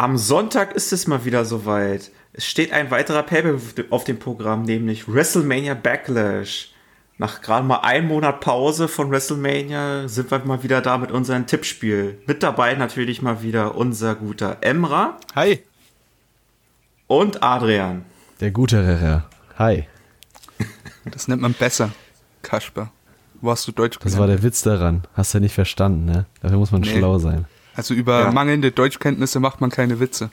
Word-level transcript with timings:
Am 0.00 0.16
Sonntag 0.16 0.72
ist 0.72 0.94
es 0.94 1.06
mal 1.06 1.26
wieder 1.26 1.44
soweit. 1.44 2.10
Es 2.32 2.46
steht 2.46 2.72
ein 2.72 2.90
weiterer 2.90 3.22
Paper 3.22 3.56
auf 3.90 4.04
dem 4.04 4.18
Programm, 4.18 4.62
nämlich 4.62 5.06
WrestleMania 5.06 5.74
Backlash. 5.74 6.70
Nach 7.18 7.42
gerade 7.42 7.66
mal 7.66 7.80
einem 7.80 8.08
Monat 8.08 8.40
Pause 8.40 8.88
von 8.88 9.10
WrestleMania 9.10 10.08
sind 10.08 10.30
wir 10.30 10.38
mal 10.46 10.62
wieder 10.62 10.80
da 10.80 10.96
mit 10.96 11.12
unserem 11.12 11.46
Tippspiel. 11.46 12.18
Mit 12.26 12.42
dabei 12.42 12.76
natürlich 12.76 13.20
mal 13.20 13.42
wieder 13.42 13.74
unser 13.74 14.14
guter 14.14 14.56
Emra. 14.62 15.18
Hi. 15.34 15.60
Und 17.06 17.42
Adrian. 17.42 18.06
Der 18.40 18.52
gute 18.52 18.78
Rere. 18.78 19.24
Hi. 19.58 19.86
Das 21.04 21.28
nennt 21.28 21.42
man 21.42 21.52
besser, 21.52 21.90
Kasper. 22.40 22.90
Wo 23.42 23.50
hast 23.50 23.68
du 23.68 23.72
Deutsch 23.72 23.98
gelernt? 23.98 24.14
Das 24.14 24.18
war 24.18 24.26
der 24.26 24.42
Witz 24.42 24.62
daran. 24.62 25.02
Hast 25.12 25.34
du 25.34 25.38
ja 25.38 25.42
nicht 25.42 25.54
verstanden, 25.54 26.06
ne? 26.06 26.24
Dafür 26.40 26.56
muss 26.56 26.72
man 26.72 26.80
nee. 26.80 26.96
schlau 26.96 27.18
sein. 27.18 27.44
Also 27.80 27.94
über 27.94 28.20
ja. 28.20 28.30
mangelnde 28.30 28.72
Deutschkenntnisse 28.72 29.40
macht 29.40 29.62
man 29.62 29.70
keine 29.70 30.00
Witze. 30.00 30.30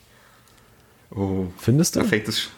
Oh. 1.12 1.46
Findest 1.58 1.96
du? 1.96 2.02
Da 2.02 2.06
fängt 2.06 2.28
es 2.28 2.50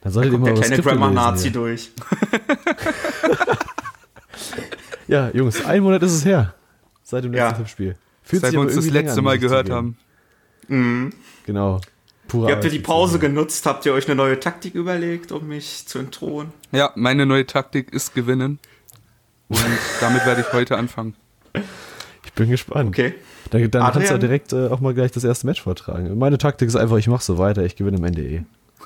dann 0.00 0.12
solltet 0.12 0.32
ihr 0.32 0.38
mal 0.38 0.54
der 0.54 0.62
kleine 0.62 0.82
Grammar-Nazi 0.82 1.52
durch. 1.52 1.90
ja, 5.08 5.30
Jungs, 5.34 5.62
ein 5.64 5.82
Monat 5.82 6.02
ist 6.02 6.12
es 6.12 6.24
her. 6.24 6.54
Seit 7.02 7.24
dem 7.24 7.32
letzten 7.32 7.50
ja. 7.50 7.52
Tippspiel. 7.52 7.96
Fühlt 8.22 8.42
Seit 8.42 8.52
wir 8.52 8.60
uns 8.60 8.74
das 8.74 8.88
letzte 8.88 9.20
Mal 9.20 9.38
gehört 9.38 9.68
haben. 9.68 9.98
Mhm. 10.68 11.12
Genau. 11.44 11.80
Pura 12.28 12.48
ihr 12.48 12.54
habt 12.54 12.64
ihr 12.64 12.70
die 12.70 12.78
Pause 12.78 13.18
genutzt? 13.18 13.66
Habt 13.66 13.84
ihr 13.84 13.92
euch 13.92 14.06
eine 14.06 14.14
neue 14.14 14.40
Taktik 14.40 14.74
überlegt, 14.74 15.32
um 15.32 15.48
mich 15.48 15.86
zu 15.86 15.98
entthronen? 15.98 16.52
Ja, 16.72 16.92
meine 16.94 17.26
neue 17.26 17.44
Taktik 17.44 17.92
ist 17.92 18.14
gewinnen. 18.14 18.58
Und 19.48 19.60
damit 20.00 20.24
werde 20.24 20.42
ich 20.42 20.52
heute 20.52 20.78
anfangen. 20.78 21.14
Ich 22.24 22.32
bin 22.32 22.48
gespannt. 22.48 22.88
Okay. 22.88 23.14
Dann, 23.50 23.70
dann 23.70 23.92
kannst 23.92 24.08
du 24.08 24.14
ja 24.14 24.18
direkt 24.18 24.52
äh, 24.52 24.68
auch 24.68 24.80
mal 24.80 24.94
gleich 24.94 25.12
das 25.12 25.24
erste 25.24 25.46
Match 25.46 25.62
vortragen. 25.62 26.16
Meine 26.18 26.38
Taktik 26.38 26.68
ist 26.68 26.76
einfach, 26.76 26.96
ich 26.96 27.08
mache 27.08 27.22
so 27.22 27.38
weiter, 27.38 27.64
ich 27.64 27.76
gewinne 27.76 27.98
am 27.98 28.04
Ende 28.04 28.22
eh. 28.22 28.42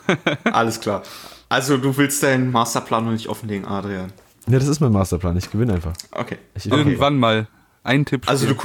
Alles 0.45 0.81
klar. 0.81 1.03
Also 1.49 1.77
du 1.77 1.97
willst 1.97 2.23
deinen 2.23 2.51
Masterplan 2.51 3.05
noch 3.05 3.13
nicht 3.13 3.29
offenlegen, 3.29 3.67
Adrian. 3.67 4.13
Ja, 4.47 4.59
das 4.59 4.69
ist 4.69 4.81
mein 4.81 4.93
Masterplan. 4.93 5.37
Ich 5.37 5.51
gewinne 5.51 5.75
einfach. 5.75 5.95
Okay. 6.11 6.39
Ich, 6.55 6.71
Irgendwann 6.71 7.19
mal. 7.19 7.47
Ein 7.83 8.05
Tipp. 8.05 8.23
Also 8.27 8.47
du, 8.47 8.57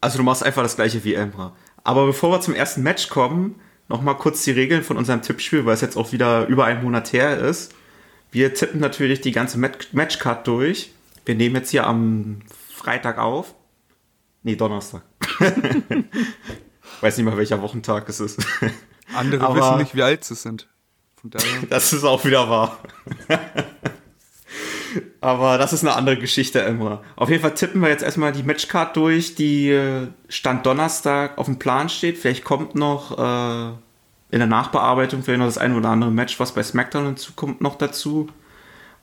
also 0.00 0.18
du 0.18 0.24
machst 0.24 0.44
einfach 0.44 0.62
das 0.62 0.76
gleiche 0.76 1.02
wie 1.04 1.14
Emra. 1.14 1.52
Aber 1.82 2.06
bevor 2.06 2.30
wir 2.30 2.40
zum 2.40 2.54
ersten 2.54 2.82
Match 2.82 3.08
kommen, 3.08 3.56
nochmal 3.88 4.16
kurz 4.16 4.44
die 4.44 4.50
Regeln 4.50 4.82
von 4.82 4.96
unserem 4.96 5.22
Tippspiel, 5.22 5.64
weil 5.66 5.74
es 5.74 5.80
jetzt 5.80 5.96
auch 5.96 6.12
wieder 6.12 6.46
über 6.46 6.64
einen 6.64 6.82
Monat 6.82 7.12
her 7.12 7.38
ist. 7.38 7.74
Wir 8.32 8.52
tippen 8.54 8.80
natürlich 8.80 9.20
die 9.20 9.32
ganze 9.32 9.58
Matchcard 9.58 10.46
durch. 10.46 10.92
Wir 11.24 11.34
nehmen 11.34 11.56
jetzt 11.56 11.70
hier 11.70 11.86
am 11.86 12.40
Freitag 12.74 13.18
auf. 13.18 13.54
Nee, 14.42 14.56
Donnerstag. 14.56 15.02
Weiß 17.00 17.16
nicht 17.16 17.26
mal, 17.26 17.36
welcher 17.36 17.60
Wochentag 17.62 18.08
es 18.08 18.20
ist. 18.20 18.44
Andere 19.14 19.44
Aber 19.44 19.56
wissen 19.56 19.78
nicht, 19.78 19.94
wie 19.94 20.02
alt 20.02 20.24
sie 20.24 20.34
sind. 20.34 20.68
das 21.70 21.92
ist 21.92 22.04
auch 22.04 22.24
wieder 22.24 22.48
wahr. 22.48 22.78
Aber 25.20 25.58
das 25.58 25.72
ist 25.72 25.82
eine 25.82 25.94
andere 25.94 26.16
Geschichte 26.16 26.60
immer. 26.60 27.02
Auf 27.16 27.28
jeden 27.30 27.42
Fall 27.42 27.54
tippen 27.54 27.82
wir 27.82 27.88
jetzt 27.88 28.02
erstmal 28.02 28.32
die 28.32 28.42
Matchcard 28.42 28.96
durch, 28.96 29.34
die 29.34 29.70
äh, 29.70 30.08
Stand 30.28 30.64
Donnerstag 30.64 31.36
auf 31.38 31.46
dem 31.46 31.58
Plan 31.58 31.88
steht. 31.88 32.18
Vielleicht 32.18 32.44
kommt 32.44 32.74
noch 32.74 33.18
äh, 33.18 33.72
in 34.30 34.38
der 34.38 34.46
Nachbearbeitung 34.46 35.22
vielleicht 35.22 35.38
noch 35.38 35.46
das 35.46 35.58
eine 35.58 35.76
oder 35.76 35.90
andere 35.90 36.10
Match, 36.10 36.38
was 36.40 36.52
bei 36.52 36.62
SmackDown 36.62 37.08
in 37.08 37.16
Zukunft 37.16 37.60
noch 37.60 37.76
dazu. 37.76 38.28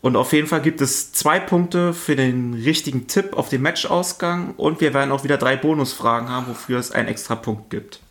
Und 0.03 0.17
auf 0.17 0.33
jeden 0.33 0.47
Fall 0.47 0.61
gibt 0.61 0.81
es 0.81 1.13
zwei 1.13 1.39
Punkte 1.39 1.93
für 1.93 2.17
den 2.17 2.55
richtigen 2.55 3.07
Tipp 3.07 3.37
auf 3.37 3.47
den 3.47 3.61
Matchausgang 3.61 4.53
und 4.57 4.81
wir 4.81 4.93
werden 4.93 5.13
auch 5.13 5.23
wieder 5.23 5.37
drei 5.37 5.55
Bonusfragen 5.55 6.27
haben, 6.27 6.47
wofür 6.47 6.77
es 6.77 6.91
einen 6.91 7.07
extra 7.07 7.35
Punkt 7.35 7.69
gibt. 7.69 8.01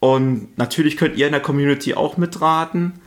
Und 0.00 0.58
natürlich 0.58 0.98
könnt 0.98 1.16
ihr 1.16 1.24
in 1.24 1.32
der 1.32 1.40
Community 1.40 1.94
auch 1.94 2.18
mitraten. 2.18 3.00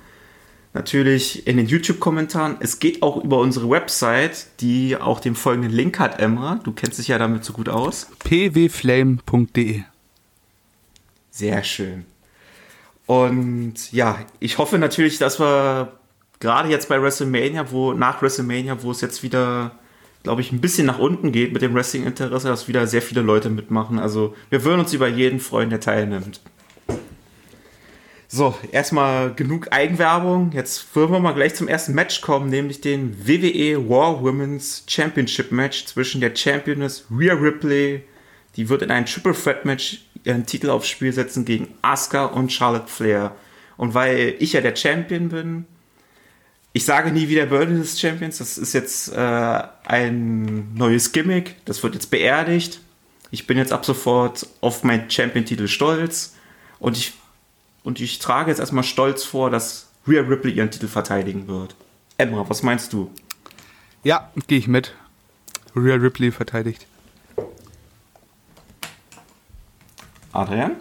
Natürlich 0.73 1.45
in 1.45 1.57
den 1.57 1.67
YouTube-Kommentaren. 1.67 2.57
Es 2.59 2.79
geht 2.79 3.03
auch 3.03 3.23
über 3.23 3.37
unsere 3.37 3.69
Website, 3.69 4.47
die 4.61 4.97
auch 4.97 5.19
den 5.19 5.35
folgenden 5.35 5.71
Link 5.71 5.99
hat, 5.99 6.19
Emma. 6.19 6.59
Du 6.63 6.71
kennst 6.71 6.97
dich 6.97 7.09
ja 7.09 7.19
damit 7.19 7.45
so 7.45 7.53
gut 7.53 7.69
aus. 7.69 8.07
pwflame.de. 8.17 9.83
Sehr 11.29 11.63
schön. 11.63 12.05
Und 13.05 13.91
ja, 13.91 14.17
ich 14.39 14.57
hoffe 14.57 14.79
natürlich, 14.79 15.19
dass 15.19 15.39
wir 15.39 15.99
gerade 16.39 16.69
jetzt 16.69 16.89
bei 16.89 17.01
WrestleMania, 17.01 17.71
wo 17.71 17.93
nach 17.93 18.21
WrestleMania, 18.21 18.81
wo 18.81 18.91
es 18.91 19.01
jetzt 19.01 19.23
wieder, 19.23 19.71
glaube 20.23 20.41
ich, 20.41 20.51
ein 20.51 20.61
bisschen 20.61 20.87
nach 20.87 20.99
unten 20.99 21.31
geht 21.31 21.53
mit 21.53 21.61
dem 21.61 21.73
Wrestling-Interesse, 21.73 22.47
dass 22.47 22.67
wieder 22.67 22.87
sehr 22.87 23.01
viele 23.01 23.21
Leute 23.21 23.49
mitmachen. 23.49 23.99
Also 23.99 24.35
wir 24.49 24.63
würden 24.63 24.81
uns 24.81 24.93
über 24.93 25.07
jeden 25.07 25.39
freuen, 25.39 25.69
der 25.69 25.79
teilnimmt. 25.79 26.41
So, 28.27 28.55
erstmal 28.71 29.33
genug 29.33 29.71
Eigenwerbung. 29.71 30.51
Jetzt 30.51 30.95
würden 30.95 31.13
wir 31.13 31.19
mal 31.19 31.33
gleich 31.33 31.55
zum 31.55 31.67
ersten 31.67 31.93
Match 31.93 32.21
kommen, 32.21 32.49
nämlich 32.49 32.81
den 32.81 33.25
WWE 33.25 33.87
War 33.87 34.21
Women's 34.21 34.83
Championship 34.87 35.51
Match 35.51 35.85
zwischen 35.85 36.21
der 36.21 36.35
Championess 36.35 37.05
Rhea 37.09 37.33
Ripley. 37.33 38.03
Die 38.57 38.67
wird 38.67 38.81
in 38.81 38.91
ein 38.91 39.05
Triple 39.05 39.33
Threat 39.33 39.63
Match 39.63 40.05
ihren 40.23 40.45
Titel 40.45 40.69
aufs 40.69 40.87
Spiel 40.87 41.13
setzen 41.13 41.45
gegen 41.45 41.69
Asuka 41.81 42.25
und 42.25 42.51
Charlotte 42.51 42.87
Flair. 42.87 43.35
Und 43.77 43.93
weil 43.93 44.35
ich 44.39 44.53
ja 44.53 44.61
der 44.61 44.75
Champion 44.75 45.29
bin, 45.29 45.65
ich 46.75 46.83
sage 46.83 47.09
nie 47.09 47.29
wieder 47.29 47.45
Burden 47.45 47.77
des 47.77 47.97
Champions. 47.97 48.39
Das 48.39 48.57
ist 48.57 48.73
jetzt 48.73 49.07
äh, 49.13 49.63
ein 49.85 50.73
neues 50.73 51.13
Gimmick. 51.13 51.55
Das 51.63 51.81
wird 51.81 51.93
jetzt 51.93 52.11
beerdigt. 52.11 52.81
Ich 53.31 53.47
bin 53.47 53.57
jetzt 53.57 53.71
ab 53.71 53.85
sofort 53.85 54.45
auf 54.59 54.83
meinen 54.83 55.09
Champion-Titel 55.09 55.69
stolz. 55.69 56.35
Und 56.79 56.97
ich 56.97 57.13
und 57.83 58.01
ich 58.01 58.19
trage 58.19 58.51
jetzt 58.51 58.59
erstmal 58.59 58.83
stolz 58.83 59.23
vor, 59.23 59.49
dass 59.49 59.87
Rhea 60.05 60.19
Ripley 60.23 60.51
ihren 60.51 60.69
Titel 60.69 60.89
verteidigen 60.89 61.47
wird. 61.47 61.77
Emma, 62.17 62.43
was 62.49 62.61
meinst 62.61 62.91
du? 62.91 63.09
Ja, 64.03 64.29
gehe 64.47 64.57
ich 64.57 64.67
mit. 64.67 64.93
Rhea 65.77 65.95
Ripley 65.95 66.33
verteidigt. 66.33 66.87
Adrian? 70.33 70.75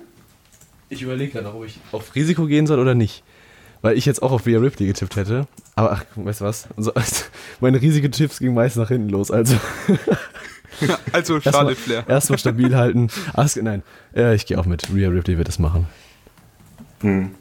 Ich 0.89 1.03
überlege 1.03 1.35
gerade, 1.35 1.55
ob 1.55 1.65
ich 1.65 1.79
auf 1.93 2.17
Risiko 2.17 2.47
gehen 2.47 2.67
soll 2.67 2.81
oder 2.81 2.97
nicht. 2.97 3.23
Weil 3.85 3.99
ich 3.99 4.07
jetzt 4.07 4.23
auch 4.23 4.33
auf 4.33 4.47
Rhea 4.47 4.59
Ripley 4.59 4.87
getippt 4.87 5.15
hätte. 5.15 5.47
Aber 5.75 5.93
ach, 5.93 6.05
weißt 6.15 6.41
du 6.41 6.47
was? 6.47 6.69
Also, 6.75 6.91
meine 7.61 7.83
riesigen 7.83 8.11
Tipps 8.13 8.39
gingen 8.39 8.55
meist 8.55 8.79
nach 8.79 8.89
hinten 8.89 9.11
los. 9.11 9.31
Also, 9.31 9.57
also 11.13 11.39
Charlotte 11.39 11.77
Flair. 11.77 12.03
Erstmal 12.09 12.39
stabil 12.39 12.75
halten. 12.75 13.09
Ach, 13.35 13.47
nein, 13.57 13.83
äh, 14.17 14.35
ich 14.35 14.47
gehe 14.47 14.59
auch 14.59 14.65
mit. 14.65 14.89
Rhea 14.95 15.11
Ripley 15.11 15.37
wird 15.37 15.51
es 15.51 15.59
machen. 15.59 15.87
Hm. 17.03 17.33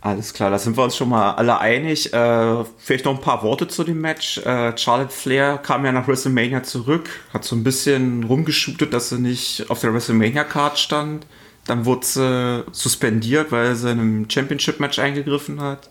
Alles 0.00 0.34
klar, 0.34 0.50
da 0.50 0.58
sind 0.58 0.76
wir 0.76 0.82
uns 0.82 0.96
schon 0.96 1.08
mal 1.08 1.34
alle 1.34 1.60
einig. 1.60 2.12
Äh, 2.12 2.64
vielleicht 2.78 3.04
noch 3.04 3.14
ein 3.14 3.20
paar 3.20 3.44
Worte 3.44 3.68
zu 3.68 3.84
dem 3.84 4.00
Match. 4.00 4.38
Äh, 4.38 4.76
Charlotte 4.76 5.12
Flair 5.12 5.58
kam 5.58 5.84
ja 5.84 5.92
nach 5.92 6.08
WrestleMania 6.08 6.64
zurück, 6.64 7.10
hat 7.32 7.44
so 7.44 7.54
ein 7.54 7.62
bisschen 7.62 8.24
rumgeschootet, 8.24 8.92
dass 8.92 9.10
sie 9.10 9.20
nicht 9.20 9.70
auf 9.70 9.78
der 9.78 9.94
WrestleMania-Card 9.94 10.80
stand. 10.80 11.28
Dann 11.66 11.84
wurde 11.86 12.04
sie 12.04 12.64
suspendiert, 12.72 13.50
weil 13.50 13.74
sie 13.74 13.90
in 13.90 14.00
einem 14.00 14.30
Championship-Match 14.30 14.98
eingegriffen 14.98 15.60
hat. 15.60 15.90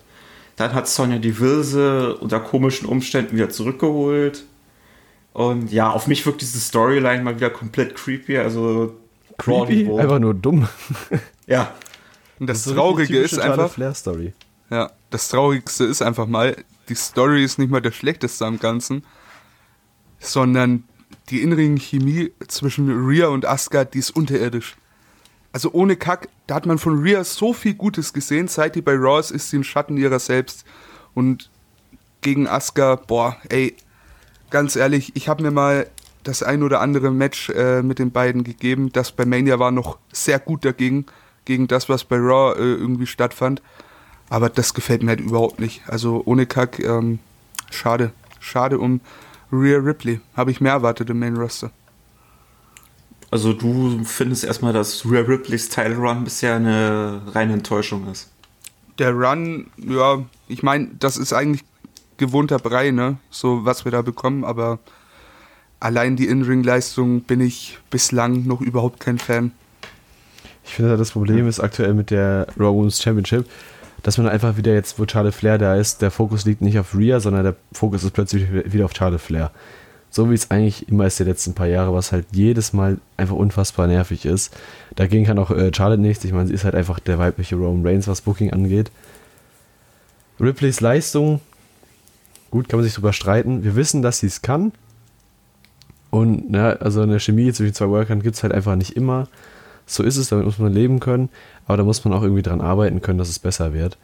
Dann 0.56 0.74
hat 0.74 0.88
Sonja 0.88 1.18
Deville 1.18 2.16
unter 2.18 2.40
komischen 2.40 2.88
Umständen 2.88 3.36
wieder 3.36 3.50
zurückgeholt. 3.50 4.44
Und 5.34 5.72
ja, 5.72 5.90
auf 5.90 6.06
mich 6.06 6.26
wirkt 6.26 6.42
diese 6.42 6.60
Storyline 6.60 7.24
mal 7.24 7.36
wieder 7.36 7.50
komplett 7.50 7.96
creepy. 7.96 8.38
Also 8.38 8.96
creepy? 9.40 9.92
Einfach 10.00 10.20
nur 10.20 10.36
dumm. 10.36 10.68
ja. 11.48 11.74
Und 12.40 12.48
das, 12.48 12.66
das 12.66 12.74
Traurige 12.74 13.18
ist 13.18 13.40
einfach. 13.40 13.72
Flair-Story. 13.72 14.34
Ja, 14.70 14.92
das 15.10 15.30
Traurigste 15.30 15.86
ist 15.86 16.02
einfach 16.02 16.28
mal, 16.28 16.56
die 16.90 16.96
Story 16.96 17.44
ist 17.44 17.58
nicht 17.58 17.72
mal 17.72 17.82
das 17.82 17.96
Schlechteste 17.96 18.46
am 18.46 18.60
Ganzen, 18.60 19.04
sondern 20.20 20.84
die 21.30 21.42
innere 21.42 21.64
Chemie 21.78 22.32
zwischen 22.48 22.90
Rhea 23.08 23.28
und 23.28 23.46
Asuka, 23.46 23.86
die 23.86 24.00
ist 24.00 24.12
unterirdisch. 24.12 24.76
Also 25.54 25.72
ohne 25.72 25.96
Kack, 25.96 26.30
da 26.48 26.56
hat 26.56 26.66
man 26.66 26.80
von 26.80 27.02
Rhea 27.02 27.24
so 27.24 27.54
viel 27.54 27.76
Gutes 27.76 28.12
gesehen, 28.12 28.48
seit 28.48 28.76
die 28.76 28.82
bei 28.82 28.96
Raw 28.96 29.20
ist, 29.20 29.32
ist 29.32 29.50
sie 29.50 29.60
ein 29.60 29.64
Schatten 29.64 29.98
ihrer 29.98 30.20
selbst. 30.20 30.66
Und 31.14 31.50
gegen 32.22 32.48
Asuka, 32.48 32.96
boah, 32.96 33.38
ey, 33.50 33.76
ganz 34.50 34.76
ehrlich, 34.76 35.16
ich 35.16 35.30
habe 35.30 35.44
mir 35.44 35.52
mal 35.52 35.88
das 36.24 36.42
ein 36.42 36.64
oder 36.64 36.82
andere 36.82 37.12
Match 37.12 37.50
äh, 37.50 37.84
mit 37.84 38.00
den 38.00 38.12
beiden 38.12 38.44
gegeben. 38.44 38.92
Das 38.92 39.12
bei 39.12 39.26
Mania 39.26 39.60
war 39.60 39.72
noch 39.72 40.00
sehr 40.12 40.40
gut 40.40 40.66
dagegen 40.66 41.06
gegen 41.46 41.68
das, 41.68 41.88
was 41.88 42.04
bei 42.04 42.18
Raw 42.18 42.58
äh, 42.58 42.64
irgendwie 42.64 43.08
stattfand. 43.08 43.62
Aber 44.30 44.50
das 44.50 44.74
gefällt 44.74 45.04
mir 45.04 45.10
halt 45.10 45.20
überhaupt 45.20 45.60
nicht. 45.60 45.84
Also 45.88 46.24
ohne 46.26 46.48
Kack, 46.48 46.80
ähm, 46.80 47.20
schade. 47.70 48.12
Schade 48.40 48.80
um 48.80 49.02
Rhea 49.52 49.78
Ripley. 49.78 50.20
Habe 50.36 50.50
ich 50.50 50.62
mehr 50.62 50.74
erwartet 50.74 51.10
im 51.12 51.20
Main 51.20 51.38
Roster. 51.38 51.72
Also 53.34 53.52
du 53.52 54.04
findest 54.04 54.44
erstmal, 54.44 54.74
dass 54.74 55.10
Rhea 55.10 55.22
Ripleys 55.22 55.68
Title 55.68 55.96
Run 55.96 56.24
bisher 56.24 56.56
eine 56.56 57.20
reine 57.34 57.54
Enttäuschung 57.54 58.08
ist. 58.12 58.30
Der 59.00 59.12
Run, 59.12 59.72
ja, 59.76 60.24
ich 60.48 60.62
meine, 60.62 60.90
das 61.00 61.18
ist 61.18 61.34
eigentlich 61.34 61.64
gewohnter 62.18 62.60
Brei, 62.60 62.92
ne? 62.92 63.18
So 63.32 63.66
was 63.66 63.86
wir 63.86 63.92
da 63.92 64.04
bekommen, 64.04 64.46
aber 64.46 64.78
allein 65.80 66.16
die 66.16 66.28
In-Ring-Leistung 66.28 67.22
bin 67.22 67.42
ich 67.42 67.80
bislang 67.90 68.46
noch 68.46 68.62
überhaupt 68.62 69.00
kein 69.00 69.18
Fan. 69.18 69.52
Ich 70.64 70.76
finde, 70.76 70.96
das 70.96 71.10
Problem 71.10 71.48
ist 71.48 71.60
aktuell 71.60 71.96
mit 71.96 72.12
der 72.12 72.46
Raw 72.60 72.72
Women's 72.72 73.02
Championship, 73.02 73.50
dass 74.04 74.20
man 74.20 74.28
einfach 74.28 74.58
wieder 74.58 74.76
jetzt, 74.76 75.00
wo 75.00 75.08
Charlotte 75.08 75.36
Flair 75.36 75.58
da 75.58 75.76
ist, 75.76 76.04
der 76.04 76.12
Fokus 76.12 76.46
liegt 76.46 76.62
nicht 76.62 76.78
auf 76.78 76.94
Rhea, 76.96 77.20
sondern 77.20 77.44
der 77.44 77.56
Fokus 77.72 78.04
ist 78.04 78.12
plötzlich 78.12 78.46
wieder 78.72 78.86
auf 78.86 78.94
Charlotte 78.96 79.24
Flair. 79.24 79.50
So 80.14 80.30
wie 80.30 80.36
es 80.36 80.52
eigentlich 80.52 80.88
immer 80.90 81.08
ist 81.08 81.18
die 81.18 81.24
letzten 81.24 81.56
paar 81.56 81.66
Jahre, 81.66 81.92
was 81.92 82.12
halt 82.12 82.28
jedes 82.32 82.72
Mal 82.72 83.00
einfach 83.18 83.34
unfassbar 83.36 83.88
nervig 83.88 84.28
ist. 84.28 84.56
Dagegen 84.96 85.26
kann 85.26 85.40
auch 85.40 85.50
äh, 85.50 85.72
Charlotte 85.76 86.00
nichts. 86.00 86.24
Ich 86.24 86.32
meine, 86.32 86.46
sie 86.46 86.54
ist 86.54 86.66
halt 86.66 86.76
einfach 86.76 87.00
der 87.00 87.18
weibliche 87.18 87.56
Roman 87.56 87.84
Reigns, 87.84 88.08
was 88.08 88.22
Booking 88.22 88.54
angeht. 88.54 88.92
Ripleys 90.40 90.82
Leistung, 90.82 91.42
gut, 92.52 92.70
kann 92.70 92.78
man 92.78 92.84
sich 92.84 92.94
drüber 92.94 93.12
streiten. 93.12 93.64
Wir 93.64 93.76
wissen, 93.76 94.04
dass 94.04 94.20
sie 94.20 94.28
es 94.28 94.44
kann. 94.44 94.72
Und 96.12 96.52
na, 96.52 96.74
also 96.74 97.02
eine 97.02 97.20
Chemie 97.20 97.52
zwischen 97.52 97.74
zwei 97.74 97.90
Workern 97.90 98.22
gibt 98.22 98.36
es 98.36 98.44
halt 98.44 98.54
einfach 98.54 98.76
nicht 98.76 98.96
immer. 98.96 99.28
So 99.88 100.04
ist 100.04 100.18
es, 100.18 100.30
damit 100.30 100.46
muss 100.46 100.60
man 100.60 100.72
leben 100.72 101.00
können. 101.00 101.30
Aber 101.66 101.78
da 101.78 101.84
muss 101.84 102.06
man 102.06 102.14
auch 102.14 102.22
irgendwie 102.22 102.44
dran 102.44 102.62
arbeiten 102.62 103.02
können, 103.02 103.18
dass 103.18 103.30
es 103.30 103.40
besser 103.40 103.74
wird. 103.74 103.98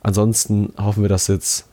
Ansonsten 0.00 0.72
hoffen 0.78 1.02
wir, 1.02 1.10
dass 1.10 1.26
jetzt 1.26 1.66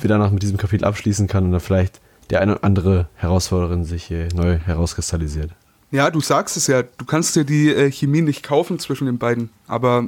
wir 0.00 0.08
danach 0.08 0.32
mit 0.32 0.42
diesem 0.42 0.56
Kapitel 0.56 0.84
abschließen 0.84 1.28
kann 1.28 1.44
und 1.44 1.52
dann 1.52 1.60
vielleicht 1.60 2.00
der 2.30 2.40
eine 2.40 2.56
oder 2.56 2.64
andere 2.64 3.08
Herausforderin 3.14 3.84
sich 3.84 4.10
neu 4.34 4.58
herauskristallisiert. 4.58 5.52
Ja, 5.90 6.10
du 6.10 6.20
sagst 6.20 6.56
es 6.56 6.66
ja, 6.66 6.82
du 6.82 7.04
kannst 7.04 7.36
dir 7.36 7.44
die 7.44 7.70
äh, 7.72 7.90
Chemie 7.90 8.20
nicht 8.20 8.42
kaufen 8.42 8.78
zwischen 8.78 9.06
den 9.06 9.18
beiden, 9.18 9.50
aber 9.66 10.06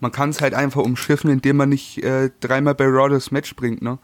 man 0.00 0.12
kann 0.12 0.30
es 0.30 0.40
halt 0.40 0.54
einfach 0.54 0.82
umschiffen, 0.82 1.30
indem 1.30 1.58
man 1.58 1.68
nicht 1.68 2.02
äh, 2.02 2.30
dreimal 2.40 2.74
bei 2.74 2.86
Raw 2.86 3.10
das 3.10 3.30
Match 3.30 3.54
bringt, 3.54 3.82
ne? 3.82 3.98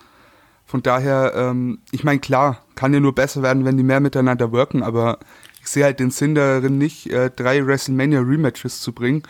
Von 0.66 0.82
daher, 0.82 1.32
ähm, 1.36 1.78
ich 1.92 2.02
meine, 2.02 2.18
klar, 2.18 2.60
kann 2.74 2.92
ja 2.92 2.98
nur 2.98 3.14
besser 3.14 3.40
werden, 3.40 3.64
wenn 3.64 3.76
die 3.76 3.84
mehr 3.84 4.00
miteinander 4.00 4.50
worken, 4.50 4.82
aber 4.82 5.20
ich 5.62 5.68
sehe 5.68 5.84
halt 5.84 6.00
den 6.00 6.10
Sinn 6.10 6.34
darin 6.34 6.76
nicht, 6.76 7.08
äh, 7.10 7.30
drei 7.34 7.64
WrestleMania 7.64 8.20
Rematches 8.20 8.80
zu 8.80 8.92
bringen, 8.92 9.22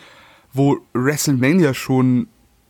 wo 0.51 0.79
WrestleMania 0.93 1.75
schon 1.75 2.27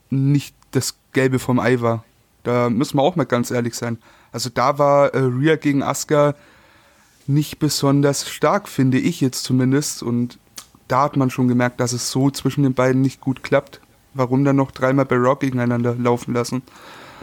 nicht 0.09 0.54
das 0.71 0.98
Gelbe 1.13 1.39
vom 1.39 1.59
Ei 1.59 1.80
war. 1.80 2.04
Da 2.44 2.69
müssen 2.69 2.98
wir 2.98 3.04
auch 3.04 3.15
mal 3.15 3.25
ganz 3.25 3.51
ehrlich 3.51 3.74
sein. 3.74 3.98
Also 4.32 4.50
da 4.54 4.78
war 4.78 5.14
äh, 5.14 5.20
Rhea 5.20 5.56
gegen 5.56 5.84
Asuka 5.84 6.36
nicht 7.28 7.60
besonders 7.60 8.30
stark, 8.30 8.70
finde 8.70 8.98
ich 8.98 9.22
jetzt 9.22 9.44
zumindest. 9.44 10.04
Und 10.04 10.40
da 10.88 11.04
hat 11.04 11.18
man 11.18 11.30
schon 11.30 11.48
gemerkt, 11.48 11.80
dass 11.80 11.94
es 11.94 12.10
so 12.10 12.30
zwischen 12.32 12.64
den 12.64 12.74
beiden 12.74 13.02
nicht 13.02 13.22
gut 13.22 13.44
klappt. 13.44 13.82
Warum 14.14 14.44
dann 14.44 14.56
noch 14.56 14.72
dreimal 14.72 15.06
bei 15.06 15.18
Rock 15.18 15.42
gegeneinander 15.42 15.96
laufen 15.96 16.34
lassen? 16.34 16.64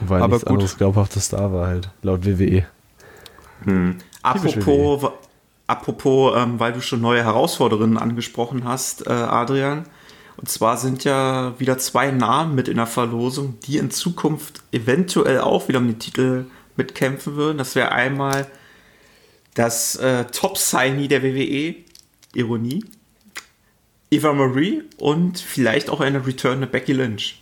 Weil 0.01 0.23
Aber 0.23 0.35
nichts 0.35 0.45
gut. 0.45 0.53
anderes 0.53 0.77
Glaubhaftes 0.77 1.29
da 1.29 1.53
war 1.53 1.67
halt, 1.69 1.91
laut 2.03 2.25
WWE. 2.25 2.67
Hm. 3.65 3.97
Apropos, 4.23 5.03
WWE. 5.03 5.13
apropos 5.67 6.35
ähm, 6.37 6.61
weil 6.61 6.73
du 6.73 6.81
schon 6.81 7.01
neue 7.01 7.25
Herausforderungen 7.25 7.97
angesprochen 7.97 8.65
hast, 8.65 9.07
äh, 9.07 9.11
Adrian. 9.11 9.85
Und 10.37 10.49
zwar 10.49 10.77
sind 10.77 11.05
ja 11.05 11.55
wieder 11.59 11.79
zwei 11.79 12.11
Namen 12.11 12.55
mit 12.55 12.69
in 12.69 12.77
der 12.77 12.87
Verlosung, 12.87 13.59
die 13.61 13.79
in 13.79 13.91
Zukunft 13.91 14.63
eventuell 14.73 15.41
auch 15.41 15.69
wieder 15.69 15.79
um 15.79 15.87
den 15.87 15.99
Titel 15.99 16.47
mitkämpfen 16.77 17.37
würden. 17.37 17.59
Das 17.59 17.75
wäre 17.75 17.93
einmal 17.93 18.47
das 19.55 19.97
äh, 19.97 20.25
Top-Signee 20.27 21.09
der 21.09 21.23
WWE, 21.23 21.77
Ironie, 22.35 22.85
Eva 24.11 24.33
Marie 24.33 24.83
und 24.99 25.39
vielleicht 25.39 25.89
auch 25.91 26.01
eine 26.01 26.27
Return 26.27 26.61
to 26.61 26.67
Becky 26.67 26.93
Lynch. 26.93 27.41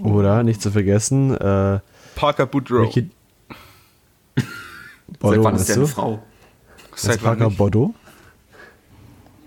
Oder, 0.00 0.42
nicht 0.42 0.62
zu 0.62 0.70
vergessen, 0.70 1.36
äh, 1.36 1.80
Parker 2.14 2.46
Boudreau. 2.46 2.82
Ricky 2.84 3.10
Seit 5.20 5.44
wann 5.44 5.56
ist 5.56 5.68
der 5.68 5.76
eine 5.76 5.86
Frau? 5.86 6.22
Seit 6.94 7.22
Parker 7.22 7.50
Bordeaux? 7.50 7.94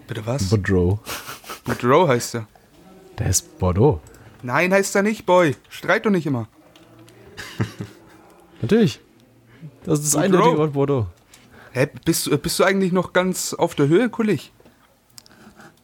Bitte 0.07 0.25
was? 0.25 0.49
Boudreau. 0.49 0.99
Boudreau 1.63 2.07
heißt 2.07 2.35
er. 2.35 2.47
Der 3.17 3.29
ist 3.29 3.57
Bordeaux. 3.57 4.01
Nein, 4.43 4.71
heißt 4.71 4.95
er 4.95 5.01
nicht, 5.01 5.25
Boy. 5.25 5.55
Streit 5.69 6.05
doch 6.05 6.11
nicht 6.11 6.27
immer. 6.27 6.47
Natürlich. 8.61 8.99
Das 9.83 9.99
ist 9.99 10.13
das 10.13 10.21
eindeutige 10.21 10.57
Wort 10.57 10.73
Bordeaux. 10.73 11.07
Hä, 11.71 11.87
bist, 12.05 12.29
bist 12.41 12.59
du 12.59 12.63
eigentlich 12.63 12.91
noch 12.91 13.13
ganz 13.13 13.53
auf 13.53 13.75
der 13.75 13.87
Höhe, 13.87 14.09
Kullig? 14.09 14.51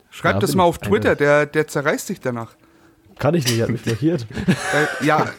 Schreib 0.10 0.36
ja, 0.36 0.40
das 0.40 0.56
mal 0.56 0.64
auf 0.64 0.78
Twitter, 0.78 1.16
der, 1.16 1.46
der 1.46 1.68
zerreißt 1.68 2.10
dich 2.10 2.20
danach. 2.20 2.56
Kann 3.22 3.36
ich 3.36 3.46
nicht, 3.46 3.60
er 3.60 3.64
hat 3.64 3.70
mich 3.70 3.84
blockiert. 3.84 4.26
Äh, 4.74 5.06
ja, 5.06 5.30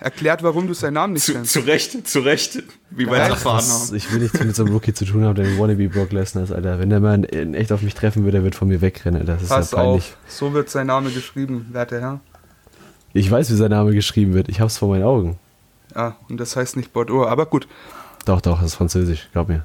erklärt, 0.00 0.42
warum 0.42 0.66
du 0.66 0.74
seinen 0.74 0.94
Namen 0.94 1.12
nicht 1.12 1.24
zu, 1.24 1.32
kennst. 1.32 1.52
Zu 1.52 1.60
Recht, 1.60 2.08
zu 2.08 2.20
Recht, 2.20 2.62
wie 2.90 3.06
wir 3.06 3.18
jetzt 3.18 3.30
erfahren 3.30 3.64
haben. 3.64 3.94
Ich 3.94 4.12
will 4.12 4.18
nichts 4.18 4.40
mit 4.40 4.56
so 4.56 4.64
einem 4.64 4.74
Rookie 4.74 4.92
zu 4.92 5.04
tun 5.04 5.24
haben, 5.24 5.36
der 5.36 5.46
Wannabe 5.58 5.88
Brock 5.88 6.10
Lesnar 6.10 6.42
ist, 6.42 6.50
Alter. 6.50 6.80
Wenn 6.80 6.90
der 6.90 6.98
mal 6.98 7.22
in 7.24 7.54
echt 7.54 7.70
auf 7.70 7.82
mich 7.82 7.94
treffen 7.94 8.24
würde, 8.24 8.38
der 8.38 8.44
wird 8.44 8.56
von 8.56 8.66
mir 8.66 8.80
wegrennen, 8.80 9.20
Alter. 9.20 9.34
Das 9.34 9.42
ist 9.44 9.48
Pass 9.48 9.70
ja 9.70 9.78
peinlich. 9.78 10.02
Auf, 10.02 10.32
so 10.32 10.52
wird 10.52 10.70
sein 10.70 10.88
Name 10.88 11.10
geschrieben, 11.10 11.68
werte 11.70 12.00
Herr. 12.00 12.20
Ich 13.12 13.30
weiß, 13.30 13.48
wie 13.50 13.54
sein 13.54 13.70
Name 13.70 13.92
geschrieben 13.92 14.34
wird. 14.34 14.48
Ich 14.48 14.60
hab's 14.60 14.78
vor 14.78 14.88
meinen 14.88 15.04
Augen. 15.04 15.38
Ah, 15.94 16.12
und 16.28 16.38
das 16.38 16.56
heißt 16.56 16.76
nicht 16.76 16.92
Bordeaux, 16.92 17.26
aber 17.26 17.46
gut. 17.46 17.68
Doch, 18.24 18.40
doch, 18.40 18.58
das 18.58 18.68
ist 18.68 18.74
Französisch, 18.74 19.28
glaub 19.32 19.48
mir. 19.48 19.64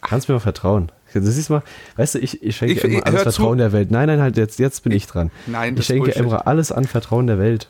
Kannst 0.00 0.28
mir 0.28 0.34
mal 0.34 0.40
vertrauen. 0.40 0.90
Das 1.14 1.36
ist 1.36 1.50
mal, 1.50 1.62
weißt 1.96 2.14
du, 2.14 2.18
ich, 2.20 2.42
ich 2.42 2.56
schenke 2.56 2.74
ich, 2.74 2.84
Emra 2.84 3.00
alles 3.00 3.22
Vertrauen 3.22 3.58
zu. 3.58 3.62
der 3.62 3.72
Welt. 3.72 3.90
Nein, 3.90 4.06
nein, 4.08 4.20
halt, 4.20 4.36
jetzt, 4.36 4.58
jetzt 4.58 4.82
bin 4.82 4.92
ich 4.92 5.06
dran. 5.06 5.30
Nein, 5.46 5.76
ich 5.76 5.84
schenke 5.84 6.14
Emra 6.14 6.38
alles 6.38 6.72
an 6.72 6.84
Vertrauen 6.84 7.26
der 7.26 7.38
Welt. 7.38 7.68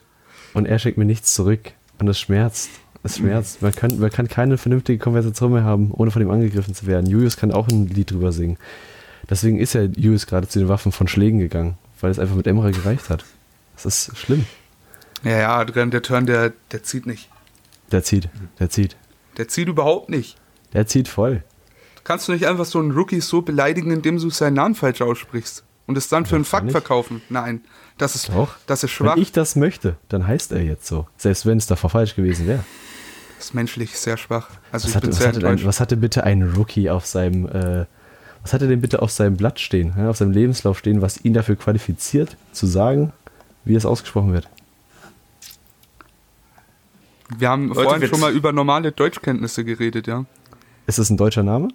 Und 0.54 0.66
er 0.66 0.78
schenkt 0.78 0.98
mir 0.98 1.04
nichts 1.04 1.34
zurück. 1.34 1.72
Und 1.98 2.08
es 2.08 2.20
schmerzt. 2.20 2.70
Es 3.02 3.16
schmerzt. 3.16 3.62
Man 3.62 3.72
kann, 3.72 3.98
man 3.98 4.10
kann 4.10 4.28
keine 4.28 4.58
vernünftige 4.58 4.98
Konversation 4.98 5.52
mehr 5.52 5.64
haben, 5.64 5.90
ohne 5.92 6.10
von 6.10 6.22
ihm 6.22 6.30
angegriffen 6.30 6.74
zu 6.74 6.86
werden. 6.86 7.06
Julius 7.10 7.36
kann 7.36 7.50
auch 7.52 7.68
ein 7.68 7.88
Lied 7.88 8.12
drüber 8.12 8.32
singen. 8.32 8.58
Deswegen 9.28 9.58
ist 9.58 9.72
ja 9.72 9.82
Julius 9.82 10.26
gerade 10.26 10.46
zu 10.46 10.58
den 10.58 10.68
Waffen 10.68 10.92
von 10.92 11.08
Schlägen 11.08 11.38
gegangen, 11.38 11.76
weil 12.00 12.10
es 12.10 12.18
einfach 12.18 12.36
mit 12.36 12.46
Emra 12.46 12.70
gereicht 12.70 13.08
hat. 13.10 13.24
Das 13.74 13.86
ist 13.86 14.16
schlimm. 14.16 14.46
Ja, 15.24 15.38
ja, 15.38 15.64
der 15.64 16.02
Turn, 16.02 16.26
der, 16.26 16.52
der 16.70 16.82
zieht 16.82 17.06
nicht. 17.06 17.28
Der 17.92 18.02
zieht, 18.02 18.28
der 18.58 18.70
zieht. 18.70 18.96
Der 19.36 19.48
zieht 19.48 19.68
überhaupt 19.68 20.08
nicht. 20.08 20.36
Der 20.72 20.86
zieht 20.86 21.08
voll. 21.08 21.44
Kannst 22.04 22.26
du 22.26 22.32
nicht 22.32 22.46
einfach 22.46 22.64
so 22.64 22.78
einen 22.78 22.90
Rookie 22.90 23.20
so 23.20 23.42
beleidigen, 23.42 23.90
indem 23.90 24.18
du 24.18 24.30
seinen 24.30 24.54
Namen 24.54 24.74
falsch 24.74 25.02
aussprichst 25.02 25.62
und 25.86 25.96
es 25.96 26.08
dann 26.08 26.26
für 26.26 26.36
einen 26.36 26.44
Fakt 26.44 26.70
verkaufen? 26.70 27.22
Nein, 27.28 27.60
das 27.98 28.14
ist, 28.14 28.30
Doch. 28.30 28.56
das 28.66 28.82
ist 28.82 28.90
schwach. 28.90 29.16
Wenn 29.16 29.22
ich 29.22 29.32
das 29.32 29.56
möchte, 29.56 29.96
dann 30.08 30.26
heißt 30.26 30.52
er 30.52 30.62
jetzt 30.62 30.86
so. 30.86 31.06
Selbst 31.16 31.46
wenn 31.46 31.58
es 31.58 31.66
davor 31.66 31.90
falsch 31.90 32.16
gewesen 32.16 32.46
wäre. 32.46 32.64
Das 33.36 33.46
ist 33.46 33.54
menschlich 33.54 33.98
sehr 33.98 34.16
schwach. 34.16 34.50
Also 34.72 34.84
was, 34.84 34.90
ich 34.90 34.96
hatte, 34.96 35.06
bin 35.08 35.16
sehr 35.16 35.28
hatte 35.28 35.48
ein, 35.48 35.64
was 35.64 35.80
hatte 35.80 35.96
bitte 35.96 36.24
ein 36.24 36.42
Rookie 36.42 36.90
auf 36.90 37.06
seinem, 37.06 37.46
äh, 37.46 37.86
was 38.42 38.52
hatte 38.52 38.68
denn 38.68 38.80
bitte 38.80 39.02
auf 39.02 39.10
seinem 39.10 39.36
Blatt 39.36 39.60
stehen, 39.60 39.94
auf 40.06 40.16
seinem 40.16 40.32
Lebenslauf 40.32 40.78
stehen, 40.78 41.02
was 41.02 41.24
ihn 41.24 41.34
dafür 41.34 41.56
qualifiziert, 41.56 42.36
zu 42.52 42.66
sagen, 42.66 43.12
wie 43.64 43.74
es 43.74 43.86
ausgesprochen 43.86 44.32
wird? 44.32 44.48
Wir 47.36 47.48
haben 47.48 47.68
Leute, 47.68 47.82
vorhin 47.82 48.08
schon 48.08 48.20
mal 48.20 48.32
über 48.32 48.52
normale 48.52 48.92
Deutschkenntnisse 48.92 49.64
geredet, 49.64 50.06
ja. 50.06 50.24
Ist 50.86 50.98
das 50.98 51.10
ein 51.10 51.16
deutscher 51.16 51.42
Name? 51.42 51.68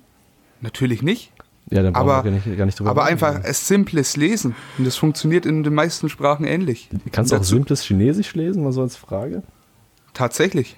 Natürlich 0.61 1.01
nicht. 1.01 1.31
Ja, 1.69 1.83
dann 1.83 1.95
aber, 1.95 2.23
wir 2.23 2.31
gar 2.31 2.37
nicht, 2.37 2.57
gar 2.57 2.65
nicht 2.65 2.79
drüber 2.79 2.91
Aber 2.91 3.01
reden. 3.03 3.11
einfach 3.13 3.43
ein 3.43 3.53
simples 3.53 4.15
Lesen. 4.15 4.55
Und 4.77 4.85
das 4.85 4.95
funktioniert 4.95 5.45
in 5.45 5.63
den 5.63 5.73
meisten 5.73 6.07
Sprachen 6.09 6.45
ähnlich. 6.45 6.89
Kannst 7.11 7.31
du 7.31 7.35
auch 7.35 7.43
simples 7.43 7.83
Chinesisch 7.83 8.33
lesen, 8.35 8.63
mal 8.63 8.71
so 8.71 8.81
als 8.81 8.95
Frage? 8.95 9.43
Tatsächlich. 10.13 10.77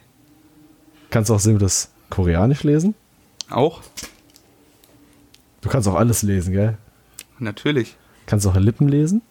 Kannst 1.11 1.29
du 1.29 1.35
auch 1.35 1.39
simples 1.39 1.91
Koreanisch 2.09 2.63
lesen? 2.63 2.95
Auch. 3.49 3.81
Du 5.61 5.69
kannst 5.69 5.87
auch 5.87 5.95
alles 5.95 6.23
lesen, 6.23 6.53
gell? 6.53 6.77
Natürlich. 7.37 7.95
Kannst 8.25 8.45
du 8.45 8.49
auch 8.49 8.55
Lippen 8.55 8.87
lesen? 8.87 9.21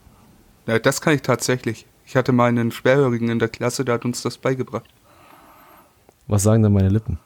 Ja, 0.66 0.78
das 0.78 1.00
kann 1.00 1.14
ich 1.14 1.22
tatsächlich. 1.22 1.86
Ich 2.06 2.16
hatte 2.16 2.32
mal 2.32 2.46
einen 2.46 2.70
Schwerhörigen 2.70 3.28
in 3.28 3.38
der 3.38 3.48
Klasse, 3.48 3.84
der 3.84 3.94
hat 3.94 4.04
uns 4.04 4.22
das 4.22 4.38
beigebracht. 4.38 4.88
Was 6.28 6.42
sagen 6.42 6.62
denn 6.62 6.72
meine 6.72 6.90
Lippen? 6.90 7.18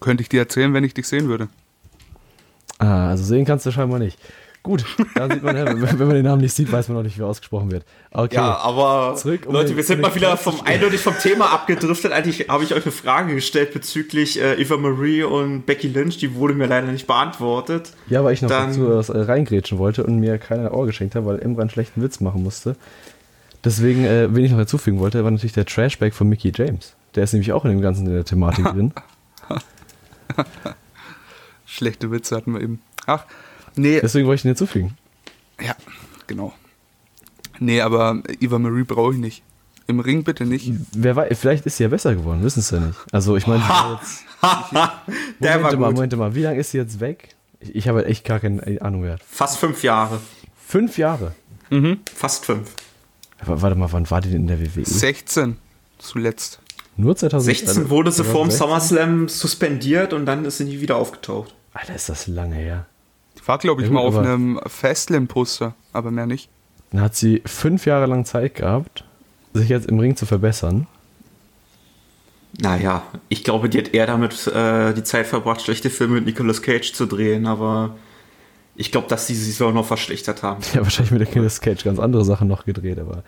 Könnte 0.00 0.22
ich 0.22 0.28
dir 0.28 0.40
erzählen, 0.40 0.74
wenn 0.74 0.84
ich 0.84 0.94
dich 0.94 1.06
sehen 1.06 1.28
würde. 1.28 1.48
Ah, 2.78 3.08
also 3.10 3.24
sehen 3.24 3.44
kannst 3.44 3.64
du 3.66 3.70
scheinbar 3.70 3.98
nicht. 3.98 4.18
Gut, 4.62 4.82
da 5.14 5.28
sieht 5.28 5.42
man, 5.42 5.54
wenn 5.54 6.06
man 6.06 6.16
den 6.16 6.24
Namen 6.24 6.40
nicht 6.40 6.54
sieht, 6.54 6.72
weiß 6.72 6.88
man 6.88 6.96
auch 6.96 7.02
nicht, 7.02 7.18
wie 7.18 7.22
er 7.22 7.26
ausgesprochen 7.26 7.70
wird. 7.70 7.84
Okay. 8.10 8.36
Ja, 8.36 8.56
aber 8.56 9.14
Zurück, 9.14 9.42
um 9.46 9.52
Leute, 9.52 9.76
wir 9.76 9.84
sind 9.84 10.00
mal 10.00 10.14
wieder 10.14 10.38
vom, 10.38 10.58
eindeutig 10.64 11.02
vom 11.02 11.18
Thema 11.18 11.52
abgedriftet. 11.52 12.12
Eigentlich 12.12 12.48
habe 12.48 12.64
ich 12.64 12.72
euch 12.72 12.82
eine 12.82 12.92
Frage 12.92 13.34
gestellt 13.34 13.74
bezüglich 13.74 14.40
äh, 14.40 14.54
Eva 14.54 14.78
Marie 14.78 15.22
und 15.22 15.66
Becky 15.66 15.88
Lynch. 15.88 16.16
Die 16.16 16.34
wurde 16.34 16.54
mir 16.54 16.66
leider 16.66 16.86
nicht 16.86 17.06
beantwortet. 17.06 17.92
Ja, 18.08 18.24
weil 18.24 18.32
ich 18.32 18.40
noch 18.40 18.48
Dann, 18.48 18.68
dazu 18.68 18.88
was 18.88 19.10
äh, 19.10 19.18
reingrätschen 19.18 19.76
wollte 19.76 20.02
und 20.02 20.18
mir 20.18 20.38
keiner 20.38 20.72
Ohr 20.72 20.86
geschenkt 20.86 21.14
hat, 21.14 21.26
weil 21.26 21.40
Emra 21.40 21.60
einen 21.60 21.70
schlechten 21.70 22.00
Witz 22.02 22.20
machen 22.20 22.42
musste. 22.42 22.76
Deswegen, 23.64 24.06
äh, 24.06 24.34
wen 24.34 24.46
ich 24.46 24.50
noch 24.50 24.58
hinzufügen 24.58 24.98
wollte, 24.98 25.24
war 25.24 25.30
natürlich 25.30 25.52
der 25.52 25.66
Trashback 25.66 26.14
von 26.14 26.26
Mickey 26.26 26.52
James. 26.54 26.94
Der 27.14 27.24
ist 27.24 27.32
nämlich 27.32 27.52
auch 27.52 27.64
in 27.64 27.70
dem 27.70 27.80
Ganzen 27.80 28.06
in 28.06 28.12
der 28.12 28.24
Thematik 28.24 28.64
drin. 28.64 28.92
Schlechte 31.66 32.10
Witze 32.10 32.36
hatten 32.36 32.52
wir 32.54 32.60
eben. 32.60 32.80
Ach, 33.06 33.24
nee. 33.76 34.00
Deswegen 34.00 34.26
wollte 34.26 34.40
ich 34.40 34.44
ihn 34.44 34.48
hinzufügen. 34.48 34.96
Ja, 35.60 35.76
genau. 36.26 36.52
Nee, 37.58 37.80
aber 37.80 38.22
Eva 38.40 38.58
Marie 38.58 38.84
brauche 38.84 39.12
ich 39.12 39.18
nicht. 39.18 39.42
Im 39.86 40.00
Ring 40.00 40.24
bitte 40.24 40.44
nicht. 40.44 40.72
Wer 40.92 41.14
weiß, 41.14 41.38
vielleicht 41.38 41.66
ist 41.66 41.76
sie 41.76 41.82
ja 41.82 41.88
besser 41.88 42.14
geworden, 42.14 42.42
wissen 42.42 42.62
Sie 42.62 42.74
ja 42.74 42.80
nicht. 42.80 42.98
Also 43.12 43.36
ich 43.36 43.46
meine, 43.46 43.62
jetzt. 44.00 44.24
Der 45.40 45.58
Moment 45.58 45.80
mal, 45.80 45.92
Moment 45.92 46.16
mal, 46.16 46.34
wie 46.34 46.42
lange 46.42 46.58
ist 46.58 46.70
sie 46.70 46.78
jetzt 46.78 47.00
weg? 47.00 47.36
Ich, 47.60 47.74
ich 47.74 47.88
habe 47.88 47.98
halt 47.98 48.08
echt 48.08 48.24
gar 48.24 48.40
keine 48.40 48.80
Ahnung 48.80 49.02
mehr. 49.02 49.18
Fast 49.26 49.58
fünf 49.58 49.82
Jahre. 49.82 50.20
Fünf 50.56 50.96
Jahre. 50.98 51.34
Fast 52.14 52.46
fünf. 52.46 52.70
Aber 53.40 53.60
warte 53.60 53.76
mal, 53.76 53.92
wann 53.92 54.10
war 54.10 54.20
die 54.20 54.30
denn 54.30 54.42
in 54.42 54.46
der 54.46 54.60
WWE? 54.60 54.84
16 54.84 55.56
zuletzt. 55.98 56.60
Nur 56.96 57.16
2016. 57.16 57.66
16 57.66 57.90
wurde 57.90 58.12
sie 58.12 58.24
vorm 58.24 58.50
2016? 58.50 58.58
SummerSlam 58.58 59.28
suspendiert 59.28 60.12
und 60.12 60.26
dann 60.26 60.44
ist 60.44 60.58
sie 60.58 60.64
nie 60.64 60.80
wieder 60.80 60.96
aufgetaucht. 60.96 61.54
Alter, 61.72 61.94
ist 61.94 62.08
das 62.08 62.26
lange 62.26 62.54
her. 62.54 62.86
Die 63.36 63.46
war, 63.48 63.58
glaube 63.58 63.82
ich, 63.82 63.88
Ja, 63.88 63.94
mal 63.94 64.00
auf 64.00 64.16
einem 64.16 64.60
Fastlane-Poster, 64.64 65.74
aber 65.92 66.10
mehr 66.10 66.26
nicht. 66.26 66.48
Dann 66.92 67.00
hat 67.00 67.16
sie 67.16 67.42
fünf 67.44 67.86
Jahre 67.86 68.06
lang 68.06 68.24
Zeit 68.24 68.54
gehabt, 68.54 69.04
sich 69.52 69.68
jetzt 69.68 69.88
im 69.88 69.98
Ring 69.98 70.14
zu 70.16 70.26
verbessern. 70.26 70.86
Naja, 72.60 73.02
ich 73.28 73.42
glaube, 73.42 73.68
die 73.68 73.78
hat 73.78 73.92
eher 73.92 74.06
damit 74.06 74.46
äh, 74.46 74.94
die 74.94 75.02
Zeit 75.02 75.26
verbracht, 75.26 75.62
schlechte 75.62 75.90
Filme 75.90 76.14
mit 76.14 76.26
Nicolas 76.26 76.62
Cage 76.62 76.92
zu 76.92 77.06
drehen, 77.06 77.46
aber 77.46 77.96
ich 78.76 78.92
glaube, 78.92 79.08
dass 79.08 79.26
die 79.26 79.34
sich 79.34 79.58
noch 79.58 79.86
verschlechtert 79.86 80.44
haben. 80.44 80.62
Ja, 80.72 80.82
wahrscheinlich 80.82 81.10
mit 81.10 81.20
Nicolas 81.20 81.60
Cage 81.60 81.82
ganz 81.82 81.98
andere 81.98 82.24
Sachen 82.24 82.46
noch 82.46 82.64
gedreht, 82.64 83.00
aber 83.00 83.24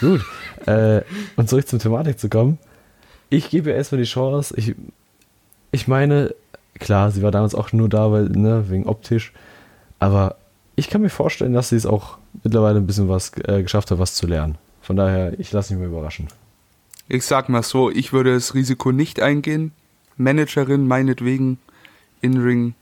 gut. 0.00 0.24
äh, 0.66 1.02
und 1.36 1.48
zurück 1.48 1.68
zur 1.68 1.78
Thematik 1.78 2.18
zu 2.18 2.28
kommen. 2.28 2.58
Ich 3.30 3.48
gebe 3.48 3.70
ihr 3.70 3.76
erstmal 3.76 4.00
die 4.00 4.08
Chance. 4.08 4.54
Ich, 4.56 4.74
ich 5.70 5.88
meine, 5.88 6.34
klar, 6.78 7.10
sie 7.10 7.22
war 7.22 7.30
damals 7.30 7.54
auch 7.54 7.72
nur 7.72 7.88
da, 7.88 8.10
weil, 8.10 8.24
ne, 8.24 8.68
wegen 8.68 8.86
optisch. 8.86 9.32
Aber 10.00 10.36
ich 10.76 10.90
kann 10.90 11.00
mir 11.00 11.10
vorstellen, 11.10 11.52
dass 11.52 11.68
sie 11.70 11.76
es 11.76 11.86
auch 11.86 12.18
mittlerweile 12.42 12.78
ein 12.78 12.86
bisschen 12.86 13.08
was 13.08 13.32
äh, 13.44 13.62
geschafft 13.62 13.90
hat, 13.90 13.98
was 13.98 14.14
zu 14.14 14.26
lernen. 14.26 14.58
Von 14.82 14.96
daher, 14.96 15.38
ich 15.38 15.52
lasse 15.52 15.72
mich 15.72 15.82
mal 15.82 15.88
überraschen. 15.88 16.28
Ich 17.08 17.24
sag 17.24 17.48
mal 17.48 17.62
so, 17.62 17.90
ich 17.90 18.12
würde 18.12 18.34
das 18.34 18.54
Risiko 18.54 18.92
nicht 18.92 19.20
eingehen. 19.20 19.72
Managerin 20.16 20.86
meinetwegen, 20.86 21.58
In-Ring, 22.20 22.74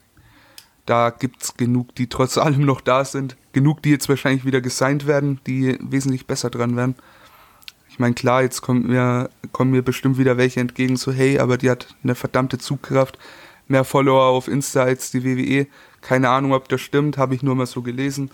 da 0.87 1.11
gibt's 1.11 1.57
genug, 1.57 1.95
die 1.95 2.09
trotz 2.09 2.38
allem 2.38 2.64
noch 2.64 2.81
da 2.81 3.05
sind. 3.05 3.37
Genug, 3.52 3.83
die 3.83 3.90
jetzt 3.90 4.09
wahrscheinlich 4.09 4.45
wieder 4.45 4.61
gesigned 4.61 5.07
werden, 5.07 5.40
die 5.47 5.78
wesentlich 5.81 6.26
besser 6.26 6.50
dran 6.50 6.76
werden. 6.76 6.95
Ich 7.99 8.00
meine, 8.00 8.14
klar, 8.14 8.43
jetzt 8.43 8.61
kommt 8.61 8.87
mir, 8.87 9.28
kommen 9.50 9.73
mir 9.73 9.83
bestimmt 9.83 10.19
wieder 10.19 10.37
welche 10.37 10.61
entgegen, 10.61 10.95
so 10.95 11.11
hey, 11.11 11.40
aber 11.40 11.59
die 11.59 11.69
hat 11.69 11.97
eine 12.05 12.14
verdammte 12.14 12.57
Zugkraft, 12.57 13.19
mehr 13.67 13.83
Follower 13.83 14.23
auf 14.23 14.47
Insta 14.47 14.85
als 14.85 15.11
die 15.11 15.25
WWE. 15.25 15.67
Keine 16.00 16.28
Ahnung, 16.28 16.52
ob 16.52 16.69
das 16.69 16.81
stimmt, 16.81 17.19
habe 17.19 17.35
ich 17.35 17.43
nur 17.43 17.57
mal 17.57 17.67
so 17.67 17.83
gelesen. 17.83 18.31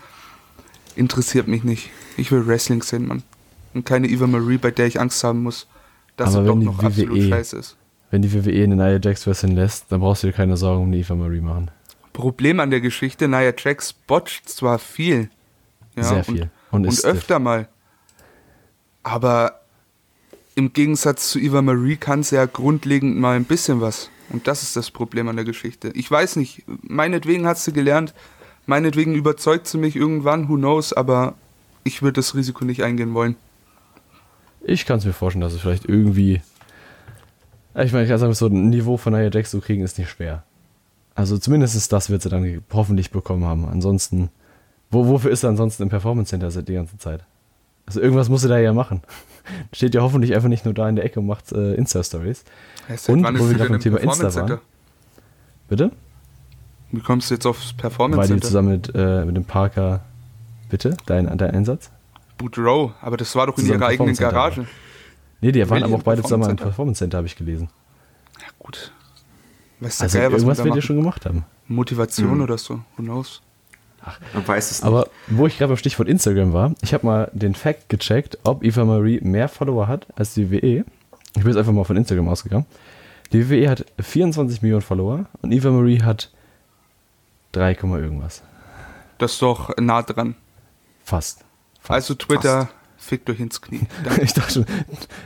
Interessiert 0.97 1.49
mich 1.49 1.65
nicht. 1.65 1.89
Ich 2.19 2.31
will 2.31 2.47
Wrestling 2.47 2.83
sehen, 2.83 3.07
Mann. 3.07 3.23
Und 3.73 3.87
keine 3.87 4.07
Eva 4.07 4.27
Marie, 4.27 4.59
bei 4.59 4.71
der 4.71 4.85
ich 4.85 5.01
Angst 5.01 5.25
haben 5.25 5.43
muss, 5.43 5.67
dass 6.19 6.35
Aber 6.35 6.43
sie 6.43 6.47
doch 6.47 6.55
wenn 6.57 6.61
die 6.61 6.67
noch 6.67 6.83
absolut 6.83 7.17
WWE 7.17 7.29
scheiße 7.31 7.57
ist. 7.57 7.77
Wenn 8.11 8.21
die 8.21 8.35
WWE 8.35 8.65
eine 8.65 8.77
Nia 8.77 9.01
Jax 9.03 9.27
wresteln 9.27 9.55
lässt, 9.55 9.87
dann 9.89 10.01
brauchst 10.01 10.25
du 10.25 10.27
dir 10.27 10.35
keine 10.35 10.59
Sorgen 10.59 10.83
um 10.83 10.93
die 10.93 10.99
Eva 10.99 11.15
Marie 11.15 11.41
machen. 11.41 11.71
Problem 12.13 12.61
an 12.61 12.69
der 12.69 12.83
Geschichte, 12.83 13.29
Nia 13.29 13.55
Jax 13.57 13.95
botcht 13.95 14.47
zwar 14.47 14.79
viel. 14.79 15.31
Ja, 15.97 16.03
Sehr 16.03 16.23
viel. 16.23 16.51
Und 16.71 16.85
Und, 16.85 16.87
und 16.87 17.05
öfter 17.07 17.39
mal. 17.39 17.71
Aber 19.05 19.61
im 20.57 20.73
Gegensatz 20.73 21.31
zu 21.31 21.39
Eva 21.39 21.63
Marie 21.63 21.97
kann 21.97 22.23
sie 22.23 22.37
ja 22.37 22.47
grundlegend 22.47 23.17
mal 23.17 23.37
ein 23.37 23.45
bisschen 23.45 23.81
was. 23.81 24.11
Und 24.31 24.49
das 24.49 24.63
ist 24.63 24.77
das 24.77 24.91
Problem 24.91 25.29
an 25.29 25.37
der 25.37 25.45
Geschichte. 25.45 25.91
Ich 25.95 26.11
weiß 26.11 26.37
nicht, 26.37 26.65
meinetwegen 26.83 27.47
hat 27.47 27.59
sie 27.59 27.73
gelernt, 27.73 28.15
meinetwegen 28.67 29.15
überzeugt 29.15 29.67
sie 29.67 29.79
mich 29.79 29.95
irgendwann, 29.95 30.49
who 30.49 30.57
knows, 30.57 30.93
aber 30.93 31.35
ich 31.85 32.03
würde 32.03 32.15
das 32.15 32.35
Risiko 32.35 32.65
nicht 32.65 32.83
eingehen 32.83 33.15
wollen. 33.15 33.37
Ich 34.63 34.87
kann 34.87 34.99
es 34.99 35.05
mir 35.05 35.13
vorstellen, 35.13 35.43
dass 35.43 35.53
es 35.53 35.61
vielleicht 35.61 35.87
irgendwie. 35.87 36.41
Ich 37.77 37.93
meine, 37.93 38.05
ich 38.05 38.09
kann 38.09 38.19
sagen, 38.19 38.33
so 38.33 38.47
ein 38.47 38.71
Niveau 38.71 38.97
von 38.97 39.13
Nia 39.13 39.31
Jax 39.31 39.51
zu 39.51 39.61
kriegen, 39.61 39.83
ist 39.83 39.99
nicht 39.99 40.09
schwer. 40.09 40.45
Also 41.15 41.37
zumindest 41.37 41.93
das 41.93 42.11
wird 42.11 42.23
sie 42.23 42.29
dann 42.29 42.63
hoffentlich 42.73 43.11
bekommen 43.11 43.45
haben. 43.45 43.67
Ansonsten, 43.67 44.31
wo, 44.91 45.07
wofür 45.07 45.31
ist 45.31 45.43
er 45.43 45.51
ansonsten 45.51 45.83
im 45.83 45.89
Performance 45.91 46.31
Center 46.31 46.51
seit 46.51 46.69
die 46.69 46.75
ganze 46.75 46.97
Zeit? 46.97 47.25
Also 47.87 48.01
irgendwas 48.01 48.29
muss 48.29 48.41
sie 48.43 48.49
da 48.49 48.59
ja 48.59 48.73
machen. 48.73 49.03
Steht 49.73 49.95
ja 49.95 50.01
hoffentlich 50.03 50.35
einfach 50.35 50.49
nicht 50.49 50.65
nur 50.65 50.73
da 50.75 50.89
in 50.89 50.97
der 50.97 51.05
Ecke 51.05 51.21
und 51.21 51.27
macht 51.27 51.53
äh, 51.53 51.75
Insta-Stories. 51.75 52.45
Und, 53.09 53.25
wo 53.39 53.49
wir 53.49 53.55
gerade 53.55 53.65
beim 53.69 53.75
im 53.75 53.81
Thema 53.81 53.99
Insta 54.01 54.25
waren. 54.25 54.33
Center? 54.33 54.61
Bitte? 55.69 55.91
Wie 56.93 57.01
kommst 57.01 57.31
du 57.31 57.35
jetzt 57.35 57.47
aufs 57.47 57.73
Performance 57.73 58.19
Weil 58.19 58.27
die 58.27 58.33
Center? 58.35 58.47
zusammen 58.47 58.69
mit, 58.69 58.93
äh, 58.95 59.25
mit 59.25 59.37
dem 59.37 59.45
Parker. 59.45 60.01
Bitte? 60.71 60.97
Dein, 61.07 61.27
dein 61.37 61.51
Einsatz? 61.51 61.91
Boot 62.39 62.57
Row, 62.59 62.93
aber 63.01 63.17
das 63.17 63.35
war 63.37 63.47
doch 63.47 63.57
in 63.59 63.65
Zusammen 63.65 63.81
ihrer 63.81 63.89
eigenen 63.91 64.15
Center 64.15 64.33
Garage. 64.33 64.67
Nee, 65.41 65.53
die 65.53 65.69
waren 65.69 65.83
aber 65.83 65.97
auch 65.97 66.03
beide 66.03 66.23
zusammen 66.23 66.49
im 66.51 66.57
Performance 66.57 66.99
Center. 66.99 67.17
Center, 67.17 67.17
habe 67.19 67.27
ich 67.27 67.37
gelesen. 67.37 67.69
Ja, 68.41 68.47
gut. 68.59 68.93
Weißt 69.81 70.01
du, 70.01 70.05
Also 70.05 70.19
geil, 70.19 70.33
was 70.33 70.43
irgendwas 70.43 70.59
wir 70.59 70.65
wird 70.65 70.65
da 70.65 70.65
ihr 70.65 70.71
machen? 70.77 70.83
schon 70.83 70.97
gemacht 70.97 71.27
haben. 71.27 71.45
Motivation 71.69 72.37
Mhm. 72.37 72.43
oder 72.43 72.59
so, 72.59 72.77
who 72.97 73.03
knows? 73.03 73.41
Man 74.35 74.47
weiß 74.47 74.71
es 74.71 74.81
nicht. 74.81 74.87
Aber 74.87 75.09
wo 75.29 75.47
ich 75.47 75.57
gerade 75.59 75.69
beim 75.69 75.77
Stichwort 75.77 76.09
Instagram 76.09 76.53
war, 76.53 76.75
ich 76.83 76.93
habe 76.95 77.07
mal 77.07 77.31
den 77.33 77.55
Fact 77.55 77.89
gecheckt, 77.89 78.39
ob 78.45 78.63
Eva 78.65 78.85
Marie 78.85 79.21
mehr 79.23 79.49
Follower 79.49 79.89
hat 79.89 80.07
als 80.17 80.35
die 80.35 80.51
WWE. 80.51 80.85
Ich 81.37 81.43
bin 81.43 81.47
jetzt 81.49 81.57
einfach 81.57 81.73
mal 81.73 81.85
von 81.85 81.97
Instagram 81.97 82.29
ausgegangen. 82.29 82.67
Die 83.33 83.49
WWE 83.51 83.69
hat 83.71 83.87
24 84.01 84.63
Millionen 84.63 84.83
Follower 84.83 85.27
und 85.43 85.53
Eva 85.53 85.71
Marie 85.71 86.03
hat 86.03 86.31
3, 87.53 87.75
Komma 87.75 87.99
irgendwas. 87.99 88.43
Das 89.19 89.33
ist 89.33 89.43
doch 89.43 89.71
nah 89.79 90.03
dran. 90.03 90.35
Fast. 91.05 91.45
Fast. 91.81 91.91
Also 91.91 92.15
Twitter, 92.15 92.69
fickt 92.99 93.29
euch 93.31 93.41
ins 93.41 93.61
Knie. 93.61 93.87
Ich 94.23 94.33
dachte 94.35 94.53
schon, 94.53 94.67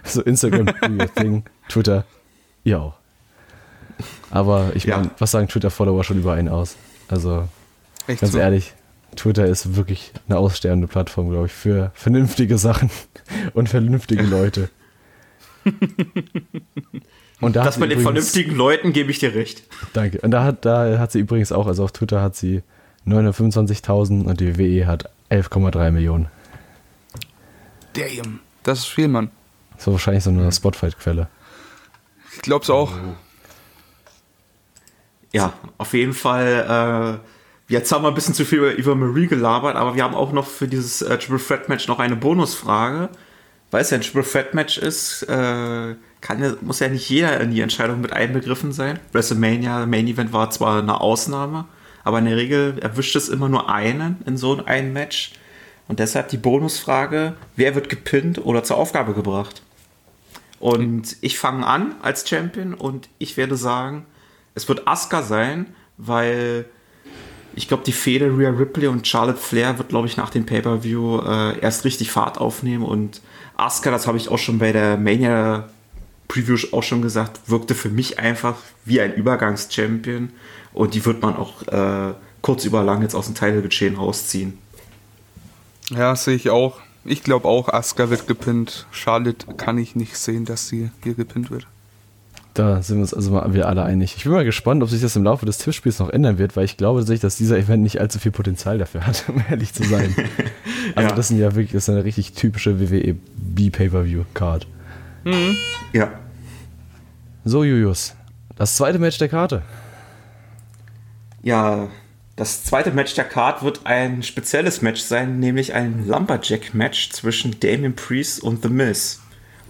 so 0.04 0.23
Instagram, 0.23 0.66
thing, 1.16 1.44
Twitter, 1.68 2.04
ihr 2.64 2.80
auch. 2.80 2.94
Aber 4.30 4.70
ich 4.75 4.85
Ja. 4.85 4.99
meine, 4.99 5.11
was 5.18 5.30
sagen 5.32 5.49
Twitter-Follower 5.49 6.04
schon 6.04 6.18
über 6.18 6.35
einen 6.35 6.49
aus? 6.49 6.76
Also 7.08 7.49
Echt 8.09 8.23
Ganz 8.23 8.33
so. 8.33 8.38
ehrlich, 8.38 8.75
Twitter 9.15 9.47
ist 9.47 9.77
wirklich 9.77 10.12
eine 10.29 10.38
aussterbende 10.38 10.88
Plattform, 10.88 11.31
glaube 11.31 11.47
ich, 11.47 11.53
für 11.53 11.93
vernünftige 11.95 12.59
Sachen 12.59 12.91
und 13.55 13.69
vernünftige 13.69 14.25
Leute. 14.25 14.71
Und 17.41 17.55
da 17.55 17.61
hat 17.61 17.69
das 17.69 17.79
mit 17.79 17.93
den 17.93 18.00
vernünftigen 18.00 18.57
Leuten 18.57 18.93
gebe 18.93 19.12
ich 19.12 19.21
dir 19.21 19.33
recht. 19.33 19.62
Danke. 19.93 20.21
Und 20.23 20.33
da 20.33 20.43
hat, 20.43 20.65
da 20.65 20.99
hat 20.99 21.12
sie 21.12 21.21
übrigens 21.21 21.53
auch, 21.53 21.69
also 21.69 21.85
auf 21.85 21.93
Twitter 21.93 22.21
hat 22.21 22.35
sie 22.35 22.65
925.000 23.07 24.25
und 24.25 24.41
die 24.41 24.59
WE 24.59 24.87
hat 24.88 25.09
11,3 25.31 25.93
Millionen. 25.93 26.27
Damn. 27.93 28.41
Das 28.65 28.81
ist 28.81 28.87
viel, 28.87 29.07
Mann. 29.07 29.31
Das 29.77 29.87
war 29.87 29.95
wahrscheinlich 29.95 30.25
so 30.25 30.31
eine 30.31 30.50
Spotfight-Quelle. 30.50 31.29
Ich 32.35 32.43
glaub's 32.43 32.71
auch. 32.71 32.93
Ja, 35.33 35.53
auf 35.77 35.93
jeden 35.93 36.15
Fall. 36.15 37.21
Äh, 37.23 37.38
jetzt 37.68 37.92
haben 37.92 38.02
wir 38.02 38.08
ein 38.08 38.14
bisschen 38.14 38.34
zu 38.34 38.44
viel 38.44 38.58
über 38.58 38.78
Eva 38.78 38.94
Marie 38.94 39.26
gelabert, 39.26 39.76
aber 39.76 39.94
wir 39.94 40.02
haben 40.02 40.14
auch 40.14 40.32
noch 40.32 40.46
für 40.46 40.66
dieses 40.66 41.02
äh, 41.02 41.18
Triple 41.18 41.38
Threat 41.38 41.68
Match 41.68 41.87
noch 41.87 41.98
eine 41.98 42.16
Bonusfrage. 42.16 43.10
Weil 43.70 43.82
es 43.82 43.90
ja 43.90 43.98
ein 43.98 44.02
Triple 44.02 44.25
Threat 44.25 44.54
Match 44.54 44.78
ist, 44.78 45.25
äh, 45.25 45.94
kann, 46.20 46.56
muss 46.62 46.80
ja 46.80 46.88
nicht 46.88 47.08
jeder 47.10 47.38
in 47.40 47.50
die 47.50 47.60
Entscheidung 47.60 48.00
mit 48.00 48.12
einbegriffen 48.12 48.72
sein. 48.72 48.98
WrestleMania 49.12 49.84
Main 49.87 50.08
Event 50.08 50.32
war 50.32 50.50
zwar 50.50 50.80
eine 50.80 51.00
Ausnahme, 51.00 51.66
aber 52.02 52.18
in 52.18 52.25
der 52.25 52.37
Regel 52.37 52.78
erwischt 52.80 53.14
es 53.14 53.28
immer 53.28 53.50
nur 53.50 53.70
einen 53.70 54.16
in 54.25 54.38
so 54.38 54.64
einem 54.64 54.94
Match. 54.94 55.32
Und 55.87 55.98
deshalb 55.98 56.28
die 56.28 56.38
Bonusfrage: 56.38 57.34
Wer 57.56 57.75
wird 57.75 57.90
gepinnt 57.90 58.44
oder 58.44 58.64
zur 58.64 58.78
Aufgabe 58.78 59.12
gebracht? 59.12 59.62
Und 60.60 61.16
ich 61.20 61.38
fange 61.38 61.66
an 61.66 61.94
als 62.02 62.28
Champion 62.28 62.72
und 62.75 63.10
ich 63.18 63.37
werde 63.37 63.56
sagen, 63.56 64.06
es 64.54 64.66
wird 64.68 64.88
Asuka 64.88 65.22
sein, 65.22 65.66
weil 65.98 66.64
ich 67.59 67.67
glaube, 67.67 67.83
die 67.85 67.93
Fehde 67.93 68.27
Rhea 68.27 68.50
Ripley 68.50 68.87
und 68.87 69.07
Charlotte 69.07 69.37
Flair 69.38 69.77
wird, 69.79 69.88
glaube 69.88 70.07
ich, 70.07 70.17
nach 70.17 70.31
dem 70.31 70.47
Pay-Per-View 70.47 71.23
äh, 71.23 71.59
erst 71.59 71.85
richtig 71.85 72.12
Fahrt 72.12 72.38
aufnehmen. 72.38 72.85
Und 72.85 73.21
Asuka, 73.57 73.91
das 73.91 74.07
habe 74.07 74.17
ich 74.17 74.29
auch 74.29 74.38
schon 74.38 74.61
bei 74.61 74.71
der 74.71 74.97
Mania 74.97 75.69
Preview 76.29 76.57
auch 76.71 76.85
schon 76.85 77.03
gesagt, 77.03 77.41
wirkte 77.50 77.75
für 77.75 77.88
mich 77.88 78.21
einfach 78.21 78.55
wie 78.85 79.00
ein 79.00 79.12
Übergangs-Champion. 79.12 80.31
Und 80.73 80.95
die 80.95 81.05
wird 81.05 81.21
man 81.21 81.35
auch 81.35 81.67
äh, 81.67 82.15
kurz 82.43 82.65
über 82.65 82.85
lang 82.85 83.03
jetzt 83.03 83.17
aus 83.17 83.27
dem 83.27 83.35
Title-Geschehen 83.35 83.97
rausziehen. 83.97 84.57
Ja, 85.91 86.15
sehe 86.15 86.37
ich 86.37 86.50
auch. 86.50 86.79
Ich 87.05 87.25
glaube 87.25 87.49
auch, 87.49 87.69
Asuka 87.69 88.09
wird 88.09 88.29
gepinnt. 88.29 88.87
Charlotte 88.93 89.53
kann 89.57 89.79
ich 89.79 89.97
nicht 89.97 90.17
sehen, 90.17 90.45
dass 90.45 90.69
sie 90.69 90.91
hier 91.03 91.15
gepinnt 91.15 91.50
wird. 91.50 91.67
Da 92.55 92.83
sind 92.83 92.97
wir 92.97 93.02
uns 93.02 93.14
also 93.14 93.31
mal 93.31 93.55
wir 93.55 93.69
alle 93.69 93.85
einig. 93.85 94.14
Ich 94.17 94.25
bin 94.25 94.33
mal 94.33 94.45
gespannt, 94.45 94.83
ob 94.83 94.88
sich 94.90 95.00
das 95.00 95.14
im 95.14 95.23
Laufe 95.23 95.47
des 95.47 95.59
Tippspiels 95.59 96.00
noch 96.00 96.11
ändern 96.11 96.38
wird, 96.38 96.57
weil 96.57 96.64
ich 96.64 96.76
glaube 96.76 97.00
tatsächlich, 97.00 97.21
dass 97.21 97.37
dieser 97.37 97.57
Event 97.57 97.85
nicht 97.85 98.00
allzu 98.00 98.19
viel 98.19 98.33
Potenzial 98.33 98.78
dafür 98.78 99.07
hat, 99.07 99.25
um 99.28 99.43
ehrlich 99.49 99.73
zu 99.73 99.85
sein. 99.85 100.14
Also 100.95 101.11
Ja. 101.11 101.14
das 101.14 101.28
sind 101.28 101.38
ja 101.38 101.55
wirklich, 101.55 101.73
das 101.73 101.83
ist 101.85 101.90
eine 101.90 102.02
richtig 102.05 102.33
typische 102.33 102.81
WWE 102.81 103.14
B-Pay-Per-View-Card. 103.37 104.67
Ja. 105.93 106.11
So, 107.45 107.62
Julius. 107.62 108.14
Das 108.57 108.75
zweite 108.76 108.99
Match 108.99 109.19
der 109.19 109.28
Karte. 109.28 109.62
Ja, 111.43 111.88
das 112.37 112.64
zweite 112.64 112.90
Match 112.90 113.14
der 113.14 113.25
Card 113.25 113.62
wird 113.62 113.81
ein 113.85 114.23
spezielles 114.23 114.81
Match 114.81 115.00
sein, 115.02 115.38
nämlich 115.40 115.75
ein 115.75 116.07
Lumberjack-Match 116.09 117.11
zwischen 117.11 117.59
Damien 117.61 117.95
Priest 117.95 118.43
und 118.43 118.62
The 118.62 118.69
Miz. 118.69 119.21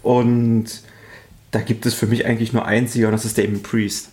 Und 0.02 0.82
da 1.50 1.60
gibt 1.60 1.86
es 1.86 1.94
für 1.94 2.06
mich 2.06 2.26
eigentlich 2.26 2.52
nur 2.52 2.64
einen 2.64 2.86
Sieger 2.86 3.08
und 3.08 3.12
das 3.12 3.24
ist 3.24 3.38
Damien 3.38 3.62
Priest. 3.62 4.10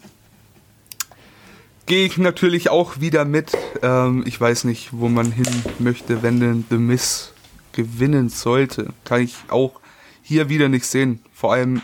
gehe 1.85 2.05
ich 2.05 2.17
natürlich 2.17 2.69
auch 2.69 2.99
wieder 2.99 3.25
mit. 3.25 3.51
Ähm, 3.81 4.23
ich 4.25 4.39
weiß 4.39 4.63
nicht, 4.63 4.89
wo 4.91 5.07
man 5.09 5.31
hin 5.31 5.47
möchte, 5.79 6.23
wenn 6.23 6.39
denn 6.39 6.65
The 6.69 6.77
Miss 6.77 7.33
gewinnen 7.73 8.29
sollte. 8.29 8.93
Kann 9.03 9.21
ich 9.21 9.35
auch 9.49 9.79
hier 10.21 10.49
wieder 10.49 10.69
nicht 10.69 10.85
sehen. 10.85 11.19
Vor 11.33 11.53
allem, 11.53 11.81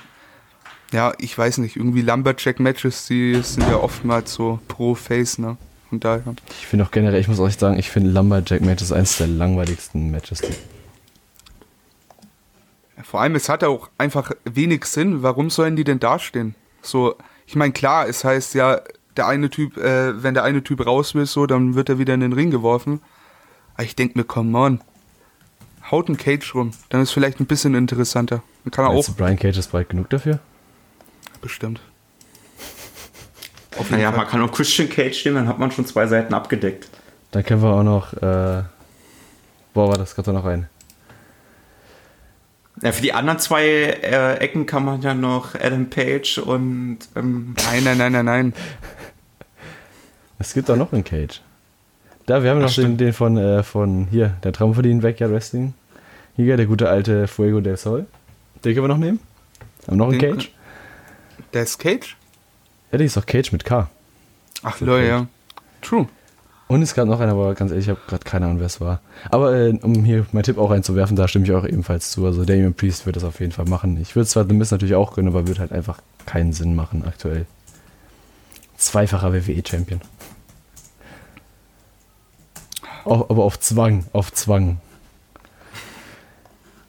ja, 0.92 1.14
ich 1.20 1.38
weiß 1.38 1.60
nicht, 1.60 1.76
irgendwie 1.76 2.02
Lumberjack-Matches, 2.02 3.08
die 3.08 3.40
sind 3.44 3.64
ja 3.70 3.78
oftmals 3.78 4.34
so 4.34 4.60
pro 4.68 4.96
Face, 4.96 5.38
ne? 5.38 5.58
Und 5.92 6.06
daher. 6.06 6.24
Ich 6.62 6.68
finde 6.68 6.86
auch 6.86 6.92
generell, 6.92 7.20
ich 7.20 7.28
muss 7.28 7.40
euch 7.40 7.58
sagen, 7.58 7.78
ich 7.78 7.90
finde 7.90 8.12
Lumberjack-Matches 8.12 8.94
eines 8.94 9.18
der 9.18 9.28
langweiligsten 9.28 10.10
Matches. 10.10 10.40
Die 10.40 10.54
vor 13.04 13.22
allem, 13.22 13.36
es 13.36 13.50
hat 13.50 13.64
auch 13.64 13.90
einfach 13.98 14.32
wenig 14.44 14.86
Sinn. 14.86 15.24
Warum 15.24 15.50
sollen 15.50 15.76
die 15.76 15.84
denn 15.84 16.00
dastehen? 16.00 16.56
So, 16.82 17.16
ich 17.46 17.56
meine, 17.56 17.74
klar, 17.74 18.08
es 18.08 18.24
heißt 18.24 18.54
ja, 18.56 18.82
der 19.18 19.28
eine 19.28 19.50
Typ, 19.50 19.78
äh, 19.78 20.24
wenn 20.24 20.34
der 20.34 20.44
eine 20.44 20.64
Typ 20.64 20.86
raus 20.86 21.16
will, 21.16 21.26
so, 21.26 21.46
dann 21.46 21.76
wird 21.76 21.90
er 21.90 22.00
wieder 22.00 22.14
in 22.14 22.22
den 22.22 22.34
Ring 22.34 22.52
geworfen. 22.52 23.02
Aber 23.74 23.84
ich 23.84 23.96
denke 23.96 24.18
mir, 24.18 24.24
come 24.24 24.58
on. 24.58 24.82
Haut 25.90 26.08
ein 26.10 26.18
Cage 26.18 26.56
rum, 26.56 26.72
dann 26.90 27.02
ist 27.02 27.12
vielleicht 27.12 27.40
ein 27.40 27.46
bisschen 27.46 27.76
interessanter. 27.76 28.44
Dann 28.64 28.72
kann 28.72 28.86
er 28.86 28.92
auch. 28.92 29.06
Brian 29.18 29.38
Cage 29.38 29.58
ist 29.58 29.72
breit 29.72 29.90
genug 29.90 30.10
dafür? 30.10 30.40
Bestimmt. 31.42 31.82
naja, 33.90 34.12
man 34.12 34.28
kann 34.28 34.42
auch 34.42 34.52
Christian 34.52 34.90
Cage 34.90 35.26
nehmen, 35.26 35.38
dann 35.38 35.48
hat 35.48 35.60
man 35.60 35.72
schon 35.72 35.86
zwei 35.86 36.08
Seiten 36.08 36.34
abgedeckt. 36.34 36.88
Dann 37.32 37.44
können 37.44 37.62
wir 37.62 37.74
auch 37.74 37.84
noch, 37.84 38.14
äh, 38.14 38.64
boah, 39.74 39.90
war 39.90 39.98
das 39.98 40.16
gerade 40.16 40.32
noch 40.32 40.46
ein. 40.46 40.70
Ja, 42.82 42.92
für 42.92 43.02
die 43.02 43.14
anderen 43.14 43.40
zwei 43.40 43.66
äh, 43.66 44.38
Ecken 44.38 44.66
kann 44.66 44.84
man 44.84 45.02
ja 45.02 45.14
noch 45.14 45.56
Adam 45.56 45.90
Page 45.90 46.40
und. 46.40 47.00
Ähm 47.16 47.56
nein, 47.72 47.84
nein, 47.84 47.98
nein, 47.98 48.12
nein, 48.12 48.26
nein. 48.26 48.54
Es 50.40 50.54
gibt 50.54 50.72
auch 50.72 50.76
noch 50.76 50.92
einen 50.92 51.04
Cage. 51.04 51.42
Da, 52.26 52.44
wir 52.44 52.50
haben 52.50 52.60
Ach, 52.60 52.68
noch 52.68 52.74
den, 52.74 52.98
den, 52.98 53.14
von, 53.14 53.38
äh, 53.38 53.62
von 53.62 54.08
hier, 54.10 54.38
der 54.44 54.54
Traum 54.54 54.74
verdient 54.74 55.02
Backyard 55.04 55.32
Wrestling. 55.32 55.74
Hier, 56.36 56.58
der 56.58 56.66
gute 56.66 56.90
alte 56.90 57.28
Fuego 57.28 57.62
del 57.62 57.78
Sol. 57.78 58.08
Den 58.64 58.74
können 58.74 58.86
wir 58.86 58.88
noch 58.88 58.98
nehmen. 58.98 59.20
Haben 59.88 59.94
wir 59.94 59.98
noch 59.98 60.10
einen 60.10 60.20
den, 60.20 60.38
Cage? 60.38 60.52
Der 61.54 61.64
ist 61.64 61.78
Cage? 61.78 62.18
Ja, 62.92 62.98
der 62.98 63.06
ist 63.06 63.18
auch 63.18 63.26
Cage 63.26 63.52
mit 63.52 63.66
K. 63.66 63.90
Ach, 64.64 64.80
Leute, 64.80 65.08
ja. 65.08 65.28
True. 65.82 66.08
Und 66.72 66.82
es 66.84 66.94
gab 66.94 67.06
noch 67.06 67.20
einer, 67.20 67.34
aber 67.34 67.54
ganz 67.54 67.72
ehrlich, 67.72 67.88
ich 67.88 67.90
habe 67.90 68.00
gerade 68.08 68.24
keine 68.24 68.46
Ahnung, 68.46 68.60
wer 68.60 68.68
es 68.68 68.80
war. 68.80 69.02
Aber 69.30 69.54
äh, 69.54 69.78
um 69.82 70.06
hier 70.06 70.26
meinen 70.32 70.44
Tipp 70.44 70.58
auch 70.58 70.72
einzuwerfen, 70.72 71.18
da 71.18 71.28
stimme 71.28 71.44
ich 71.44 71.52
auch 71.52 71.66
ebenfalls 71.66 72.12
zu. 72.12 72.26
Also 72.26 72.46
Damien 72.46 72.74
Priest 72.74 73.06
wird 73.06 73.18
das 73.18 73.26
auf 73.26 73.42
jeden 73.42 73.52
Fall 73.52 73.66
machen. 73.66 74.00
Ich 74.00 74.16
würde 74.16 74.28
zwar 74.28 74.48
The 74.48 74.54
Miss 74.54 74.72
natürlich 74.72 74.96
auch 74.96 75.14
gönnen, 75.14 75.34
aber 75.34 75.48
wird 75.48 75.60
halt 75.60 75.74
einfach 75.74 76.00
keinen 76.26 76.54
Sinn 76.54 76.74
machen 76.74 77.04
aktuell. 77.06 77.46
Zweifacher 78.78 79.34
WWE-Champion. 79.34 80.00
aber 83.04 83.44
auf 83.44 83.60
Zwang, 83.60 84.06
auf 84.14 84.32
Zwang. 84.32 84.80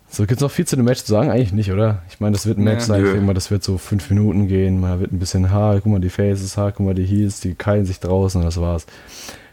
So, 0.09 0.27
gibt 0.27 0.41
es 0.41 0.43
noch 0.43 0.53
viel 0.53 0.65
zu 0.65 0.77
dem 0.77 0.85
Match 0.85 1.03
zu 1.03 1.11
sagen? 1.11 1.29
Eigentlich 1.29 1.53
nicht, 1.53 1.73
oder? 1.73 2.03
Ich 2.09 2.21
meine, 2.21 2.35
das 2.35 2.47
wird 2.47 2.57
ein 2.57 2.63
Match 2.63 2.83
ja, 2.83 2.87
sein, 2.87 3.05
ich 3.05 3.13
denke 3.15 3.35
das 3.35 3.51
wird 3.51 3.65
so 3.65 3.79
fünf 3.79 4.09
Minuten 4.11 4.47
gehen. 4.47 4.81
Man 4.81 5.01
wird 5.01 5.11
ein 5.11 5.19
bisschen 5.19 5.51
Haar, 5.51 5.81
guck 5.81 5.87
mal 5.87 6.01
die 6.01 6.09
Faces, 6.09 6.57
Haar, 6.57 6.71
guck 6.71 6.87
mal 6.87 6.95
die 6.95 7.05
Heels, 7.05 7.41
die 7.41 7.57
keilen 7.57 7.85
sich 7.85 7.99
draußen 7.99 8.41
und 8.41 8.47
das 8.47 8.61
war's. 8.61 8.87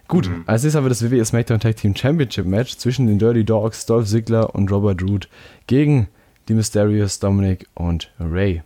Gut, 0.09 0.27
mhm. 0.27 0.43
als 0.47 0.63
nächstes 0.63 0.75
haben 0.75 0.85
wir 0.85 0.89
das 0.89 1.03
WWE 1.03 1.23
SmackDown 1.23 1.59
Tag 1.59 1.75
Team 1.77 1.95
Championship 1.95 2.45
Match 2.47 2.75
zwischen 2.77 3.05
den 3.05 3.19
Dirty 3.19 3.45
Dogs, 3.45 3.85
Dolph 3.85 4.07
Ziggler 4.07 4.55
und 4.55 4.71
Robert 4.71 5.03
Root 5.03 5.29
gegen 5.67 6.07
die 6.47 6.55
Mysterious, 6.55 7.19
Dominic 7.19 7.67
und 7.75 8.11
Ray. 8.19 8.63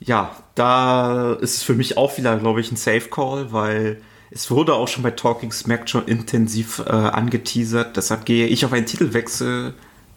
Ja, 0.00 0.36
da 0.54 1.32
ist 1.32 1.56
es 1.56 1.62
für 1.62 1.72
mich 1.72 1.96
auch 1.96 2.18
wieder, 2.18 2.38
glaube 2.38 2.60
ich, 2.60 2.70
ein 2.70 2.76
Safe 2.76 3.08
Call, 3.08 3.52
weil 3.52 4.02
es 4.30 4.50
wurde 4.50 4.74
auch 4.74 4.86
schon 4.86 5.02
bei 5.02 5.12
Talking 5.12 5.50
Smack 5.50 5.88
schon 5.88 6.04
intensiv 6.04 6.80
äh, 6.80 6.90
angeteasert. 6.90 7.96
Deshalb 7.96 8.26
gehe 8.26 8.46
ich 8.46 8.66
auf 8.66 8.72
einen 8.74 8.84
Titelwechsel 8.84 9.72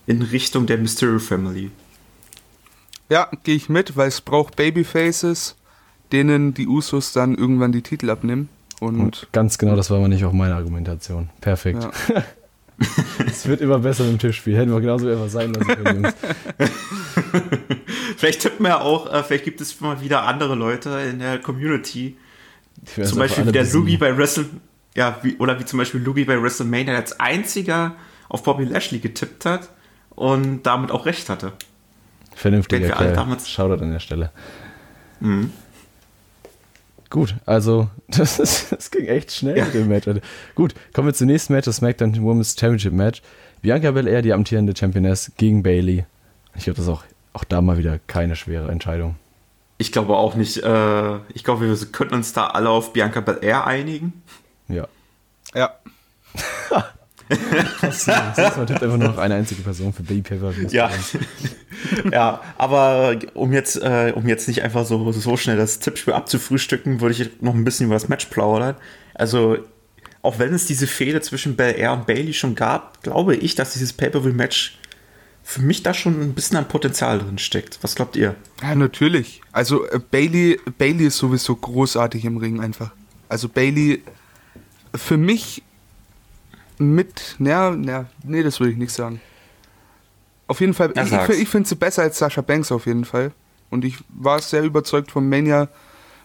in 0.07 0.21
Richtung 0.21 0.65
der 0.65 0.77
Mysterio 0.77 1.19
Family. 1.19 1.71
Ja, 3.07 3.29
gehe 3.45 3.55
ich 3.55 3.69
mit, 3.69 3.95
weil 3.95 4.09
es 4.09 4.19
braucht 4.19 4.57
Babyfaces, 4.57 5.55
denen 6.11 6.53
die 6.53 6.67
Usos 6.67 7.13
dann 7.13 7.35
irgendwann 7.35 7.71
die 7.71 7.81
Titel 7.81 8.09
abnehmen. 8.09 8.49
Und, 8.81 8.99
und 8.99 9.27
ganz 9.31 9.57
genau, 9.57 9.75
das 9.75 9.89
war 9.89 9.97
aber 9.97 10.07
nicht 10.07 10.25
auch 10.25 10.33
meine 10.33 10.55
Argumentation. 10.55 11.29
Perfekt. 11.41 11.83
Ja. 11.83 12.23
Es 13.25 13.47
wird 13.47 13.61
immer 13.61 13.79
besser 13.79 14.03
dem 14.03 14.19
Tischspiel. 14.19 14.57
Hätten 14.57 14.71
wir 14.71 14.81
genauso 14.81 15.09
einfach 15.09 15.29
sein 15.29 15.53
lassen 15.53 15.67
können, 15.67 16.03
Jungs. 16.03 16.15
vielleicht 18.17 18.41
tippen 18.41 18.65
wir 18.65 18.81
auch, 18.81 19.11
äh, 19.11 19.23
vielleicht 19.23 19.45
gibt 19.45 19.61
es 19.61 19.79
mal 19.79 20.01
wieder 20.01 20.23
andere 20.23 20.55
Leute 20.55 20.89
in 21.09 21.19
der 21.19 21.39
Community. 21.39 22.17
Zum 23.01 23.17
Beispiel 23.17 23.47
wie 23.47 23.51
der 23.51 23.65
Lugi 23.65 23.95
bei 23.97 24.17
Wrestle, 24.17 24.47
ja, 24.95 25.19
wie, 25.23 25.37
oder 25.37 25.57
wie 25.59 25.65
zum 25.65 25.79
Beispiel 25.79 26.01
Lugi 26.01 26.25
bei 26.25 26.41
WrestleMania 26.41 26.95
als 26.95 27.19
einziger 27.19 27.95
auf 28.27 28.43
Bobby 28.43 28.65
Lashley 28.65 28.99
getippt 28.99 29.45
hat 29.45 29.69
und 30.09 30.63
damit 30.63 30.91
auch 30.91 31.05
recht 31.05 31.29
hatte. 31.29 31.53
Vernünftiger 32.35 32.89
Kerl. 32.89 33.37
Shoutout 33.45 33.81
an 33.81 33.91
der 33.91 33.99
Stelle. 33.99 34.31
Mhm. 35.21 35.51
Gut, 37.15 37.33
also 37.45 37.87
das, 38.09 38.39
ist, 38.39 38.73
das 38.73 38.91
ging 38.91 39.05
echt 39.05 39.31
schnell 39.31 39.57
ja. 39.57 39.63
mit 39.63 39.73
dem 39.73 39.87
Match. 39.87 40.05
Gut, 40.53 40.75
kommen 40.91 41.07
wir 41.07 41.13
zum 41.13 41.27
nächsten 41.27 41.53
Match, 41.53 41.63
das 41.63 41.77
SmackDown 41.77 42.21
Women's 42.21 42.57
Championship 42.59 42.91
Match. 42.91 43.21
Bianca 43.61 43.91
Belair, 43.91 44.21
die 44.21 44.33
amtierende 44.33 44.75
Championess, 44.75 45.31
gegen 45.37 45.63
Bailey. 45.63 46.03
Ich 46.55 46.65
glaube, 46.65 46.75
das 46.75 46.87
ist 46.87 46.91
auch, 46.91 47.05
auch 47.31 47.45
da 47.45 47.61
mal 47.61 47.77
wieder 47.77 47.99
keine 48.07 48.35
schwere 48.35 48.69
Entscheidung. 48.69 49.15
Ich 49.77 49.93
glaube 49.93 50.17
auch 50.17 50.35
nicht. 50.35 50.57
Äh, 50.61 51.15
ich 51.33 51.45
glaube, 51.45 51.69
wir 51.69 51.87
könnten 51.93 52.15
uns 52.15 52.33
da 52.33 52.47
alle 52.47 52.69
auf 52.69 52.91
Bianca 52.91 53.21
Belair 53.21 53.65
einigen. 53.65 54.21
Ja. 54.67 54.89
Ja. 55.53 55.73
das, 57.81 58.05
das 58.05 58.57
man 58.57 58.67
tippt 58.67 58.83
einfach 58.83 58.97
nur 58.97 59.09
noch 59.09 59.17
eine 59.17 59.35
einzige 59.35 59.61
Person 59.63 59.93
für 59.93 60.03
Baby 60.03 60.21
Pepper. 60.21 60.53
Ja. 60.69 60.91
ja, 62.11 62.41
aber 62.57 63.17
um 63.33 63.51
jetzt, 63.51 63.77
äh, 63.77 64.13
um 64.15 64.27
jetzt 64.27 64.47
nicht 64.47 64.61
einfach 64.61 64.85
so, 64.85 65.11
so 65.11 65.37
schnell 65.37 65.57
das 65.57 65.79
Tippspiel 65.79 66.13
abzufrühstücken, 66.13 67.01
würde 67.01 67.15
ich 67.15 67.41
noch 67.41 67.53
ein 67.53 67.63
bisschen 67.63 67.87
über 67.87 67.95
das 67.95 68.09
Match 68.09 68.25
plaudern. 68.25 68.75
Also, 69.13 69.57
auch 70.21 70.39
wenn 70.39 70.53
es 70.53 70.65
diese 70.65 70.87
Fehde 70.87 71.21
zwischen 71.21 71.55
Bel 71.55 71.75
Air 71.77 71.93
und 71.93 72.07
Bailey 72.07 72.33
schon 72.33 72.55
gab, 72.55 73.01
glaube 73.03 73.35
ich, 73.35 73.55
dass 73.55 73.73
dieses 73.73 73.93
Pay-Per-View-Match 73.93 74.79
für 75.43 75.61
mich 75.61 75.83
da 75.83 75.93
schon 75.93 76.19
ein 76.21 76.33
bisschen 76.33 76.57
an 76.57 76.67
Potenzial 76.67 77.19
drin 77.19 77.37
steckt. 77.37 77.77
Was 77.83 77.95
glaubt 77.95 78.15
ihr? 78.15 78.35
Ja, 78.63 78.73
natürlich. 78.73 79.41
Also 79.51 79.87
äh, 79.89 79.99
Bailey, 79.99 80.59
Bailey 80.77 81.05
ist 81.07 81.17
sowieso 81.17 81.55
großartig 81.55 82.25
im 82.25 82.37
Ring 82.37 82.59
einfach. 82.59 82.91
Also 83.29 83.47
Bailey, 83.47 84.01
für 84.95 85.17
mich 85.17 85.61
mit, 86.77 87.35
naja, 87.39 87.75
na, 87.77 88.05
nee, 88.23 88.43
das 88.43 88.59
würde 88.59 88.71
ich 88.71 88.77
nicht 88.77 88.91
sagen. 88.91 89.21
Auf 90.47 90.61
jeden 90.61 90.73
Fall, 90.73 90.93
ich, 90.95 91.11
ich, 91.11 91.41
ich 91.41 91.49
finde 91.49 91.67
sie 91.67 91.75
besser 91.75 92.03
als 92.03 92.19
Sascha 92.19 92.41
Banks 92.41 92.71
auf 92.71 92.85
jeden 92.85 93.05
Fall. 93.05 93.31
Und 93.69 93.83
ich 93.83 93.97
war 94.09 94.39
sehr 94.39 94.63
überzeugt 94.63 95.11
vom 95.11 95.27
Mania 95.27 95.69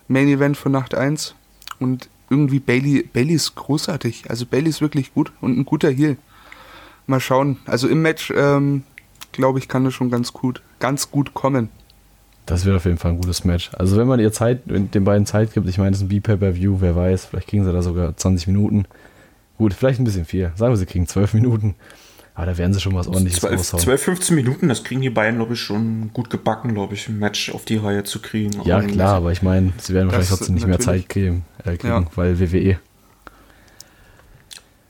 Main 0.09 0.29
Event 0.29 0.57
von 0.57 0.73
Nacht 0.73 0.95
1. 0.95 1.35
Und 1.79 2.09
irgendwie 2.29 2.61
Bailey, 2.61 3.03
Bailey 3.13 3.35
ist 3.35 3.55
großartig. 3.55 4.25
Also 4.29 4.47
Bailey 4.47 4.69
ist 4.69 4.81
wirklich 4.81 5.15
gut 5.15 5.33
und 5.41 5.59
ein 5.59 5.65
guter 5.65 5.91
Heal. 5.91 6.17
Mal 7.07 7.21
schauen. 7.21 7.59
Also 7.65 7.89
im 7.89 8.03
Match, 8.03 8.33
ähm, 8.37 8.85
glaube 9.33 9.59
ich, 9.59 9.69
kann 9.69 9.85
das 9.85 9.95
schon 9.95 10.11
ganz 10.11 10.33
gut, 10.33 10.63
ganz 10.79 11.11
gut 11.11 11.35
kommen. 11.35 11.71
Das 12.47 12.65
wird 12.65 12.77
auf 12.77 12.85
jeden 12.85 12.99
Fall 12.99 13.13
ein 13.13 13.21
gutes 13.21 13.45
Match. 13.45 13.71
Also 13.75 13.97
wenn 13.97 14.07
man 14.07 14.21
ihr 14.21 14.33
Zeit, 14.33 14.63
den 14.67 15.05
beiden 15.05 15.27
Zeit 15.27 15.53
gibt, 15.53 15.69
ich 15.69 15.79
meine, 15.79 15.91
das 15.91 15.99
ist 16.01 16.05
ein 16.05 16.09
B-Pay-Per-View, 16.09 16.77
wer 16.81 16.97
weiß, 16.97 17.27
vielleicht 17.27 17.49
kriegen 17.49 17.65
sie 17.65 17.73
da 17.73 17.83
sogar 17.83 18.17
20 18.17 18.49
Minuten. 18.49 18.87
Gut, 19.61 19.75
vielleicht 19.75 20.01
ein 20.01 20.05
bisschen 20.05 20.25
viel. 20.25 20.53
Sagen 20.55 20.73
wir, 20.73 20.77
sie 20.79 20.87
kriegen 20.87 21.07
12 21.07 21.35
Minuten. 21.35 21.75
Aber 22.35 22.47
da 22.47 22.57
werden 22.57 22.73
sie 22.73 22.81
schon 22.81 22.95
was 22.95 23.09
ordentliches 23.09 23.41
12, 23.41 23.59
raushauen. 23.59 23.83
12, 23.83 24.03
15 24.03 24.35
Minuten, 24.35 24.69
das 24.69 24.85
kriegen 24.85 25.03
die 25.03 25.11
beiden, 25.11 25.37
glaube 25.37 25.53
ich, 25.53 25.61
schon 25.61 26.11
gut 26.15 26.31
gebacken, 26.31 26.73
glaube 26.73 26.95
ich, 26.95 27.11
ein 27.11 27.19
Match 27.19 27.53
auf 27.53 27.67
die 27.67 27.77
Reihe 27.77 28.03
zu 28.03 28.23
kriegen. 28.23 28.63
Ja, 28.65 28.79
Und 28.79 28.87
klar, 28.87 29.17
aber 29.17 29.33
ich 29.33 29.43
meine, 29.43 29.75
sie 29.77 29.93
werden 29.93 30.07
wahrscheinlich 30.07 30.31
trotzdem 30.31 30.55
nicht 30.55 30.67
mehr 30.67 30.79
Zeit 30.79 31.11
kriegen, 31.11 31.45
äh, 31.63 31.77
kriegen 31.77 31.89
ja. 31.89 32.07
weil 32.15 32.41
WWE. 32.41 32.79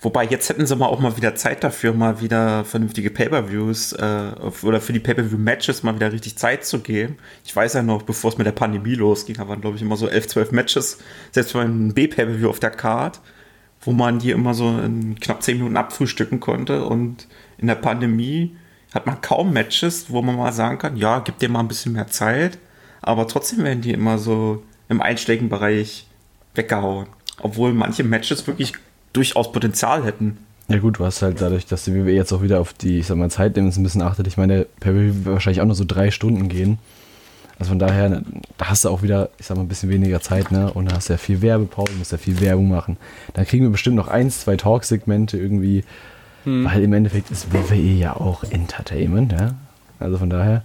Wobei, 0.02 0.24
jetzt 0.26 0.48
hätten 0.48 0.64
sie 0.64 0.76
mal 0.76 0.86
auch 0.86 1.00
mal 1.00 1.16
wieder 1.16 1.34
Zeit 1.34 1.64
dafür, 1.64 1.92
mal 1.92 2.20
wieder 2.20 2.64
vernünftige 2.64 3.10
Pay-Per-Views 3.10 3.94
äh, 3.94 4.30
oder 4.62 4.80
für 4.80 4.92
die 4.92 5.00
Pay-Per-View-Matches 5.00 5.82
mal 5.82 5.96
wieder 5.96 6.12
richtig 6.12 6.38
Zeit 6.38 6.64
zu 6.64 6.78
geben. 6.78 7.16
Ich 7.44 7.56
weiß 7.56 7.72
ja 7.72 7.82
noch, 7.82 8.02
bevor 8.02 8.30
es 8.30 8.38
mit 8.38 8.46
der 8.46 8.52
Pandemie 8.52 8.94
losging, 8.94 9.34
da 9.34 9.48
waren, 9.48 9.60
glaube 9.60 9.74
ich, 9.74 9.82
immer 9.82 9.96
so 9.96 10.06
11, 10.06 10.28
12 10.28 10.52
Matches, 10.52 10.98
selbst 11.32 11.54
beim 11.54 11.92
B-Pay-Per-View 11.92 12.48
auf 12.48 12.60
der 12.60 12.70
Card 12.70 13.20
wo 13.82 13.92
man 13.92 14.18
die 14.18 14.30
immer 14.30 14.54
so 14.54 14.68
in 14.68 15.18
knapp 15.18 15.42
10 15.42 15.58
Minuten 15.58 15.76
abfrühstücken 15.76 16.40
konnte. 16.40 16.84
Und 16.84 17.26
in 17.58 17.66
der 17.66 17.76
Pandemie 17.76 18.56
hat 18.94 19.06
man 19.06 19.20
kaum 19.20 19.52
Matches, 19.52 20.06
wo 20.10 20.22
man 20.22 20.36
mal 20.36 20.52
sagen 20.52 20.78
kann, 20.78 20.96
ja, 20.96 21.20
gib 21.20 21.38
dir 21.38 21.48
mal 21.48 21.60
ein 21.60 21.68
bisschen 21.68 21.92
mehr 21.92 22.08
Zeit. 22.08 22.58
Aber 23.02 23.26
trotzdem 23.26 23.64
werden 23.64 23.80
die 23.80 23.92
immer 23.92 24.18
so 24.18 24.62
im 24.88 25.00
einschlägigen 25.00 25.48
Bereich 25.48 26.06
weggehauen. 26.54 27.06
Obwohl 27.40 27.72
manche 27.72 28.04
Matches 28.04 28.46
wirklich 28.46 28.74
durchaus 29.12 29.50
Potenzial 29.52 30.04
hätten. 30.04 30.38
Ja 30.68 30.78
gut, 30.78 30.98
du 30.98 31.04
hast 31.04 31.22
halt 31.22 31.40
dadurch, 31.40 31.66
dass 31.66 31.84
die 31.84 31.94
WWE 31.94 32.12
jetzt 32.12 32.32
auch 32.32 32.42
wieder 32.42 32.60
auf 32.60 32.72
die, 32.72 32.98
ich 32.98 33.06
sag 33.06 33.16
mal, 33.16 33.30
Zeitlimits 33.30 33.76
ein 33.76 33.82
bisschen 33.82 34.02
achtet. 34.02 34.26
Ich 34.26 34.36
meine, 34.36 34.66
per 34.78 34.94
wird 34.94 35.24
wahrscheinlich 35.24 35.60
auch 35.60 35.66
nur 35.66 35.74
so 35.74 35.84
drei 35.84 36.10
Stunden 36.10 36.48
gehen. 36.48 36.78
Also 37.60 37.72
von 37.72 37.78
daher, 37.78 38.22
da 38.56 38.70
hast 38.70 38.86
du 38.86 38.88
auch 38.88 39.02
wieder, 39.02 39.28
ich 39.38 39.44
sag 39.44 39.58
mal, 39.58 39.62
ein 39.62 39.68
bisschen 39.68 39.90
weniger 39.90 40.22
Zeit, 40.22 40.50
ne? 40.50 40.72
Und 40.72 40.90
da 40.90 40.96
hast 40.96 41.10
du 41.10 41.12
ja 41.12 41.18
viel 41.18 41.42
Werbepause, 41.42 41.92
musst 41.98 42.10
ja 42.10 42.16
viel 42.16 42.40
Werbung 42.40 42.70
machen. 42.70 42.96
Dann 43.34 43.44
kriegen 43.44 43.64
wir 43.64 43.70
bestimmt 43.70 43.96
noch 43.96 44.08
eins, 44.08 44.40
zwei 44.40 44.56
Talksegmente 44.56 45.36
irgendwie, 45.36 45.84
hm. 46.44 46.64
weil 46.64 46.82
im 46.82 46.94
Endeffekt 46.94 47.30
ist 47.30 47.52
WWE 47.52 47.76
ja 47.76 48.16
auch 48.16 48.44
Entertainment, 48.44 49.32
ja? 49.32 49.56
Also 49.98 50.16
von 50.16 50.30
daher, 50.30 50.64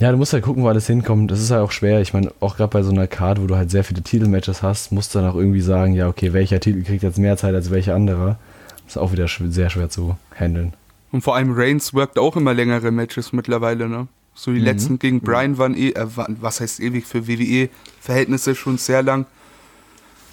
ja, 0.00 0.12
du 0.12 0.18
musst 0.18 0.34
halt 0.34 0.44
gucken, 0.44 0.62
wo 0.62 0.68
alles 0.68 0.86
hinkommt. 0.86 1.30
Das 1.30 1.40
ist 1.40 1.50
halt 1.50 1.62
auch 1.62 1.72
schwer. 1.72 2.02
Ich 2.02 2.12
meine, 2.12 2.30
auch 2.40 2.58
gerade 2.58 2.70
bei 2.70 2.82
so 2.82 2.90
einer 2.90 3.06
Card, 3.06 3.40
wo 3.40 3.46
du 3.46 3.56
halt 3.56 3.70
sehr 3.70 3.84
viele 3.84 4.02
Titelmatches 4.02 4.62
hast, 4.62 4.92
musst 4.92 5.14
du 5.14 5.20
dann 5.20 5.30
auch 5.30 5.36
irgendwie 5.36 5.62
sagen, 5.62 5.94
ja, 5.94 6.08
okay, 6.08 6.34
welcher 6.34 6.60
Titel 6.60 6.82
kriegt 6.82 7.02
jetzt 7.02 7.18
mehr 7.18 7.38
Zeit 7.38 7.54
als 7.54 7.70
welcher 7.70 7.94
andere. 7.94 8.36
Das 8.84 8.96
ist 8.96 8.98
auch 8.98 9.12
wieder 9.12 9.28
sehr 9.28 9.70
schwer 9.70 9.88
zu 9.88 10.18
handeln. 10.38 10.74
Und 11.10 11.22
vor 11.22 11.36
allem 11.36 11.52
Reigns 11.54 11.94
wirkt 11.94 12.18
auch 12.18 12.36
immer 12.36 12.52
längere 12.52 12.90
Matches 12.90 13.32
mittlerweile, 13.32 13.88
ne? 13.88 14.08
So 14.34 14.52
die 14.52 14.58
mhm. 14.58 14.64
letzten 14.64 14.98
gegen 14.98 15.20
Brian 15.20 15.58
waren 15.58 15.76
eh, 15.76 15.90
äh, 15.90 16.06
was 16.06 16.60
heißt 16.60 16.80
ewig 16.80 17.06
für 17.06 17.28
WWE-Verhältnisse 17.28 18.54
schon 18.54 18.78
sehr 18.78 19.02
lang. 19.02 19.26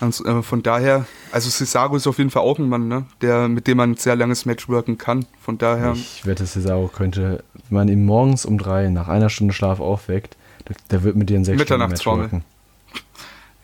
Und, 0.01 0.19
äh, 0.25 0.41
von 0.41 0.63
daher, 0.63 1.05
also 1.31 1.49
Cesaro 1.51 1.95
ist 1.95 2.07
auf 2.07 2.17
jeden 2.17 2.31
Fall 2.31 2.41
auch 2.41 2.57
ein 2.57 2.67
Mann, 2.67 2.87
ne? 2.87 3.05
Der, 3.21 3.47
mit 3.47 3.67
dem 3.67 3.77
man 3.77 3.91
ein 3.91 3.97
sehr 3.97 4.15
langes 4.15 4.45
Match 4.45 4.67
worken 4.67 4.97
kann. 4.97 5.27
Von 5.39 5.59
daher. 5.59 5.93
Ich 5.93 6.25
wette, 6.25 6.45
Cesaro 6.45 6.87
könnte, 6.87 7.43
wenn 7.69 7.75
man 7.75 7.87
ihn 7.87 8.03
morgens 8.03 8.43
um 8.45 8.57
drei 8.57 8.89
nach 8.89 9.07
einer 9.07 9.29
Stunde 9.29 9.53
Schlaf 9.53 9.79
aufweckt, 9.79 10.35
der, 10.67 10.75
der 10.89 11.03
wird 11.03 11.15
mit 11.15 11.29
dir 11.29 11.37
ein 11.37 11.45
sechs 11.45 11.61
Stunden 11.61 11.87
Match 11.87 12.05
worken. 12.05 12.43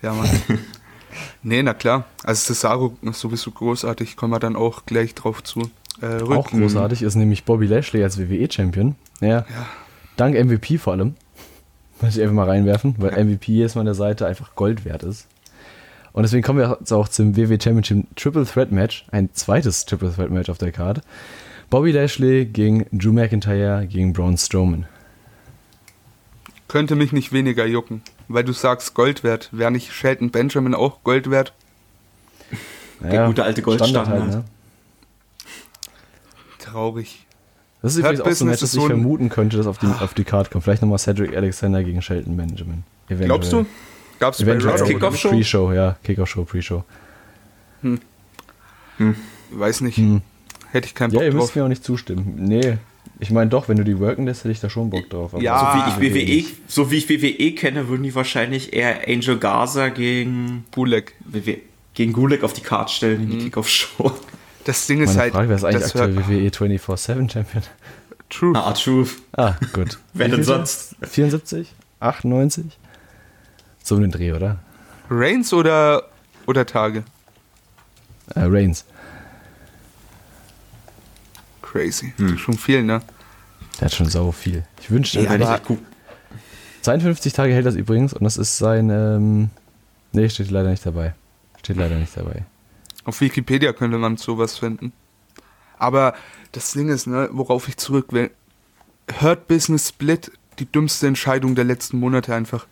Ja, 0.03 0.13
Mann. 0.13 0.29
nee, 1.41 1.63
na 1.63 1.73
klar. 1.73 2.05
Also 2.23 2.53
Cesaro 2.53 2.95
ist 3.01 3.19
sowieso 3.19 3.49
großartig, 3.49 4.15
kommen 4.15 4.31
wir 4.31 4.39
dann 4.39 4.55
auch 4.55 4.85
gleich 4.85 5.15
drauf 5.15 5.43
zu. 5.43 5.71
Äh, 6.03 6.21
auch 6.21 6.51
großartig 6.51 7.01
ist 7.01 7.15
nämlich 7.15 7.45
Bobby 7.45 7.65
Lashley 7.65 8.03
als 8.03 8.19
WWE-Champion. 8.19 8.93
Ja. 9.21 9.27
ja 9.37 9.45
Dank 10.17 10.35
MVP 10.35 10.77
vor 10.77 10.93
allem. 10.93 11.15
Muss 12.01 12.15
ich 12.15 12.21
einfach 12.21 12.35
mal 12.35 12.49
reinwerfen, 12.49 12.95
weil 12.97 13.11
MVP 13.23 13.51
jedes 13.51 13.75
Mal 13.75 13.81
an 13.81 13.85
der 13.85 13.95
Seite 13.95 14.27
einfach 14.27 14.55
Gold 14.55 14.85
wert 14.85 15.03
ist. 15.03 15.27
Und 16.13 16.23
deswegen 16.23 16.43
kommen 16.43 16.59
wir 16.59 16.77
jetzt 16.79 16.91
auch 16.91 17.07
zum 17.07 17.37
WWE 17.37 17.59
Championship 17.61 18.15
Triple 18.15 18.45
Threat 18.45 18.71
Match. 18.71 19.05
Ein 19.11 19.29
zweites 19.33 19.85
Triple 19.85 20.11
Threat 20.13 20.31
Match 20.31 20.49
auf 20.49 20.57
der 20.57 20.71
Karte. 20.71 21.01
Bobby 21.69 21.91
Lashley 21.91 22.45
gegen 22.45 22.87
Drew 22.91 23.11
McIntyre 23.11 23.85
gegen 23.87 24.13
Braun 24.13 24.37
Strowman. 24.37 24.87
Könnte 26.67 26.95
mich 26.95 27.11
nicht 27.13 27.31
weniger 27.33 27.65
jucken, 27.65 28.01
weil 28.27 28.43
du 28.43 28.51
sagst 28.51 28.93
Gold 28.93 29.23
wert. 29.23 29.49
Wäre 29.51 29.71
nicht 29.71 29.93
Shelton 29.93 30.31
Benjamin 30.31 30.73
auch 30.73 31.03
Gold 31.03 31.29
wert? 31.29 31.53
Naja, 32.99 33.13
der 33.13 33.27
gute 33.27 33.43
alte 33.43 33.61
Goldstandard. 33.61 34.07
Halt, 34.07 34.27
ne? 34.27 34.43
Traurig. 36.57 37.26
Das 37.81 37.93
ist 37.93 37.99
übrigens 37.99 38.21
auch 38.21 38.31
so 38.31 38.45
ein 38.45 38.49
Match, 38.49 38.61
das 38.61 38.73
ich 38.73 38.83
vermuten 38.83 39.29
könnte, 39.29 39.57
dass 39.57 39.67
auf 39.67 39.77
die, 39.77 39.87
auf 39.87 40.13
die 40.13 40.23
Card 40.23 40.49
kommt. 40.49 40.63
Vielleicht 40.63 40.81
nochmal 40.81 40.97
Cedric 40.97 41.35
Alexander 41.35 41.83
gegen 41.83 42.01
Shelton 42.01 42.35
Benjamin. 42.35 42.83
Eventuell. 43.07 43.27
Glaubst 43.27 43.53
du? 43.53 43.65
Gab 44.19 44.33
es 44.33 44.43
bei 44.43 44.57
Raw 44.57 44.83
Kickoff-Show? 44.83 45.29
Pre-Show, 45.29 45.73
ja. 45.73 45.95
Kickoff-Show, 46.03 46.43
Pre-Show. 46.43 46.83
Hm. 47.83 47.99
Hm. 48.97 49.15
Weiß 49.51 49.81
nicht. 49.81 49.97
Hm. 49.97 50.21
Hätte 50.71 50.87
ich 50.87 50.95
keinen 50.95 51.11
Bock 51.11 51.19
drauf. 51.19 51.27
Ja, 51.27 51.31
ihr 51.31 51.39
müsst 51.39 51.55
mir 51.55 51.63
auch 51.63 51.69
nicht 51.69 51.83
zustimmen. 51.83 52.33
Nee. 52.37 52.77
Ich 53.19 53.31
meine 53.31 53.49
doch, 53.49 53.69
wenn 53.69 53.77
du 53.77 53.83
die 53.83 53.99
worken 53.99 54.25
lässt, 54.25 54.43
hätte 54.43 54.51
ich 54.51 54.59
da 54.59 54.69
schon 54.69 54.89
Bock 54.89 55.09
drauf. 55.09 55.31
ja, 55.39 55.91
so 55.95 56.01
wie, 56.01 56.07
ich 56.07 56.47
WWE, 56.47 56.55
so 56.67 56.91
wie 56.91 56.97
ich 56.97 57.09
WWE 57.09 57.51
kenne, 57.53 57.87
würden 57.87 58.03
die 58.03 58.13
wahrscheinlich 58.13 58.73
eher 58.73 59.07
Angel 59.07 59.37
Gaza 59.37 59.89
gegen 59.89 60.65
Gulek. 60.71 61.13
Gegen 61.93 62.13
Gulek 62.13 62.43
auf 62.43 62.53
die 62.53 62.61
Card 62.61 62.91
stellen 62.91 63.23
in 63.23 63.29
die 63.29 63.35
hm. 63.37 63.43
Kickoff-Show. 63.45 64.11
Das 64.67 64.85
Ding 64.85 65.01
ist 65.01 65.11
Meine 65.11 65.21
halt. 65.21 65.33
Frage, 65.33 65.47
wer 65.47 65.55
ist 65.55 65.63
eigentlich 65.63 65.85
aktuell 65.85 66.17
WWE 66.17 66.49
24-7 66.49 67.31
Champion? 67.31 67.63
Truth. 68.29 68.57
Ah, 68.57 68.73
Truth. 68.73 69.11
Ah, 69.31 69.55
gut. 69.71 69.97
Wer 70.13 70.27
denn 70.27 70.43
sonst? 70.43 70.97
74? 71.03 71.73
98? 72.01 72.77
So 73.81 73.95
um 73.95 74.01
den 74.01 74.11
Dreh, 74.11 74.33
oder? 74.33 74.59
Reigns 75.09 75.53
oder, 75.53 76.03
oder 76.47 76.65
Tage? 76.65 77.05
Äh, 78.35 78.41
Reigns. 78.41 78.83
Crazy. 81.61 82.13
Hm. 82.17 82.37
Schon 82.37 82.57
viel, 82.57 82.83
ne? 82.83 83.01
Der 83.79 83.85
hat 83.85 83.93
schon 83.93 84.09
sau 84.09 84.33
viel. 84.33 84.65
Ich 84.81 84.91
wünschte, 84.91 85.21
ja, 85.21 85.31
aber 85.31 85.61
52 86.81 87.31
Tage 87.31 87.53
hält 87.53 87.65
das 87.65 87.75
übrigens 87.75 88.11
und 88.11 88.25
das 88.25 88.35
ist 88.35 88.57
sein. 88.57 88.89
Ähm, 88.89 89.49
nee, 90.11 90.27
steht 90.27 90.51
leider 90.51 90.71
nicht 90.71 90.85
dabei. 90.85 91.13
Steht 91.57 91.77
leider 91.77 91.95
nicht 91.95 92.17
dabei. 92.17 92.43
Auf 93.07 93.21
Wikipedia 93.21 93.71
könnte 93.71 93.97
man 93.97 94.17
sowas 94.17 94.57
finden. 94.57 94.91
Aber 95.77 96.13
das 96.51 96.73
Ding 96.73 96.89
ist, 96.89 97.07
ne, 97.07 97.29
worauf 97.31 97.69
ich 97.69 97.77
zurück 97.77 98.07
will. 98.11 98.31
Hurt 99.21 99.47
Business 99.47 99.87
Split, 99.87 100.29
die 100.59 100.69
dümmste 100.69 101.07
Entscheidung 101.07 101.55
der 101.55 101.63
letzten 101.63 101.99
Monate 101.99 102.35
einfach. 102.35 102.67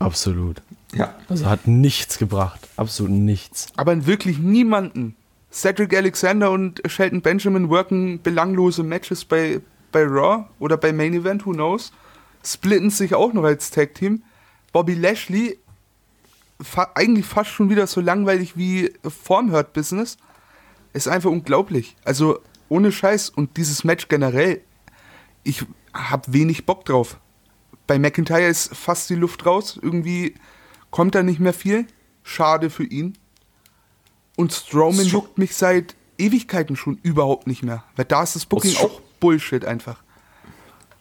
Absolut. 0.00 0.62
Ja. 0.94 1.14
Also 1.28 1.46
hat 1.46 1.68
nichts 1.68 2.18
gebracht. 2.18 2.66
Absolut 2.76 3.12
nichts. 3.12 3.68
Aber 3.76 3.92
in 3.92 4.06
wirklich 4.06 4.38
niemanden. 4.38 5.14
Cedric 5.52 5.94
Alexander 5.94 6.50
und 6.50 6.82
Shelton 6.86 7.22
Benjamin 7.22 7.70
worken 7.70 8.20
belanglose 8.20 8.82
Matches 8.82 9.24
bei, 9.24 9.60
bei 9.92 10.02
Raw 10.02 10.46
oder 10.58 10.76
bei 10.76 10.92
Main 10.92 11.14
Event, 11.14 11.46
who 11.46 11.52
knows. 11.52 11.92
Splitten 12.44 12.90
sich 12.90 13.14
auch 13.14 13.32
noch 13.32 13.44
als 13.44 13.70
Tag 13.70 13.94
Team. 13.94 14.24
Bobby 14.72 14.94
Lashley 14.94 15.56
fa 16.60 16.90
eigentlich 16.94 17.26
fast 17.26 17.50
schon 17.50 17.70
wieder 17.70 17.86
so 17.86 18.00
langweilig 18.00 18.56
wie 18.56 18.92
vorm 19.02 19.52
Hurt 19.52 19.72
Business. 19.72 20.16
Ist 20.92 21.08
einfach 21.08 21.30
unglaublich. 21.30 21.96
Also 22.04 22.40
ohne 22.68 22.92
Scheiß 22.92 23.30
und 23.30 23.56
dieses 23.56 23.84
Match 23.84 24.08
generell, 24.08 24.62
ich 25.44 25.64
habe 25.94 26.32
wenig 26.32 26.66
Bock 26.66 26.84
drauf. 26.84 27.18
Bei 27.86 27.98
McIntyre 27.98 28.46
ist 28.46 28.74
fast 28.74 29.08
die 29.10 29.14
Luft 29.14 29.46
raus. 29.46 29.78
Irgendwie 29.80 30.34
kommt 30.90 31.14
da 31.14 31.22
nicht 31.22 31.40
mehr 31.40 31.54
viel. 31.54 31.86
Schade 32.22 32.70
für 32.70 32.84
ihn. 32.84 33.16
Und 34.36 34.52
Strowman 34.52 35.06
juckt 35.06 35.38
mich 35.38 35.56
seit 35.56 35.96
Ewigkeiten 36.18 36.76
schon 36.76 36.98
überhaupt 37.02 37.46
nicht 37.46 37.62
mehr. 37.62 37.84
Weil 37.96 38.04
da 38.04 38.22
ist 38.22 38.36
das 38.36 38.46
Booking 38.46 38.76
auch 38.76 39.00
Bullshit 39.20 39.64
einfach. 39.64 40.02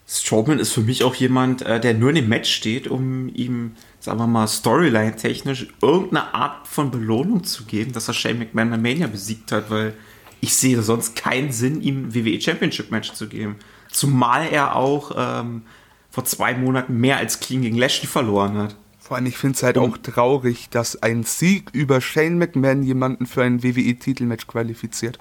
Strowman 0.08 0.60
ist 0.60 0.72
für 0.72 0.82
mich 0.82 1.04
auch 1.04 1.16
jemand, 1.16 1.62
äh, 1.64 1.82
der 1.82 1.94
nur 1.94 2.10
in 2.10 2.16
dem 2.16 2.30
Match 2.30 2.50
steht, 2.50 2.88
um 2.88 3.28
ihm 3.28 3.76
sagen 4.08 4.20
wir 4.20 4.28
mal, 4.28 4.48
Storyline-technisch 4.48 5.68
irgendeine 5.82 6.34
Art 6.34 6.66
von 6.66 6.92
Belohnung 6.92 7.44
zu 7.44 7.66
geben, 7.66 7.92
dass 7.92 8.08
er 8.08 8.14
Shane 8.14 8.40
McMahon 8.40 8.70
bei 8.70 8.78
Mania 8.78 9.08
besiegt 9.08 9.52
hat, 9.52 9.70
weil 9.70 9.96
ich 10.40 10.56
sehe 10.56 10.82
sonst 10.82 11.18
keinen 11.18 11.52
Sinn, 11.52 11.82
ihm 11.82 12.16
WWE 12.16 12.40
Championship 12.40 12.90
Match 12.90 13.12
zu 13.12 13.28
geben. 13.28 13.58
Zumal 13.92 14.48
er 14.50 14.78
auch 14.78 15.12
ähm, 15.18 15.64
vor 16.10 16.24
zwei 16.24 16.54
Monaten 16.54 16.98
mehr 16.98 17.18
als 17.18 17.42
clean 17.42 17.64
gegen 17.64 17.78
Lashley 17.78 18.08
verloren 18.08 18.58
hat. 18.58 18.78
Vor 18.98 19.18
allem, 19.18 19.26
ich 19.26 19.38
finde 19.38 19.58
es 19.58 19.64
halt 19.64 19.78
auch 19.78 19.98
traurig, 19.98 20.70
dass 20.70 21.04
ein 21.04 21.24
Sieg 21.24 21.70
über 21.74 22.00
Shane 22.00 22.38
McMahon 22.38 22.84
jemanden 22.84 23.26
für 23.26 23.44
ein 23.44 23.62
WWE-Titelmatch 23.62 24.48
qualifiziert. 24.48 25.20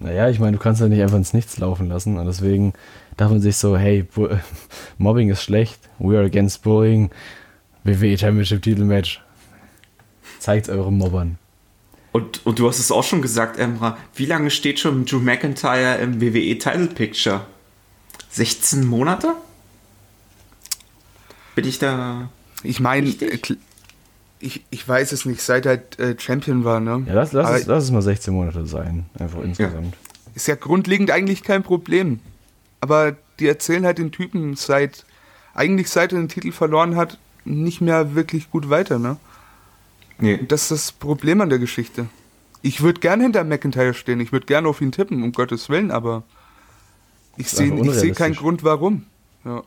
Naja, 0.00 0.28
ich 0.28 0.38
meine, 0.38 0.58
du 0.58 0.62
kannst 0.62 0.82
ja 0.82 0.88
nicht 0.88 1.00
einfach 1.00 1.16
ins 1.16 1.32
Nichts 1.32 1.56
laufen 1.56 1.88
lassen. 1.88 2.18
Und 2.18 2.26
deswegen 2.26 2.74
darf 3.16 3.30
man 3.30 3.40
sich 3.40 3.56
so, 3.56 3.76
hey, 3.76 4.06
Mobbing 4.98 5.30
ist 5.30 5.42
schlecht, 5.42 5.78
we 5.98 6.16
are 6.16 6.24
against 6.24 6.62
bullying, 6.62 7.10
WWE 7.84 8.16
Championship 8.18 8.62
Titelmatch. 8.62 9.20
Zeigt 10.38 10.68
euren 10.68 10.96
Mobbern. 10.96 11.38
Und, 12.12 12.44
und 12.44 12.58
du 12.58 12.66
hast 12.66 12.78
es 12.78 12.90
auch 12.90 13.04
schon 13.04 13.22
gesagt, 13.22 13.58
Emra, 13.58 13.96
wie 14.14 14.26
lange 14.26 14.50
steht 14.50 14.80
schon 14.80 15.04
Drew 15.04 15.20
McIntyre 15.20 15.98
im 15.98 16.20
WWE 16.20 16.58
Title 16.58 16.88
Picture? 16.88 17.46
16 18.30 18.86
Monate? 18.86 19.34
Bin 21.54 21.66
ich 21.66 21.78
da. 21.78 22.30
Ich 22.62 22.80
meine, 22.80 23.08
ich, 24.40 24.64
ich 24.70 24.88
weiß 24.88 25.12
es 25.12 25.24
nicht, 25.24 25.40
seit 25.40 25.66
er 25.66 25.82
äh, 25.98 26.16
Champion 26.18 26.64
war, 26.64 26.80
ne? 26.80 27.04
Ja, 27.06 27.14
lass, 27.14 27.32
lass, 27.32 27.60
es, 27.60 27.66
lass 27.66 27.84
es 27.84 27.90
mal 27.90 28.02
16 28.02 28.34
Monate 28.34 28.66
sein, 28.66 29.06
einfach 29.18 29.42
insgesamt. 29.42 29.94
Ja. 29.94 30.32
Ist 30.34 30.48
ja 30.48 30.54
grundlegend 30.54 31.10
eigentlich 31.10 31.42
kein 31.42 31.62
Problem. 31.62 32.20
Aber 32.80 33.16
die 33.38 33.46
erzählen 33.46 33.84
halt 33.84 33.98
den 33.98 34.12
Typen 34.12 34.56
seit, 34.56 35.04
eigentlich 35.54 35.88
seit 35.90 36.12
er 36.12 36.18
den 36.18 36.28
Titel 36.28 36.52
verloren 36.52 36.96
hat, 36.96 37.18
nicht 37.44 37.80
mehr 37.80 38.14
wirklich 38.14 38.50
gut 38.50 38.70
weiter, 38.70 38.98
ne? 38.98 39.16
Nee. 40.18 40.44
Das 40.46 40.62
ist 40.62 40.70
das 40.70 40.92
Problem 40.92 41.40
an 41.40 41.48
der 41.48 41.58
Geschichte. 41.58 42.06
Ich 42.62 42.82
würde 42.82 43.00
gerne 43.00 43.22
hinter 43.22 43.42
McIntyre 43.44 43.94
stehen, 43.94 44.20
ich 44.20 44.32
würde 44.32 44.46
gerne 44.46 44.68
auf 44.68 44.80
ihn 44.82 44.92
tippen, 44.92 45.22
um 45.22 45.32
Gottes 45.32 45.70
Willen, 45.70 45.90
aber 45.90 46.24
ich 47.38 47.50
sehe 47.50 47.94
seh 47.94 48.10
keinen 48.12 48.34
Grund, 48.34 48.64
warum. 48.64 49.06
Ja. 49.44 49.62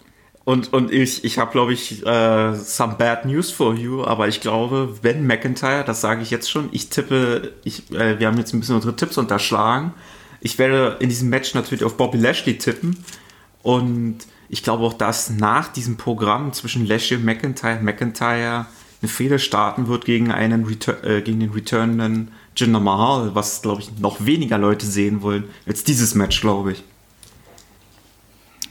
Und, 0.45 0.73
und 0.73 0.91
ich, 0.91 1.23
ich 1.23 1.39
habe, 1.39 1.51
glaube 1.51 1.73
ich, 1.73 2.05
äh, 2.05 2.53
some 2.55 2.95
bad 2.95 3.25
news 3.25 3.49
for 3.49 3.73
you, 3.73 4.03
aber 4.03 4.27
ich 4.27 4.41
glaube, 4.41 4.97
wenn 5.01 5.25
McIntyre, 5.25 5.85
das 5.85 6.01
sage 6.01 6.21
ich 6.21 6.31
jetzt 6.31 6.51
schon, 6.51 6.67
ich 6.71 6.89
tippe, 6.89 7.53
ich, 7.63 7.89
äh, 7.91 8.19
wir 8.19 8.27
haben 8.27 8.37
jetzt 8.37 8.53
ein 8.53 8.59
bisschen 8.59 8.75
unsere 8.75 8.95
Tipps 8.95 9.17
unterschlagen. 9.17 9.93
Ich 10.45 10.59
werde 10.59 10.97
in 10.99 11.07
diesem 11.07 11.29
Match 11.29 11.53
natürlich 11.53 11.85
auf 11.85 11.95
Bobby 11.95 12.17
Lashley 12.17 12.57
tippen. 12.57 12.97
Und 13.63 14.17
ich 14.49 14.61
glaube 14.61 14.83
auch, 14.83 14.93
dass 14.93 15.29
nach 15.29 15.69
diesem 15.69 15.95
Programm 15.95 16.51
zwischen 16.51 16.85
Lashley 16.85 17.15
und 17.15 17.23
McIntyre, 17.23 17.79
McIntyre 17.81 18.65
eine 19.01 19.09
Fehler 19.09 19.39
starten 19.39 19.87
wird 19.87 20.03
gegen, 20.03 20.31
einen 20.31 20.65
Retur 20.65 21.01
äh, 21.05 21.21
gegen 21.21 21.39
den 21.39 21.51
returnenden 21.51 22.31
Jinder 22.57 22.81
Mahal, 22.81 23.33
was, 23.35 23.61
glaube 23.61 23.81
ich, 23.81 23.97
noch 23.99 24.25
weniger 24.25 24.57
Leute 24.57 24.85
sehen 24.85 25.21
wollen 25.21 25.45
als 25.65 25.85
dieses 25.85 26.13
Match, 26.13 26.41
glaube 26.41 26.73
ich. 26.73 26.83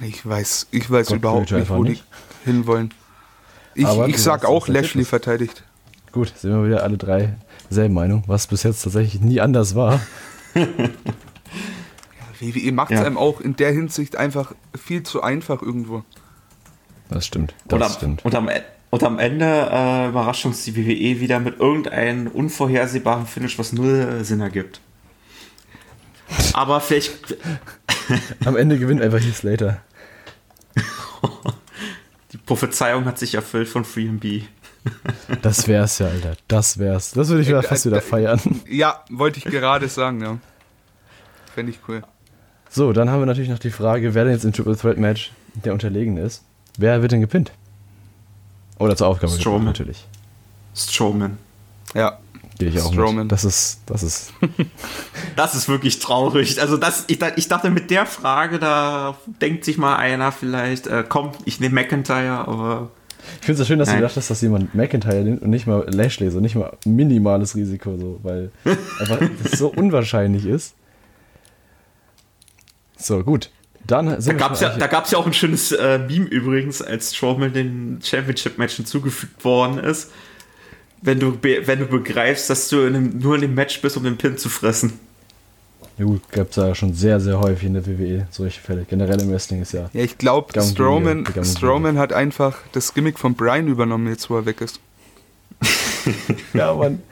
Ich 0.02 0.26
weiß, 0.26 0.68
ich 0.72 0.90
weiß 0.90 1.06
Gott 1.06 1.16
überhaupt 1.16 1.52
nicht, 1.52 1.70
wo 1.70 1.82
nicht. 1.82 2.04
die 2.44 2.50
hinwollen. 2.50 2.92
Ich, 3.74 3.86
Aber 3.86 4.08
ich 4.08 4.18
sag 4.18 4.44
auch, 4.44 4.68
Lashley 4.68 5.06
verteidigt. 5.06 5.64
Gut, 6.12 6.34
sind 6.36 6.50
wir 6.50 6.66
wieder 6.66 6.82
alle 6.82 6.98
drei 6.98 7.34
selben 7.70 7.94
Meinung, 7.94 8.24
was 8.26 8.46
bis 8.46 8.62
jetzt 8.62 8.82
tatsächlich 8.82 9.22
nie 9.22 9.40
anders 9.40 9.74
war. 9.74 10.00
WWE 12.42 12.72
macht 12.72 12.90
es 12.90 13.00
Ja. 13.00 13.06
einem 13.06 13.16
auch 13.16 13.40
in 13.40 13.56
der 13.56 13.72
Hinsicht 13.72 14.16
einfach 14.16 14.54
viel 14.76 15.02
zu 15.02 15.22
einfach 15.22 15.62
irgendwo. 15.62 16.04
Das 17.08 17.26
stimmt, 17.26 17.54
das 17.66 17.76
und, 17.76 17.82
am, 17.82 17.92
stimmt. 17.92 18.24
Und, 18.24 18.34
am, 18.34 18.50
und 18.90 19.02
am 19.04 19.18
Ende 19.18 19.68
äh, 19.70 20.08
überrascht 20.08 20.44
uns 20.46 20.64
die 20.64 20.76
WWE 20.76 21.20
wieder 21.20 21.40
mit 21.40 21.60
irgendeinem 21.60 22.28
unvorhersehbaren 22.28 23.26
Finish, 23.26 23.58
was 23.58 23.72
null 23.72 24.18
äh, 24.20 24.24
Sinn 24.24 24.40
ergibt. 24.40 24.80
Aber 26.54 26.80
vielleicht, 26.80 27.36
Am 28.44 28.56
Ende 28.56 28.78
gewinnt 28.78 29.02
einfach 29.02 29.20
Heath 29.20 29.36
Slater. 29.36 29.80
die 32.32 32.38
Prophezeiung 32.38 33.04
hat 33.04 33.18
sich 33.18 33.34
erfüllt 33.34 33.68
von 33.68 33.84
Free 33.84 34.08
B. 34.08 34.42
Das 35.42 35.68
wär's 35.68 36.00
ja, 36.00 36.08
Alter. 36.08 36.36
Das 36.48 36.78
wär's. 36.78 37.12
Das 37.12 37.28
würde 37.28 37.42
ich 37.42 37.48
wieder 37.48 37.62
fast 37.62 37.86
wieder 37.86 38.00
feiern. 38.00 38.40
Ja, 38.68 39.04
wollte 39.10 39.38
ich 39.38 39.44
gerade 39.44 39.88
sagen, 39.88 40.20
ja. 40.20 40.38
Fände 41.54 41.70
ich 41.70 41.78
cool. 41.86 42.02
So, 42.74 42.94
dann 42.94 43.10
haben 43.10 43.20
wir 43.20 43.26
natürlich 43.26 43.50
noch 43.50 43.58
die 43.58 43.70
Frage, 43.70 44.14
wer 44.14 44.24
denn 44.24 44.32
jetzt 44.32 44.44
im 44.44 44.52
Triple 44.54 44.76
Threat 44.78 44.96
Match 44.96 45.30
der 45.62 45.74
Unterlegene 45.74 46.22
ist. 46.22 46.42
Wer 46.78 47.02
wird 47.02 47.12
denn 47.12 47.20
gepinnt? 47.20 47.52
Oder 48.78 48.96
zur 48.96 49.08
Aufgabe 49.08 49.26
gepinnt, 49.26 49.42
Strowman. 49.42 49.64
natürlich. 49.66 50.06
Strowman. 50.74 51.36
Ja, 51.94 52.18
Gehe 52.58 52.70
ich 52.70 52.80
auch 52.80 52.90
Strowman. 52.90 53.24
mit. 53.24 53.32
Das 53.32 53.44
ist, 53.44 53.80
das 53.84 54.02
ist, 54.02 54.32
Das 55.36 55.54
ist 55.54 55.68
wirklich 55.68 55.98
traurig. 55.98 56.62
Also 56.62 56.78
das, 56.78 57.04
ich, 57.08 57.18
ich 57.36 57.48
dachte 57.48 57.70
mit 57.70 57.90
der 57.90 58.06
Frage, 58.06 58.58
da 58.58 59.16
denkt 59.42 59.66
sich 59.66 59.76
mal 59.76 59.96
einer 59.96 60.32
vielleicht, 60.32 60.86
äh, 60.86 61.04
komm, 61.06 61.32
ich 61.44 61.60
nehme 61.60 61.74
McIntyre, 61.74 62.48
aber 62.48 62.88
ich 63.40 63.46
finde 63.46 63.52
es 63.52 63.58
so 63.58 63.64
schön, 63.66 63.78
dass 63.78 63.88
Nein. 63.88 63.98
du 63.98 64.02
dachtest, 64.04 64.30
dass 64.30 64.40
jemand 64.40 64.74
McIntyre 64.74 65.22
nimmt 65.22 65.42
und 65.42 65.50
nicht 65.50 65.66
mal 65.66 65.84
Lashley, 65.90 66.30
so 66.30 66.40
nicht 66.40 66.54
mal 66.54 66.72
minimales 66.86 67.54
Risiko, 67.54 67.98
so, 67.98 68.18
weil 68.22 68.50
einfach 68.98 69.18
das 69.42 69.58
so 69.58 69.68
unwahrscheinlich 69.68 70.46
ist. 70.46 70.74
So, 73.02 73.22
gut. 73.24 73.50
Dann 73.86 74.06
da 74.06 74.20
sind 74.20 74.34
wir 74.34 74.38
gab 74.38 74.52
es 74.52 74.60
ja, 74.60 74.76
da 74.76 74.86
gab's 74.86 75.10
ja 75.10 75.18
auch 75.18 75.26
ein 75.26 75.32
schönes 75.32 75.72
äh, 75.72 75.98
Meme 75.98 76.26
übrigens, 76.26 76.80
als 76.82 77.16
Strowman 77.16 77.52
den 77.52 77.98
Championship-Match 78.02 78.76
hinzugefügt 78.76 79.44
worden 79.44 79.78
ist. 79.78 80.10
Wenn 81.00 81.18
du, 81.18 81.36
be- 81.36 81.66
wenn 81.66 81.80
du 81.80 81.86
begreifst, 81.86 82.48
dass 82.48 82.68
du 82.68 82.82
in 82.86 82.94
einem, 82.94 83.18
nur 83.18 83.34
in 83.34 83.40
dem 83.40 83.54
Match 83.54 83.80
bist, 83.82 83.96
um 83.96 84.04
den 84.04 84.16
Pin 84.16 84.38
zu 84.38 84.48
fressen. 84.48 84.92
Ja 85.98 86.04
gut, 86.04 86.22
gab 86.30 86.50
es 86.50 86.56
ja 86.56 86.74
schon 86.76 86.94
sehr, 86.94 87.18
sehr 87.20 87.40
häufig 87.40 87.64
in 87.64 87.74
der 87.74 87.84
WWE 87.86 88.26
solche 88.30 88.60
Fälle. 88.60 88.86
Generell 88.88 89.20
im 89.20 89.30
Wrestling 89.32 89.62
ist 89.62 89.72
ja. 89.72 89.90
ja 89.92 90.02
ich 90.04 90.16
glaube, 90.16 90.52
Strowman, 90.62 91.26
Strowman 91.42 91.98
hat 91.98 92.12
einfach 92.12 92.58
das 92.70 92.94
Gimmick 92.94 93.18
von 93.18 93.34
Brian 93.34 93.66
übernommen, 93.66 94.06
jetzt 94.08 94.30
wo 94.30 94.36
er 94.36 94.46
weg 94.46 94.60
ist. 94.60 94.78
Ja, 96.54 96.74
Mann. 96.74 97.02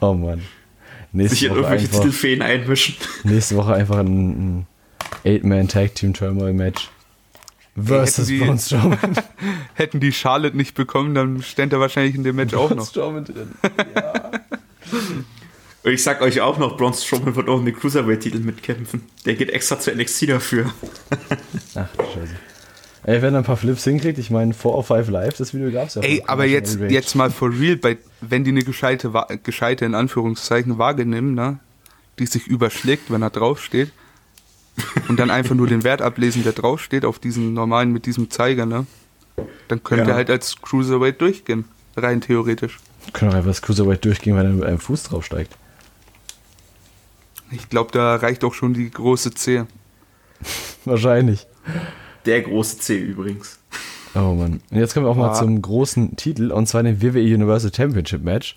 Oh 0.00 0.12
Mann. 0.14 0.42
Nächste 1.12 1.34
Sich 1.36 1.44
in 1.44 1.50
Woche, 1.50 1.58
irgendwelche 1.60 1.86
einfach, 1.86 1.98
Titelfeen 2.00 2.42
einmischen. 2.42 2.94
nächste 3.24 3.56
Woche 3.56 3.74
einfach 3.74 3.98
ein, 3.98 4.58
ein 4.60 4.66
Eight-Man-Tag-Team-Turmoil-Match. 5.24 6.90
Versus 7.74 8.28
hätten 8.28 8.38
die- 8.38 8.44
Braun 8.44 8.58
Strowman. 8.58 8.98
Hätten 9.74 10.00
die 10.00 10.12
Charlotte 10.12 10.56
nicht 10.56 10.74
bekommen, 10.74 11.14
dann 11.14 11.42
ständ 11.42 11.72
er 11.72 11.80
wahrscheinlich 11.80 12.14
in 12.14 12.22
dem 12.22 12.36
Match 12.36 12.52
auch 12.54 12.68
Braun 12.68 12.78
noch. 12.78 12.86
Strowman 12.88 13.24
drin. 13.24 13.48
Und 15.84 15.90
ich 15.92 16.02
sag 16.02 16.20
euch 16.20 16.40
auch 16.42 16.58
noch, 16.58 16.76
Braun 16.76 16.92
Strowman 16.94 17.34
wird 17.34 17.48
auch 17.48 17.56
um 17.58 17.64
den 17.64 17.74
Cruiserweight-Titel 17.74 18.38
mitkämpfen. 18.40 19.02
Der 19.24 19.34
geht 19.34 19.50
extra 19.50 19.80
zu 19.80 19.90
NXT 19.94 20.28
dafür. 20.28 20.66
Ach, 21.74 21.88
du 21.96 22.04
Scheiße. 22.04 22.34
Ey, 23.04 23.20
wenn 23.20 23.34
er 23.34 23.38
ein 23.38 23.44
paar 23.44 23.56
Flips 23.56 23.82
hinkriegt, 23.82 24.18
ich 24.18 24.30
meine, 24.30 24.54
4 24.54 24.70
of 24.70 24.86
5 24.86 25.08
Live, 25.08 25.34
das 25.38 25.52
Video 25.54 25.72
gab's 25.72 25.96
ja. 25.96 26.02
Ey, 26.02 26.22
aber 26.26 26.44
jetzt, 26.44 26.78
jetzt 26.88 27.16
mal 27.16 27.30
for 27.32 27.50
real, 27.50 27.76
bei, 27.76 27.96
wenn 28.20 28.44
die 28.44 28.50
eine 28.52 28.62
gescheite, 28.62 29.10
gescheite 29.42 29.84
in 29.86 29.96
Anführungszeichen 29.96 30.78
Waage 30.78 31.04
nehmen, 31.04 31.34
ne, 31.34 31.58
die 32.20 32.26
sich 32.26 32.46
überschlägt, 32.46 33.10
wenn 33.10 33.22
er 33.22 33.30
draufsteht, 33.30 33.90
und 35.08 35.18
dann 35.20 35.30
einfach 35.30 35.54
nur 35.54 35.66
den 35.66 35.84
Wert 35.84 36.02
ablesen, 36.02 36.42
der 36.44 36.52
draufsteht, 36.52 37.04
auf 37.04 37.18
diesen 37.18 37.54
normalen, 37.54 37.92
mit 37.92 38.06
diesem 38.06 38.30
Zeiger, 38.30 38.66
ne, 38.66 38.86
dann 39.68 39.82
könnte 39.82 40.04
Ja. 40.04 40.10
er 40.10 40.14
halt 40.16 40.30
als 40.30 40.60
Cruiserweight 40.62 41.20
durchgehen, 41.20 41.64
rein 41.96 42.20
theoretisch. 42.20 42.78
Können 43.12 43.30
auch 43.32 43.34
einfach 43.36 43.50
das 43.50 43.62
Cruiserweight 43.62 44.04
durchgehen, 44.04 44.36
wenn 44.36 44.46
er 44.46 44.52
mit 44.52 44.64
einem 44.64 44.78
Fuß 44.78 45.04
draufsteigt. 45.04 45.56
Ich 47.50 47.68
glaube, 47.68 47.90
da 47.92 48.16
reicht 48.16 48.44
auch 48.44 48.54
schon 48.54 48.72
die 48.74 48.90
große 48.90 49.32
Zehe. 49.34 49.66
Wahrscheinlich. 50.84 51.46
Der 52.24 52.40
große 52.42 52.78
C 52.78 52.98
übrigens. 52.98 53.58
Oh 54.14 54.34
Mann. 54.34 54.60
Und 54.70 54.76
jetzt 54.78 54.94
kommen 54.94 55.06
wir 55.06 55.10
auch 55.10 55.16
mal 55.16 55.28
Ja. 55.28 55.34
zum 55.34 55.60
großen 55.60 56.16
Titel, 56.16 56.50
und 56.52 56.66
zwar 56.66 56.82
dem 56.82 57.02
WWE 57.02 57.20
Universal 57.34 57.72
Championship 57.74 58.22
Match. 58.22 58.56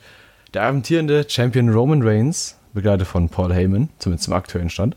Der 0.54 0.64
amtierende 0.64 1.26
Champion 1.28 1.70
Roman 1.70 2.02
Reigns, 2.04 2.56
begleitet 2.74 3.08
von 3.08 3.30
Paul 3.30 3.54
Heyman, 3.54 3.90
zumindest 4.00 4.26
zum 4.26 4.34
aktuellen 4.34 4.70
Stand, 4.70 4.96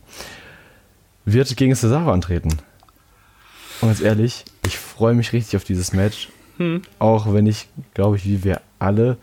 wird 1.32 1.56
gegen 1.56 1.74
Cesaro 1.74 2.12
antreten. 2.12 2.50
Und 3.80 3.88
ganz 3.88 4.00
ehrlich, 4.00 4.44
ich 4.66 4.78
freue 4.78 5.14
mich 5.14 5.32
richtig 5.32 5.56
auf 5.56 5.64
dieses 5.64 5.92
Match. 5.92 6.28
Auch 6.98 7.32
wenn 7.32 7.46
ich, 7.46 7.68
glaube 7.94 8.16
ich, 8.16 8.24
wie 8.24 8.42
wir 8.42 8.60
alle 8.80 9.16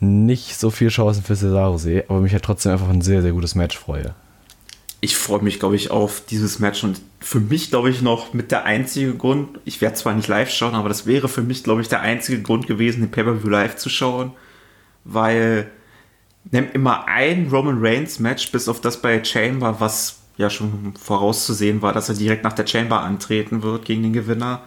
nicht 0.00 0.58
so 0.58 0.70
viel 0.70 0.88
Chancen 0.88 1.22
für 1.22 1.36
Cesaro 1.36 1.78
sehe, 1.78 2.04
aber 2.08 2.20
mich 2.20 2.32
halt 2.32 2.44
trotzdem 2.44 2.72
einfach 2.72 2.88
ein 2.88 3.00
sehr, 3.00 3.22
sehr 3.22 3.32
gutes 3.32 3.54
Match 3.54 3.78
freue. 3.78 4.14
Ich 5.00 5.16
freue 5.16 5.42
mich, 5.42 5.60
glaube 5.60 5.76
ich, 5.76 5.90
auf 5.90 6.22
dieses 6.28 6.58
Match 6.58 6.82
und 6.82 7.00
für 7.20 7.38
mich, 7.38 7.70
glaube 7.70 7.90
ich, 7.90 8.02
noch 8.02 8.34
mit 8.34 8.50
der 8.50 8.64
einzige 8.64 9.14
Grund, 9.14 9.60
ich 9.64 9.80
werde 9.80 9.94
zwar 9.94 10.14
nicht 10.14 10.26
live 10.26 10.50
schauen, 10.50 10.74
aber 10.74 10.88
das 10.88 11.06
wäre 11.06 11.28
für 11.28 11.42
mich, 11.42 11.62
glaube 11.62 11.80
ich, 11.80 11.88
der 11.88 12.00
einzige 12.00 12.42
Grund 12.42 12.66
gewesen, 12.66 13.02
den 13.02 13.10
Pay-Per-View 13.10 13.48
live 13.48 13.76
zu 13.76 13.88
schauen, 13.88 14.32
weil 15.04 15.70
nimm 16.50 16.68
immer 16.72 17.06
ein 17.06 17.48
Roman 17.52 17.78
Reigns 17.78 18.18
Match, 18.18 18.50
bis 18.50 18.68
auf 18.68 18.80
das 18.80 19.00
bei 19.00 19.22
Chamber, 19.22 19.76
was 19.78 20.18
ja 20.36 20.50
schon 20.50 20.94
vorauszusehen 21.00 21.82
war, 21.82 21.92
dass 21.92 22.08
er 22.08 22.14
direkt 22.14 22.44
nach 22.44 22.52
der 22.52 22.66
Chamber 22.66 23.00
antreten 23.00 23.62
wird 23.62 23.84
gegen 23.84 24.02
den 24.02 24.12
Gewinner. 24.12 24.62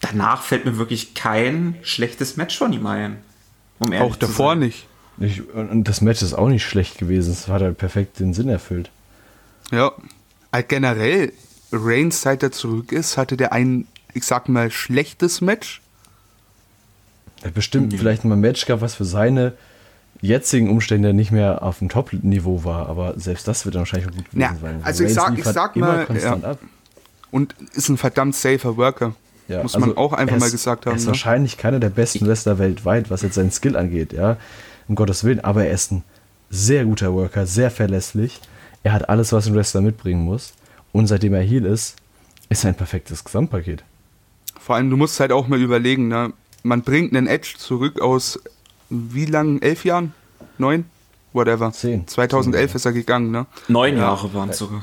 Danach 0.00 0.42
fällt 0.42 0.64
mir 0.64 0.78
wirklich 0.78 1.14
kein 1.14 1.76
schlechtes 1.82 2.36
Match 2.36 2.56
von 2.56 2.72
ihm 2.72 2.86
ein. 2.86 3.18
Um 3.78 3.92
Auch 3.92 4.16
davor 4.16 4.52
sein. 4.52 4.60
nicht. 4.60 4.86
Ich, 5.20 5.48
und 5.52 5.84
das 5.84 6.00
Match 6.00 6.22
ist 6.22 6.34
auch 6.34 6.48
nicht 6.48 6.64
schlecht 6.64 6.98
gewesen. 6.98 7.32
Es 7.32 7.48
hat 7.48 7.62
halt 7.62 7.78
perfekt 7.78 8.20
den 8.20 8.34
Sinn 8.34 8.48
erfüllt. 8.48 8.90
Ja. 9.72 9.92
Äh, 10.52 10.62
Generell, 10.62 11.32
Reigns, 11.72 12.22
seit 12.22 12.42
er 12.42 12.52
zurück 12.52 12.92
ist, 12.92 13.16
hatte 13.16 13.36
der 13.36 13.52
ein, 13.52 13.86
ich 14.14 14.24
sag 14.24 14.48
mal, 14.48 14.70
schlechtes 14.70 15.40
Match. 15.40 15.80
Er 17.40 17.48
hat 17.48 17.54
bestimmt 17.54 17.94
vielleicht 17.94 18.24
mal 18.24 18.34
ein 18.34 18.40
Match 18.40 18.66
gehabt, 18.66 18.82
was 18.82 18.94
für 18.94 19.04
seine 19.04 19.54
jetzigen 20.20 20.68
Umstände 20.70 21.14
nicht 21.14 21.30
mehr 21.30 21.62
auf 21.62 21.78
dem 21.78 21.88
Top-Niveau 21.88 22.64
war, 22.64 22.88
aber 22.88 23.14
selbst 23.18 23.46
das 23.48 23.64
wird 23.64 23.74
dann 23.74 23.80
wahrscheinlich 23.80 24.08
gut 24.10 24.24
gewesen 24.30 24.40
Ja, 24.40 24.54
sein. 24.60 24.80
also 24.82 25.04
ich 25.04 25.08
Reigns 25.10 25.14
sag- 25.16 25.30
ich 25.32 25.36
liefert 25.38 25.54
sag 25.54 25.76
mal, 25.76 26.06
ja. 26.22 26.56
Und 27.30 27.54
ist 27.74 27.88
ein 27.88 27.96
verdammt 27.98 28.34
safer 28.34 28.76
Worker. 28.76 29.14
Ja, 29.48 29.62
Muss 29.62 29.74
man 29.74 29.84
also 29.90 29.96
auch 29.96 30.12
einfach 30.12 30.36
er 30.36 30.40
mal 30.40 30.46
ist- 30.46 30.52
gesagt 30.52 30.86
Er 30.86 30.90
haben. 30.90 30.96
ist 30.98 31.04
Ne? 31.04 31.08
wahrscheinlich 31.08 31.56
keiner 31.56 31.78
der 31.80 31.90
besten 31.90 32.26
Wrestler 32.26 32.58
weltweit, 32.58 33.10
was 33.10 33.22
jetzt 33.22 33.34
seinen 33.34 33.50
Skill 33.50 33.76
angeht, 33.76 34.12
ja. 34.12 34.36
Um 34.88 34.94
Gottes 34.94 35.24
Willen, 35.24 35.40
aber 35.40 35.64
er 35.66 35.72
ist 35.72 35.92
ein 35.92 36.02
sehr 36.50 36.84
guter 36.84 37.12
Worker, 37.14 37.46
sehr 37.46 37.70
verlässlich. 37.70 38.40
Er 38.82 38.92
hat 38.92 39.08
alles, 39.08 39.32
was 39.32 39.46
ein 39.46 39.54
Wrestler 39.54 39.80
mitbringen 39.82 40.24
muss. 40.24 40.52
Und 40.92 41.06
seitdem 41.06 41.34
er 41.34 41.42
Heal 41.42 41.66
ist, 41.66 41.96
ist 42.48 42.64
er 42.64 42.68
ein 42.70 42.74
perfektes 42.76 43.22
Gesamtpaket. 43.24 43.84
Vor 44.58 44.76
allem, 44.76 44.88
du 44.90 44.96
musst 44.96 45.20
halt 45.20 45.32
auch 45.32 45.46
mal 45.48 45.60
überlegen, 45.60 46.08
ne? 46.08 46.32
man 46.62 46.82
bringt 46.82 47.14
einen 47.14 47.26
Edge 47.26 47.54
zurück 47.58 48.00
aus 48.00 48.38
wie 48.90 49.26
lang? 49.26 49.60
Elf 49.60 49.84
Jahren? 49.84 50.14
Neun? 50.58 50.84
Whatever. 51.32 51.72
Zehn. 51.72 52.06
2011 52.06 52.70
Zehn, 52.70 52.76
ist 52.76 52.84
er 52.84 52.92
gegangen, 52.92 53.30
ne? 53.30 53.46
Neun 53.68 53.96
Jahre 53.96 54.32
waren 54.34 54.50
es 54.50 54.58
sogar. 54.58 54.82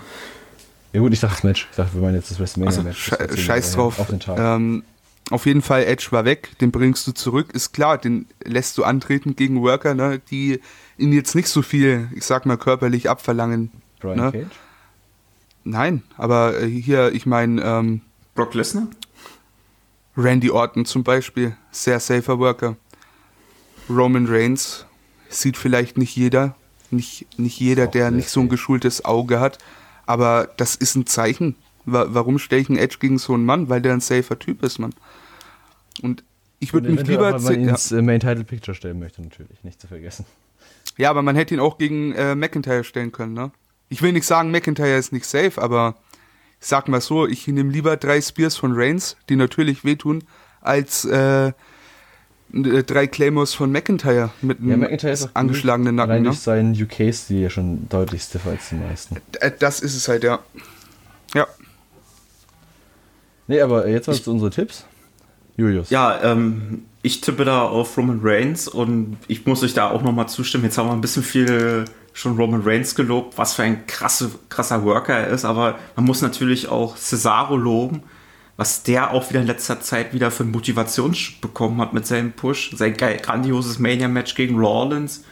Ja 0.94 1.02
gut, 1.02 1.12
ich 1.12 1.20
dachte 1.20 1.36
das 1.36 1.44
Match. 1.44 1.68
Ich 1.72 1.76
dachte, 1.76 1.94
wir 1.94 2.02
meinen 2.02 2.16
jetzt 2.16 2.32
das 2.32 2.40
WrestleMania-Match. 2.40 3.12
Zehn 3.12 3.38
scheiß 3.38 3.74
drauf. 3.74 4.00
Auf 4.00 4.08
den 4.08 4.20
Tag. 4.20 4.40
Ähm, 4.40 4.84
auf 5.32 5.46
jeden 5.48 5.62
Fall, 5.62 5.84
Edge 5.84 6.08
war 6.12 6.24
weg, 6.24 6.58
den 6.60 6.72
bringst 6.72 7.08
du 7.08 7.12
zurück. 7.12 7.52
Ist 7.54 7.74
klar, 7.74 7.98
den 7.98 8.28
lässt 8.44 8.78
du 8.78 8.84
antreten 8.84 9.36
gegen 9.36 9.62
Worker, 9.62 9.96
ne? 9.96 10.22
die 10.30 10.62
ihn 10.98 11.12
jetzt 11.12 11.34
nicht 11.34 11.48
so 11.48 11.64
viel, 11.64 12.10
ich 12.14 12.24
sag 12.26 12.46
mal, 12.46 12.58
körperlich 12.58 13.10
abverlangen. 13.10 13.72
Brian 14.00 14.18
ne? 14.18 14.32
Cage? 14.32 14.56
Nein, 15.64 16.04
aber 16.16 16.62
äh, 16.62 16.68
hier, 16.68 17.12
ich 17.12 17.26
meine, 17.26 17.62
ähm, 17.64 18.02
Brock 18.36 18.54
Lesnar? 18.54 18.88
Randy 20.16 20.52
Orton 20.52 20.86
zum 20.86 21.04
Beispiel, 21.04 21.58
sehr 21.72 22.00
safer 22.00 22.38
Worker. 22.38 22.78
Roman 23.90 24.28
Reigns 24.28 24.86
sieht 25.30 25.58
vielleicht 25.58 25.98
nicht 25.98 26.16
jeder, 26.16 26.56
nicht, 26.92 27.28
nicht 27.38 27.60
jeder, 27.60 27.88
der 27.88 28.12
nicht 28.12 28.30
so 28.30 28.40
ein 28.40 28.50
geschultes 28.50 29.06
Auge 29.06 29.40
hat, 29.40 29.58
aber 30.06 30.50
das 30.58 30.76
ist 30.76 30.96
ein 30.96 31.06
Zeichen. 31.06 31.56
Wa 31.86 32.08
warum 32.10 32.40
stelle 32.40 32.62
ich 32.62 32.70
einen 32.70 32.78
Edge 32.78 32.98
gegen 33.00 33.18
so 33.18 33.34
einen 33.34 33.46
Mann? 33.46 33.70
Weil 33.70 33.82
der 33.82 33.94
ein 33.94 34.02
safer 34.02 34.40
Typ 34.40 34.64
ist, 34.64 34.80
Mann. 34.80 34.94
Und 36.02 36.24
ich 36.60 36.74
würde 36.74 36.90
mich 36.90 37.06
lieber... 37.06 37.34
weil 37.34 37.42
man 37.42 37.54
ihn 37.54 37.66
ja, 37.66 37.72
ins 37.72 37.92
äh, 37.92 38.02
Main 38.02 38.20
Title 38.20 38.44
Picture 38.44 38.74
stellen 38.74 39.00
möchte, 39.00 39.22
natürlich. 39.22 39.64
Nicht 39.64 39.80
zu 39.80 39.88
vergessen. 39.88 40.26
ja, 40.98 41.10
aber 41.10 41.22
man 41.22 41.36
hätte 41.36 41.54
ihn 41.54 41.60
auch 41.60 41.78
gegen 41.78 42.14
äh, 42.14 42.34
McIntyre 42.36 42.84
stellen 42.84 43.12
können, 43.12 43.34
ne? 43.34 43.52
Ich 43.88 44.02
will 44.02 44.14
nicht 44.14 44.26
sagen, 44.26 44.50
McIntyre 44.50 44.98
ist 44.98 45.14
nicht 45.14 45.26
safe, 45.26 45.62
aber 45.62 45.96
sag 46.60 46.88
mal 46.88 47.02
so, 47.02 47.28
ich 47.28 47.48
nehme 47.48 47.72
lieber 47.72 47.98
drei 47.98 48.20
Spears 48.20 48.58
von 48.58 48.74
Reigns, 48.74 49.16
die 49.30 49.36
natürlich 49.36 49.86
wehtun, 49.86 50.24
als 50.62 51.06
äh, 51.06 51.54
drei 52.56 53.08
Claymores 53.08 53.54
von 53.54 53.72
McIntyre 53.72 54.32
mit 54.42 54.60
einem 54.60 54.84
ja, 54.84 55.16
angeschlagenen 55.34 55.96
Nacken. 55.96 56.12
Allein 56.12 56.24
ne? 56.24 56.30
durch 56.30 56.40
seinen 56.40 56.74
UK-Stil 56.74 57.42
ja 57.42 57.50
schon 57.50 57.90
deutlich 57.90 58.24
stiffer 58.24 58.52
als 58.52 58.70
die 58.70 58.76
meisten. 58.76 59.18
Äh, 59.40 59.52
das 59.60 59.82
ist 59.82 59.96
es 59.96 60.08
halt, 60.08 60.24
ja. 60.24 60.40
Ja. 61.34 61.48
Nee, 63.48 63.62
aber 63.62 63.88
jetzt 63.88 64.08
mal 64.08 64.14
zu 64.14 64.32
unsere 64.32 64.50
Tipps. 64.50 64.86
Julius. 65.58 65.90
Ja, 65.90 66.22
ähm, 66.24 66.86
ich 67.02 67.22
tippe 67.22 67.46
da 67.46 67.64
auf 67.64 67.98
Roman 67.98 68.20
Reigns 68.24 68.68
und 68.68 69.18
ich 69.28 69.46
muss 69.46 69.64
euch 69.64 69.74
da 69.74 69.90
auch 69.90 70.02
nochmal 70.02 70.28
zustimmen. 70.28 70.64
Jetzt 70.66 70.78
haben 70.78 70.88
wir 70.88 70.94
ein 70.94 71.02
bisschen 71.02 71.24
viel 71.24 71.86
schon 72.14 72.38
Roman 72.38 72.62
Reigns 72.64 72.96
gelobt, 72.96 73.38
was 73.38 73.54
für 73.54 73.64
ein 73.64 73.86
krasse, 73.88 74.32
krasser 74.50 74.84
Worker 74.86 75.14
er 75.14 75.28
ist, 75.28 75.44
aber 75.44 75.78
man 75.96 76.06
muss 76.06 76.22
natürlich 76.22 76.70
auch 76.70 76.96
Cesaro 76.96 77.58
loben, 77.58 78.04
was 78.58 78.84
der 78.84 79.12
auch 79.12 79.30
wieder 79.30 79.42
in 79.42 79.48
letzter 79.48 79.82
Zeit 79.82 80.14
wieder 80.14 80.32
für 80.32 80.46
Motivation 80.46 81.16
bekommen 81.42 81.82
hat 81.82 81.94
mit 81.94 82.08
seinem 82.08 82.32
Push, 82.32 82.72
sein 82.76 82.96
grandioses 82.96 83.80
Mania-Match 83.80 84.36
gegen 84.36 84.58
Rollins 84.58 85.24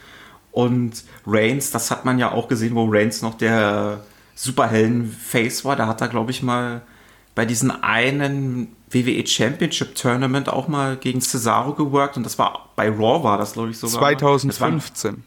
und 0.51 1.03
Reigns, 1.25 1.71
das 1.71 1.89
hat 1.89 2.05
man 2.05 2.19
ja 2.19 2.31
auch 2.31 2.47
gesehen, 2.47 2.75
wo 2.75 2.85
Reigns 2.89 3.21
noch 3.21 3.35
der 3.35 4.01
Superhelden-Face 4.35 5.63
war, 5.63 5.75
da 5.75 5.87
hat 5.87 6.01
er, 6.01 6.09
glaube 6.09 6.31
ich, 6.31 6.43
mal 6.43 6.81
bei 7.35 7.45
diesem 7.45 7.71
einen 7.81 8.75
WWE 8.91 9.25
Championship 9.25 9.95
Tournament 9.95 10.49
auch 10.49 10.67
mal 10.67 10.97
gegen 10.97 11.21
Cesaro 11.21 11.73
geworkt 11.73 12.17
und 12.17 12.23
das 12.23 12.37
war 12.37 12.69
bei 12.75 12.89
Raw 12.89 13.23
war 13.23 13.39
das 13.39 13.53
glaube 13.53 13.71
ich 13.71 13.77
sogar. 13.79 14.01
2015 14.01 15.23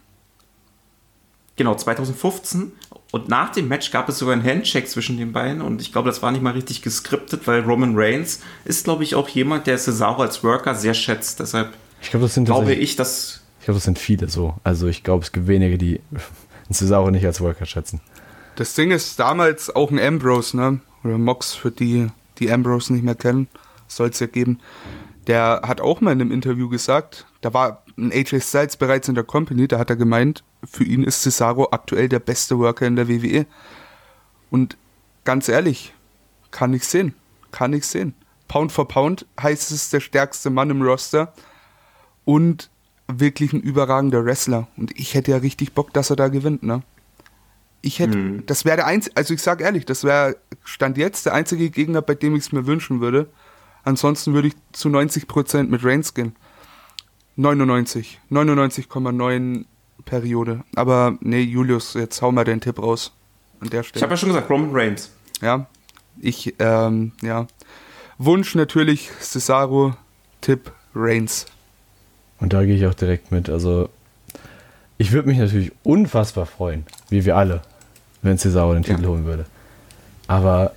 Genau, 1.56 1.74
2015. 1.74 2.72
Und 3.16 3.30
nach 3.30 3.50
dem 3.50 3.66
Match 3.68 3.90
gab 3.90 4.10
es 4.10 4.18
sogar 4.18 4.34
einen 4.34 4.44
Handshake 4.44 4.86
zwischen 4.86 5.16
den 5.16 5.32
beiden. 5.32 5.62
Und 5.62 5.80
ich 5.80 5.90
glaube, 5.90 6.10
das 6.10 6.20
war 6.20 6.32
nicht 6.32 6.42
mal 6.42 6.52
richtig 6.52 6.82
geskriptet, 6.82 7.46
weil 7.46 7.60
Roman 7.60 7.94
Reigns 7.96 8.40
ist, 8.66 8.84
glaube 8.84 9.04
ich, 9.04 9.14
auch 9.14 9.26
jemand, 9.30 9.66
der 9.66 9.78
Cesaro 9.78 10.20
als 10.20 10.44
Worker 10.44 10.74
sehr 10.74 10.92
schätzt. 10.92 11.40
Deshalb 11.40 11.72
ich 12.02 12.10
glaub, 12.10 12.22
das 12.22 12.34
sind 12.34 12.44
glaube 12.44 12.74
ich, 12.74 12.94
dass. 12.94 13.40
Ich 13.60 13.64
glaube, 13.64 13.78
das 13.78 13.84
sind 13.84 13.98
viele 13.98 14.28
so. 14.28 14.54
Also 14.64 14.86
ich 14.86 15.02
glaube, 15.02 15.24
es 15.24 15.32
gibt 15.32 15.46
wenige, 15.46 15.78
die 15.78 16.00
Cesaro 16.70 17.10
nicht 17.10 17.24
als 17.24 17.40
Worker 17.40 17.64
schätzen. 17.64 18.02
Das 18.56 18.74
Ding 18.74 18.90
ist 18.90 19.18
damals 19.18 19.74
auch 19.74 19.90
ein 19.90 19.98
Ambrose, 19.98 20.54
ne? 20.54 20.80
Oder 21.02 21.16
Mox, 21.16 21.54
für 21.54 21.70
die, 21.70 22.08
die 22.38 22.52
Ambrose 22.52 22.92
nicht 22.92 23.02
mehr 23.02 23.14
kennen, 23.14 23.48
soll 23.88 24.10
es 24.10 24.20
ja 24.20 24.26
geben. 24.26 24.60
Der 25.26 25.62
hat 25.64 25.80
auch 25.80 26.00
mal 26.00 26.12
in 26.12 26.20
einem 26.20 26.32
Interview 26.32 26.68
gesagt, 26.68 27.26
da 27.40 27.52
war 27.52 27.82
ein 27.98 28.12
AJ 28.12 28.40
Styles 28.40 28.76
bereits 28.76 29.08
in 29.08 29.14
der 29.14 29.24
Company, 29.24 29.66
da 29.66 29.78
hat 29.78 29.90
er 29.90 29.96
gemeint, 29.96 30.44
für 30.64 30.84
ihn 30.84 31.02
ist 31.02 31.22
Cesaro 31.22 31.68
aktuell 31.70 32.08
der 32.08 32.20
beste 32.20 32.58
Worker 32.58 32.86
in 32.86 32.96
der 32.96 33.08
WWE. 33.08 33.46
Und 34.50 34.76
ganz 35.24 35.48
ehrlich, 35.48 35.94
kann 36.50 36.72
ich 36.74 36.86
sehen. 36.86 37.14
Kann 37.50 37.72
ich 37.72 37.86
sehen. 37.86 38.14
Pound 38.48 38.72
for 38.72 38.86
Pound 38.86 39.26
heißt 39.40 39.72
es 39.72 39.90
der 39.90 40.00
stärkste 40.00 40.50
Mann 40.50 40.70
im 40.70 40.82
Roster 40.82 41.32
und 42.24 42.70
wirklich 43.08 43.52
ein 43.52 43.60
überragender 43.60 44.24
Wrestler. 44.24 44.68
Und 44.76 44.98
ich 44.98 45.14
hätte 45.14 45.32
ja 45.32 45.38
richtig 45.38 45.72
Bock, 45.72 45.92
dass 45.92 46.10
er 46.10 46.16
da 46.16 46.28
gewinnt, 46.28 46.62
ne? 46.62 46.82
Ich 47.82 47.98
hätte, 48.00 48.14
hm. 48.14 48.46
das 48.46 48.64
wäre 48.64 48.76
der 48.76 48.86
einzige, 48.86 49.16
also 49.16 49.32
ich 49.32 49.42
sag 49.42 49.60
ehrlich, 49.60 49.84
das 49.84 50.02
wäre 50.02 50.36
Stand 50.64 50.98
jetzt 50.98 51.26
der 51.26 51.34
einzige 51.34 51.70
Gegner, 51.70 52.02
bei 52.02 52.14
dem 52.14 52.34
ich 52.34 52.44
es 52.44 52.52
mir 52.52 52.66
wünschen 52.66 53.00
würde. 53.00 53.28
Ansonsten 53.86 54.34
würde 54.34 54.48
ich 54.48 54.54
zu 54.72 54.88
90% 54.88 55.68
mit 55.68 55.84
Reigns 55.84 56.12
gehen. 56.12 56.34
99. 57.36 58.18
99,9 58.32 59.64
Periode. 60.04 60.64
Aber 60.74 61.16
nee, 61.20 61.42
Julius, 61.42 61.94
jetzt 61.94 62.20
hau 62.20 62.32
mal 62.32 62.42
den 62.42 62.60
Tipp 62.60 62.82
raus. 62.82 63.12
An 63.60 63.70
der 63.70 63.84
Stelle. 63.84 64.00
Ich 64.00 64.02
habe 64.02 64.14
ja 64.14 64.16
schon 64.16 64.30
gesagt, 64.30 64.50
Roman 64.50 64.70
Reigns. 64.72 65.12
Ja. 65.40 65.66
Ich, 66.20 66.54
ähm, 66.58 67.12
ja. 67.22 67.46
Wunsch 68.18 68.56
natürlich 68.56 69.08
Cesaro, 69.20 69.94
Tipp 70.40 70.72
Reigns. 70.92 71.46
Und 72.40 72.54
da 72.54 72.64
gehe 72.64 72.74
ich 72.74 72.86
auch 72.86 72.94
direkt 72.94 73.30
mit. 73.30 73.48
Also, 73.48 73.88
ich 74.98 75.12
würde 75.12 75.28
mich 75.28 75.38
natürlich 75.38 75.70
unfassbar 75.84 76.46
freuen, 76.46 76.86
wie 77.08 77.24
wir 77.24 77.36
alle, 77.36 77.62
wenn 78.22 78.36
Cesaro 78.36 78.74
den 78.74 78.82
Titel 78.82 79.02
ja. 79.02 79.08
holen 79.10 79.26
würde. 79.26 79.46
Aber 80.26 80.72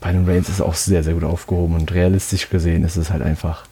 bei 0.00 0.12
den 0.12 0.28
Reigns 0.28 0.48
ist 0.48 0.56
es 0.56 0.60
auch 0.60 0.74
sehr, 0.74 1.02
sehr 1.02 1.14
gut 1.14 1.24
aufgehoben 1.24 1.74
und 1.74 1.92
realistisch 1.92 2.48
gesehen 2.50 2.84
ist 2.84 2.96
es 2.96 3.10
halt 3.10 3.22
einfach, 3.22 3.66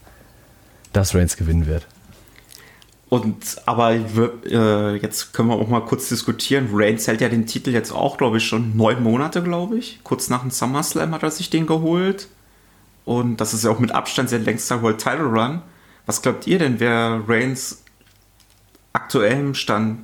dass 0.92 1.14
Reigns 1.14 1.36
gewinnen 1.36 1.66
wird. 1.66 1.86
Und 3.08 3.56
aber 3.64 3.92
äh, 3.92 4.96
jetzt 4.96 5.32
können 5.32 5.48
wir 5.48 5.56
auch 5.56 5.68
mal 5.68 5.80
kurz 5.80 6.08
diskutieren. 6.08 6.68
Reigns 6.72 7.06
hält 7.06 7.22
ja 7.22 7.28
den 7.28 7.46
Titel 7.46 7.70
jetzt 7.70 7.90
auch, 7.90 8.18
glaube 8.18 8.36
ich, 8.36 8.46
schon 8.46 8.76
neun 8.76 9.02
Monate, 9.02 9.42
glaube 9.42 9.78
ich. 9.78 10.00
Kurz 10.04 10.28
nach 10.28 10.42
dem 10.42 10.50
SummerSlam 10.50 11.14
hat 11.14 11.22
er 11.22 11.30
sich 11.30 11.48
den 11.48 11.66
geholt. 11.66 12.28
Und 13.06 13.38
das 13.38 13.54
ist 13.54 13.64
ja 13.64 13.70
auch 13.70 13.78
mit 13.78 13.92
Abstand 13.92 14.28
sein 14.28 14.44
längster 14.44 14.82
World 14.82 14.98
Title 14.98 15.24
Run. 15.24 15.62
Was 16.04 16.20
glaubt 16.20 16.46
ihr 16.46 16.58
denn, 16.58 16.80
wer 16.80 17.22
Reigns 17.26 17.82
aktuellem 18.92 19.54
Stand 19.54 20.00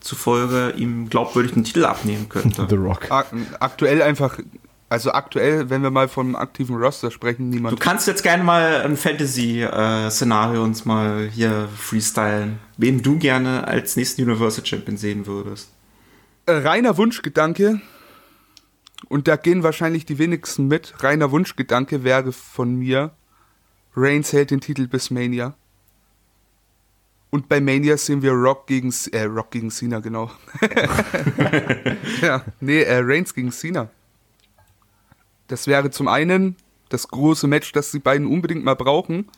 zufolge 0.00 0.70
ihm 0.70 1.10
glaubwürdig 1.10 1.52
den 1.52 1.64
Titel 1.64 1.84
abnehmen 1.84 2.30
könnte? 2.30 2.66
The 2.68 2.76
Rock. 2.76 3.10
Aktuell 3.10 4.00
einfach 4.00 4.38
also 4.92 5.12
aktuell, 5.12 5.70
wenn 5.70 5.82
wir 5.82 5.90
mal 5.90 6.06
vom 6.06 6.36
aktiven 6.36 6.76
Roster 6.76 7.10
sprechen, 7.10 7.48
niemand. 7.48 7.72
Du 7.72 7.82
kannst 7.82 8.06
jetzt 8.06 8.22
gerne 8.22 8.44
mal 8.44 8.82
ein 8.82 8.98
Fantasy-Szenario 8.98 10.62
uns 10.62 10.84
mal 10.84 11.30
hier 11.32 11.68
freestylen. 11.74 12.58
Wen 12.76 13.02
du 13.02 13.18
gerne 13.18 13.66
als 13.66 13.96
nächsten 13.96 14.22
Universal 14.22 14.66
Champion 14.66 14.98
sehen 14.98 15.26
würdest. 15.26 15.70
Äh, 16.44 16.52
reiner 16.52 16.98
Wunschgedanke, 16.98 17.80
und 19.08 19.28
da 19.28 19.36
gehen 19.36 19.62
wahrscheinlich 19.62 20.04
die 20.04 20.18
wenigsten 20.18 20.68
mit, 20.68 21.02
reiner 21.02 21.30
Wunschgedanke 21.30 22.04
wäre 22.04 22.30
von 22.30 22.74
mir, 22.76 23.12
Reigns 23.96 24.34
hält 24.34 24.50
den 24.50 24.60
Titel 24.60 24.88
bis 24.88 25.10
Mania. 25.10 25.54
Und 27.30 27.48
bei 27.48 27.62
Mania 27.62 27.96
sehen 27.96 28.20
wir 28.20 28.32
Rock 28.32 28.66
gegen, 28.66 28.92
äh, 29.12 29.22
Rock 29.22 29.52
gegen 29.52 29.70
Cena, 29.70 30.00
genau. 30.00 30.30
ja, 32.20 32.44
nee, 32.60 32.82
äh, 32.82 33.00
Reigns 33.02 33.32
gegen 33.32 33.50
Cena. 33.52 33.88
Das 35.52 35.66
wäre 35.66 35.90
zum 35.90 36.08
einen 36.08 36.56
das 36.88 37.08
große 37.08 37.46
Match, 37.46 37.72
das 37.72 37.90
die 37.90 37.98
beiden 37.98 38.26
unbedingt 38.26 38.64
mal 38.64 38.74
brauchen. 38.74 39.28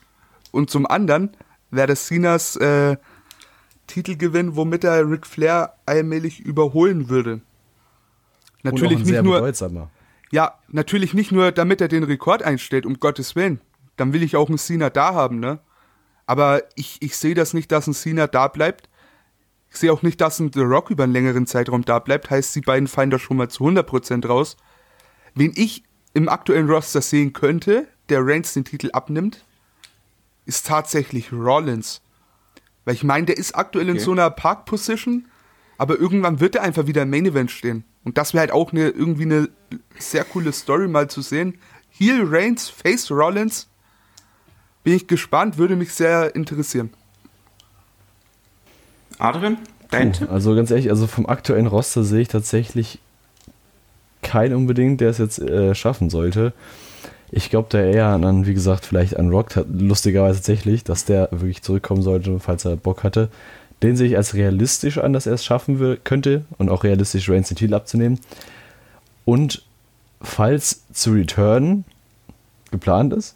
Und 0.51 0.69
zum 0.69 0.85
anderen 0.85 1.35
wäre 1.71 1.87
das 1.87 2.07
Cenas 2.07 2.55
äh, 2.55 2.95
Titelgewinn, 3.87 4.55
womit 4.55 4.85
er 4.85 5.11
Ric 5.11 5.27
Flair 5.27 5.73
allmählich 5.85 6.39
überholen 6.39 7.09
würde. 7.09 7.41
Natürlich 8.63 9.03
nicht 9.03 9.23
nur. 9.23 9.51
Ja, 10.31 10.57
natürlich 10.69 11.13
nicht 11.13 11.33
nur, 11.33 11.51
damit 11.51 11.81
er 11.81 11.89
den 11.89 12.05
Rekord 12.05 12.43
einstellt, 12.43 12.85
um 12.85 12.97
Gottes 13.01 13.35
Willen. 13.35 13.59
Dann 13.97 14.13
will 14.13 14.23
ich 14.23 14.37
auch 14.37 14.47
einen 14.47 14.57
Cena 14.57 14.89
da 14.89 15.13
haben, 15.13 15.41
ne? 15.41 15.59
Aber 16.25 16.63
ich, 16.75 17.01
ich 17.01 17.17
sehe 17.17 17.35
das 17.35 17.53
nicht, 17.53 17.73
dass 17.73 17.87
ein 17.87 17.93
Cena 17.93 18.27
da 18.27 18.47
bleibt. 18.47 18.89
Ich 19.69 19.75
sehe 19.75 19.91
auch 19.91 20.01
nicht, 20.01 20.21
dass 20.21 20.39
ein 20.39 20.53
The 20.53 20.61
Rock 20.61 20.91
über 20.91 21.03
einen 21.03 21.11
längeren 21.11 21.45
Zeitraum 21.45 21.83
da 21.83 21.99
bleibt. 21.99 22.29
Heißt, 22.29 22.55
die 22.55 22.61
beiden 22.61 22.87
fallen 22.87 23.09
da 23.09 23.19
schon 23.19 23.35
mal 23.35 23.49
zu 23.49 23.65
100% 23.65 24.25
raus. 24.25 24.55
Wen 25.33 25.51
ich 25.55 25.83
im 26.15 26.29
aktuellen 26.29 26.69
Roster 26.69 27.01
sehen 27.01 27.33
könnte, 27.33 27.87
der 28.09 28.25
Reigns 28.25 28.53
den 28.53 28.63
Titel 28.63 28.89
abnimmt, 28.93 29.43
ist 30.45 30.65
tatsächlich 30.65 31.31
Rollins. 31.31 32.01
Weil 32.85 32.95
ich 32.95 33.03
meine, 33.03 33.25
der 33.25 33.37
ist 33.37 33.53
aktuell 33.53 33.89
okay. 33.89 33.97
in 33.97 34.03
so 34.03 34.13
einer 34.13 34.29
Park-Position, 34.29 35.25
aber 35.77 35.99
irgendwann 35.99 36.39
wird 36.39 36.55
er 36.55 36.63
einfach 36.63 36.87
wieder 36.87 37.01
im 37.01 37.09
Main 37.09 37.25
Event 37.25 37.51
stehen. 37.51 37.83
Und 38.05 38.17
das 38.17 38.33
wäre 38.33 38.41
halt 38.41 38.51
auch 38.51 38.71
eine, 38.71 38.89
irgendwie 38.89 39.23
eine 39.23 39.49
sehr 39.99 40.23
coole 40.23 40.53
Story 40.53 40.87
mal 40.87 41.09
zu 41.09 41.21
sehen. 41.21 41.57
Heel 41.89 42.23
Reigns, 42.23 42.69
Face 42.69 43.11
Rollins. 43.11 43.67
Bin 44.83 44.93
ich 44.93 45.07
gespannt, 45.07 45.57
würde 45.57 45.75
mich 45.75 45.93
sehr 45.93 46.33
interessieren. 46.33 46.91
Adrian, 49.17 49.57
dein 49.89 50.13
Puh, 50.13 50.25
Also 50.27 50.55
ganz 50.55 50.71
ehrlich, 50.71 50.89
also 50.91 51.07
vom 51.07 51.25
aktuellen 51.25 51.67
Roster 51.67 52.03
sehe 52.03 52.21
ich 52.21 52.27
tatsächlich 52.29 52.99
kein 54.25 54.53
unbedingt, 54.53 54.99
der 55.01 55.11
es 55.11 55.19
jetzt 55.19 55.39
äh, 55.39 55.75
schaffen 55.75 56.09
sollte. 56.09 56.51
Ich 57.31 57.49
glaube 57.49 57.67
da 57.69 57.79
eher 57.79 58.07
an, 58.07 58.45
wie 58.45 58.53
gesagt, 58.53 58.85
vielleicht 58.85 59.17
an 59.17 59.29
Rock, 59.29 59.65
lustigerweise 59.71 60.39
tatsächlich, 60.39 60.83
dass 60.83 61.05
der 61.05 61.29
wirklich 61.31 61.61
zurückkommen 61.61 62.01
sollte, 62.01 62.39
falls 62.39 62.65
er 62.65 62.75
Bock 62.75 63.03
hatte. 63.03 63.29
Den 63.83 63.95
sehe 63.95 64.07
ich 64.07 64.17
als 64.17 64.33
realistisch 64.33 64.97
an, 64.97 65.13
dass 65.13 65.27
er 65.27 65.33
es 65.33 65.45
schaffen 65.45 65.79
will, 65.79 65.99
könnte 66.03 66.45
und 66.57 66.69
auch 66.69 66.83
realistisch 66.83 67.29
Reigns 67.29 67.49
den 67.49 67.57
Titel 67.57 67.73
abzunehmen. 67.73 68.19
Und 69.25 69.63
falls 70.21 70.83
zu 70.91 71.11
Return 71.11 71.85
geplant 72.71 73.13
ist, 73.13 73.35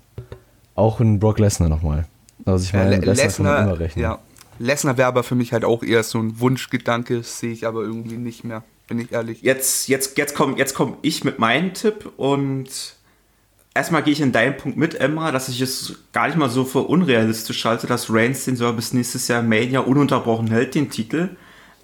auch 0.75 0.99
ein 0.99 1.19
Brock 1.19 1.39
Lesnar 1.39 1.69
nochmal. 1.69 2.05
Also 2.45 2.63
ich 2.65 2.73
meine, 2.73 2.95
ja, 2.95 2.97
Lesnar, 2.97 3.15
Lesnar 3.15 3.63
immer 3.63 3.79
rechnen. 3.79 4.03
Ja. 4.03 4.19
Lesnar 4.59 4.97
wäre 4.97 5.07
aber 5.07 5.23
für 5.23 5.35
mich 5.35 5.53
halt 5.53 5.65
auch 5.65 5.83
eher 5.83 6.03
so 6.03 6.19
ein 6.19 6.39
Wunschgedanke, 6.39 7.21
sehe 7.23 7.51
ich 7.51 7.67
aber 7.67 7.81
irgendwie 7.81 8.17
nicht 8.17 8.43
mehr 8.43 8.63
bin 8.89 8.99
ich 8.99 9.11
ehrlich. 9.11 9.41
Jetzt, 9.41 9.87
jetzt, 9.87 10.17
jetzt 10.17 10.35
komme 10.35 10.57
jetzt 10.57 10.73
komm 10.73 10.97
ich 11.01 11.23
mit 11.23 11.39
meinem 11.39 11.73
Tipp 11.73 12.11
und 12.17 12.69
erstmal 13.73 14.03
gehe 14.03 14.11
ich 14.11 14.19
in 14.19 14.31
deinen 14.31 14.57
Punkt 14.57 14.77
mit, 14.77 14.95
Emma, 14.95 15.31
dass 15.31 15.47
ich 15.47 15.61
es 15.61 15.95
gar 16.11 16.27
nicht 16.27 16.37
mal 16.37 16.49
so 16.49 16.65
für 16.65 16.81
unrealistisch 16.81 17.63
halte, 17.63 17.87
dass 17.87 18.11
Reigns 18.11 18.45
den 18.45 18.57
bis 18.75 18.91
nächstes 18.91 19.27
Jahr 19.29 19.41
Mania 19.41 19.79
ununterbrochen 19.81 20.47
hält, 20.47 20.75
den 20.75 20.89
Titel. 20.89 21.37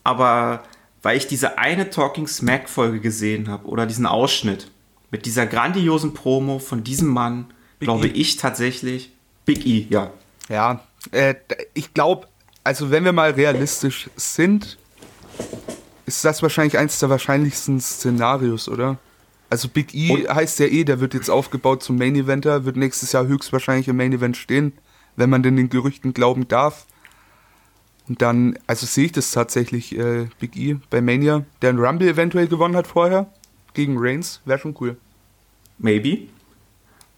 Aber 0.03 0.63
weil 1.03 1.17
ich 1.17 1.27
diese 1.27 1.57
eine 1.59 1.91
Talking 1.91 2.27
Smack 2.27 2.67
Folge 2.67 2.99
gesehen 2.99 3.47
habe 3.47 3.67
oder 3.67 3.85
diesen 3.85 4.07
Ausschnitt 4.07 4.71
mit 5.11 5.27
dieser 5.27 5.45
grandiosen 5.45 6.13
Promo 6.13 6.59
von 6.59 6.83
diesem 6.83 7.07
Mann, 7.09 7.53
Big 7.79 7.87
glaube 7.87 8.07
E. 8.07 8.11
ich 8.11 8.37
tatsächlich, 8.37 9.11
Big 9.45 9.65
E, 9.65 9.85
ja. 9.89 10.11
Ja, 10.49 10.81
äh, 11.11 11.35
ich 11.75 11.93
glaube, 11.93 12.27
also 12.63 12.89
wenn 12.89 13.05
wir 13.05 13.13
mal 13.13 13.31
realistisch 13.31 14.09
sind, 14.15 14.77
ist 16.05 16.23
das 16.23 16.41
wahrscheinlich 16.41 16.77
eins 16.77 16.99
der 16.99 17.09
wahrscheinlichsten 17.09 17.79
Szenarios, 17.79 18.69
oder? 18.69 18.97
Also 19.49 19.67
Big 19.69 19.93
E 19.93 20.11
Und- 20.11 20.29
heißt 20.29 20.59
ja 20.59 20.65
eh, 20.67 20.83
der 20.83 20.99
wird 20.99 21.13
jetzt 21.13 21.29
aufgebaut 21.29 21.83
zum 21.83 21.97
Main 21.97 22.15
Eventer, 22.15 22.65
wird 22.65 22.77
nächstes 22.77 23.11
Jahr 23.11 23.27
höchstwahrscheinlich 23.27 23.87
im 23.87 23.97
Main 23.97 24.13
Event 24.13 24.37
stehen, 24.37 24.73
wenn 25.15 25.29
man 25.29 25.43
denn 25.43 25.55
den 25.55 25.69
Gerüchten 25.69 26.13
glauben 26.13 26.47
darf. 26.47 26.85
Und 28.07 28.21
dann, 28.21 28.57
also 28.67 28.85
sehe 28.85 29.05
ich 29.05 29.11
das 29.13 29.31
tatsächlich, 29.31 29.97
äh, 29.97 30.27
Big 30.39 30.55
E 30.55 30.77
bei 30.89 31.01
Mania, 31.01 31.43
der 31.61 31.69
einen 31.71 31.79
Rumble 31.79 32.07
eventuell 32.07 32.47
gewonnen 32.47 32.75
hat 32.75 32.87
vorher, 32.87 33.31
gegen 33.73 33.95
Reigns, 33.97 34.41
wäre 34.45 34.59
schon 34.59 34.75
cool. 34.79 34.97
Maybe. 35.79 36.27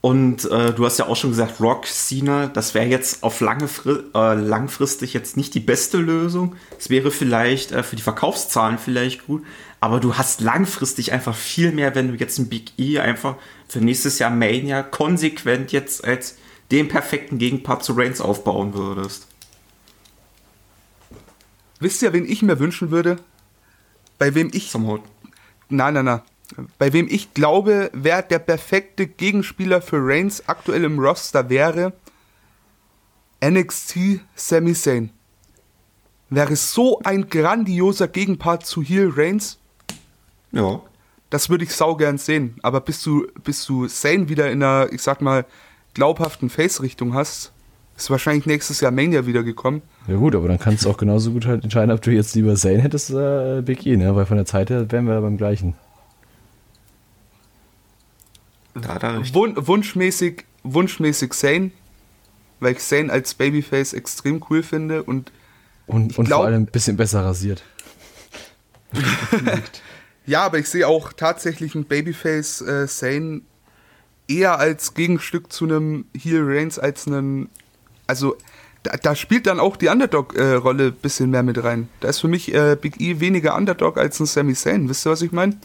Und 0.08 0.50
äh, 0.50 0.74
du 0.74 0.86
hast 0.86 1.00
ja 1.00 1.08
auch 1.08 1.18
schon 1.18 1.32
gesagt, 1.32 1.60
Rock, 1.60 1.86
Cena, 1.86 2.48
das 2.48 2.74
wäre 2.74 2.86
jetzt 2.86 3.24
auf 3.24 3.42
lange 3.42 3.68
äh, 4.16 4.36
langfristig 4.36 5.14
jetzt 5.14 5.36
nicht 5.36 5.54
die 5.54 5.60
beste 5.60 5.98
Lösung. 5.98 6.56
Es 6.80 6.90
wäre 6.90 7.12
vielleicht 7.12 7.74
äh, 7.74 7.84
für 7.84 7.98
die 7.98 8.02
Verkaufszahlen 8.02 8.78
vielleicht 8.78 9.28
gut, 9.28 9.46
aber 9.82 10.00
du 10.00 10.18
hast 10.18 10.40
langfristig 10.40 11.12
einfach 11.12 11.36
viel 11.36 11.74
mehr, 11.74 11.94
wenn 11.94 12.08
du 12.08 12.14
jetzt 12.14 12.38
ein 12.38 12.48
Big 12.48 12.72
E 12.80 13.00
einfach 13.00 13.36
für 13.68 13.80
nächstes 13.80 14.18
Jahr 14.18 14.30
Mania 14.30 14.82
konsequent 14.82 15.74
jetzt 15.74 16.06
als 16.06 16.38
den 16.72 16.88
perfekten 16.88 17.38
Gegenpart 17.38 17.84
zu 17.84 17.92
Reigns 17.92 18.22
aufbauen 18.22 18.76
würdest. 18.76 19.28
Wisst 21.82 22.02
ihr, 22.02 22.14
wen 22.14 22.24
ich 22.24 22.42
mir 22.42 22.60
wünschen 22.60 22.92
würde? 22.92 23.18
Bei 24.18 24.34
wem 24.36 24.52
ich 24.54 24.70
Zum 24.70 24.88
Hut. 24.88 25.02
Nein, 25.68 25.96
nein, 25.96 26.06
nein. 26.06 26.22
Bei 26.78 26.94
wem 26.94 27.08
ich 27.10 27.34
glaube, 27.34 27.90
wer 27.94 28.22
der 28.22 28.40
perfekte 28.40 29.06
Gegenspieler 29.06 29.82
für 29.82 29.98
Reigns 30.00 30.48
aktuell 30.48 30.84
im 30.86 30.98
Roster 31.00 31.50
wäre, 31.50 31.94
NXT 33.44 34.22
Sami 34.36 34.74
Zayn. 34.74 35.10
Wäre 36.30 36.56
so 36.56 37.00
ein 37.04 37.30
grandioser 37.30 38.08
Gegenpart 38.08 38.66
zu 38.66 38.82
Heel 38.82 39.12
Reigns, 39.16 39.60
Ja. 40.52 40.82
das 41.30 41.50
würde 41.50 41.64
ich 41.64 41.74
saugern 41.74 42.18
sehen. 42.18 42.56
Aber 42.64 42.82
bis 42.82 43.02
du, 43.04 43.28
bis 43.44 43.66
du 43.66 43.88
Zayn 43.88 44.28
wieder 44.30 44.50
in 44.52 44.64
einer, 44.64 44.92
ich 44.92 45.02
sag 45.02 45.22
mal, 45.22 45.46
glaubhaften 45.94 46.50
Face-Richtung 46.50 47.14
hast, 47.14 47.52
ist 47.96 48.10
wahrscheinlich 48.10 48.46
nächstes 48.46 48.82
Jahr 48.82 48.92
Mania 48.92 49.26
wieder 49.26 49.44
gekommen. 49.44 49.82
Ja 50.08 50.16
gut, 50.18 50.36
aber 50.36 50.48
dann 50.48 50.60
kannst 50.60 50.86
du 50.86 50.90
auch 50.90 50.98
genauso 50.98 51.32
gut 51.32 51.46
halt 51.46 51.64
entscheiden, 51.64 51.92
ob 51.92 52.02
du 52.02 52.12
jetzt 52.12 52.36
lieber 52.36 52.56
Zane 52.56 52.80
hättest 52.82 53.12
oder 53.12 53.58
äh, 53.58 53.62
Big 53.62 53.86
E, 53.86 53.98
ne? 53.98 54.16
Weil 54.16 54.26
von 54.26 54.38
der 54.38 54.46
Zeit 54.46 54.70
her 54.70 54.90
wären 54.92 55.06
wir 55.08 55.20
beim 55.22 55.38
gleichen. 55.38 55.76
Da 58.82 58.96
hat 58.96 59.04
er 59.04 59.20
recht. 59.20 59.34
Wun 59.34 59.54
wunschmäßig, 59.58 60.46
wunschmäßig 60.64 61.34
Zayn, 61.34 61.72
weil 62.60 62.74
ich 62.74 62.80
Zayn 62.80 63.10
als 63.10 63.34
Babyface 63.34 63.94
extrem 63.94 64.44
cool 64.50 64.64
finde 64.64 65.04
und 65.04 65.32
Und, 65.88 66.18
und 66.18 66.26
glaub- 66.26 66.40
vor 66.40 66.46
allem 66.48 66.64
ein 66.64 66.66
bisschen 66.68 66.98
besser 66.98 67.24
rasiert. 67.24 67.64
Ja, 70.26 70.44
aber 70.46 70.60
ich 70.60 70.68
sehe 70.68 70.86
auch 70.86 71.14
tatsächlich 71.14 71.74
ein 71.74 71.86
Babyface 71.86 72.60
äh, 72.62 72.86
Sane 72.88 73.42
eher 74.28 74.60
als 74.60 74.94
Gegenstück 74.94 75.54
zu 75.54 75.64
einem 75.64 76.04
Heel 76.14 76.42
Reigns 76.44 76.78
als 76.78 77.08
einen. 77.08 77.48
Also, 78.08 78.36
da, 78.84 78.98
da 78.98 79.16
spielt 79.16 79.48
dann 79.48 79.62
auch 79.62 79.78
die 79.78 79.88
Underdog-Rolle 79.88 80.88
ein 80.88 80.94
bisschen 80.96 81.30
mehr 81.30 81.44
mit 81.44 81.64
rein. 81.64 81.88
Da 82.02 82.10
ist 82.10 82.20
für 82.20 82.28
mich 82.28 82.54
äh, 82.54 82.76
Big 82.80 83.00
E 83.00 83.22
weniger 83.22 83.56
Underdog 83.56 83.98
als 83.98 84.20
ein 84.20 84.26
Sami 84.26 84.54
Zayn. 84.54 84.90
Wisst 84.90 85.08
ihr, 85.08 85.12
was 85.12 85.22
ich 85.22 85.32
meine? 85.32 85.56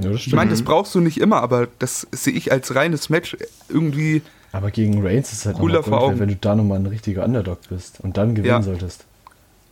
Ja, 0.00 0.10
das 0.10 0.26
Ich 0.26 0.32
meine, 0.32 0.50
das 0.50 0.62
brauchst 0.62 0.94
du 0.94 1.00
nicht 1.00 1.18
immer, 1.20 1.42
aber 1.42 1.68
das 1.78 2.06
sehe 2.12 2.32
ich 2.32 2.50
als 2.52 2.74
reines 2.74 3.08
Match 3.10 3.36
irgendwie. 3.68 4.22
aber 4.52 4.70
gegen 4.70 5.04
Reigns 5.06 5.32
ist 5.32 5.40
es 5.40 5.46
halt 5.46 5.56
Cooler 5.58 5.82
vor 5.82 6.00
Augen. 6.00 6.18
wenn 6.20 6.28
du 6.28 6.36
da 6.36 6.54
nochmal 6.54 6.78
ein 6.78 6.86
richtiger 6.86 7.24
Underdog 7.24 7.58
bist 7.68 8.00
und 8.00 8.16
dann 8.16 8.34
gewinnen 8.34 8.48
Ja. 8.54 8.62
solltest. 8.62 9.04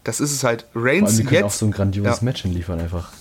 Das 0.05 0.21
ist 0.21 0.33
es 0.33 0.45
halt. 0.45 0.67
Vor 0.73 0.83
allem, 0.83 0.89
Reigns 1.05 1.17
die 1.17 1.25
können 1.25 1.45
auch 1.45 1.51
so 1.51 1.67
ein 1.67 1.73
grandioses 1.73 2.19
Ja. 2.21 2.25
Match 2.25 2.43
hinliefern 2.43 2.81
einfach. 2.81 3.13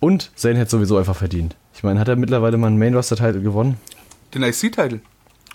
Und 0.00 0.30
Zayn 0.34 0.56
hätte 0.56 0.70
sowieso 0.70 0.96
einfach 0.96 1.16
verdient. 1.16 1.56
Ich 1.74 1.82
meine, 1.82 2.00
hat 2.00 2.08
er 2.08 2.16
mittlerweile 2.16 2.56
mal 2.56 2.68
einen 2.68 2.78
Main-Roster-Title 2.78 3.42
gewonnen? 3.42 3.76
Den 4.34 4.42
IC-Title. 4.42 5.00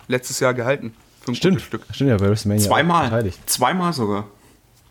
Letztes 0.07 0.39
Jahr 0.39 0.53
gehalten. 0.53 0.93
Stimmt. 1.33 1.61
Stück. 1.61 1.81
Stimmt 1.91 2.09
ja, 2.11 2.17
bei 2.17 2.29
WrestleMania. 2.29 2.63
Zweimal. 2.63 3.05
Beteiligt. 3.05 3.39
Zweimal 3.49 3.93
sogar. 3.93 4.25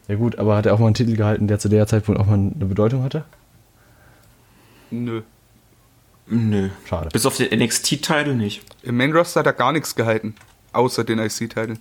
Ja 0.09 0.17
gut, 0.17 0.39
aber 0.39 0.57
hat 0.57 0.67
er 0.67 0.75
auch 0.75 0.79
mal 0.79 0.87
einen 0.87 0.95
Titel 0.95 1.17
gehalten, 1.17 1.47
der 1.49 1.59
zu 1.59 1.69
der 1.69 1.87
Zeitpunkt 1.87 2.21
auch 2.21 2.27
mal 2.27 2.35
eine 2.35 2.51
Bedeutung 2.67 3.03
hatte? 3.03 3.25
Nö. 4.91 5.23
Nö. 6.27 6.71
Schade. 6.87 7.09
Bis 7.13 7.27
auf 7.27 7.37
den 7.37 7.59
NXT-Title 7.59 8.35
nicht. 8.35 8.63
Im 8.83 8.97
Main 8.97 9.13
Roster 9.13 9.41
hat 9.41 9.47
er 9.47 9.53
gar 9.53 9.73
nichts 9.73 9.95
gehalten. 9.95 10.35
Außer 10.73 11.05
den 11.05 11.19
IC-Title. 11.19 11.77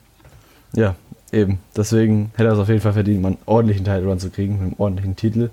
Ja, 0.73 0.95
eben. 1.31 1.59
Deswegen 1.75 2.31
hätte 2.35 2.49
er 2.49 2.53
es 2.53 2.59
auf 2.59 2.67
jeden 2.69 2.81
Fall 2.81 2.93
verdient, 2.93 3.21
mal 3.21 3.29
einen 3.29 3.37
ordentlichen 3.45 3.85
Title 3.85 4.05
Run 4.05 4.19
zu 4.19 4.29
kriegen, 4.29 4.53
mit 4.53 4.61
einem 4.63 4.75
ordentlichen 4.79 5.15
Titel. 5.15 5.49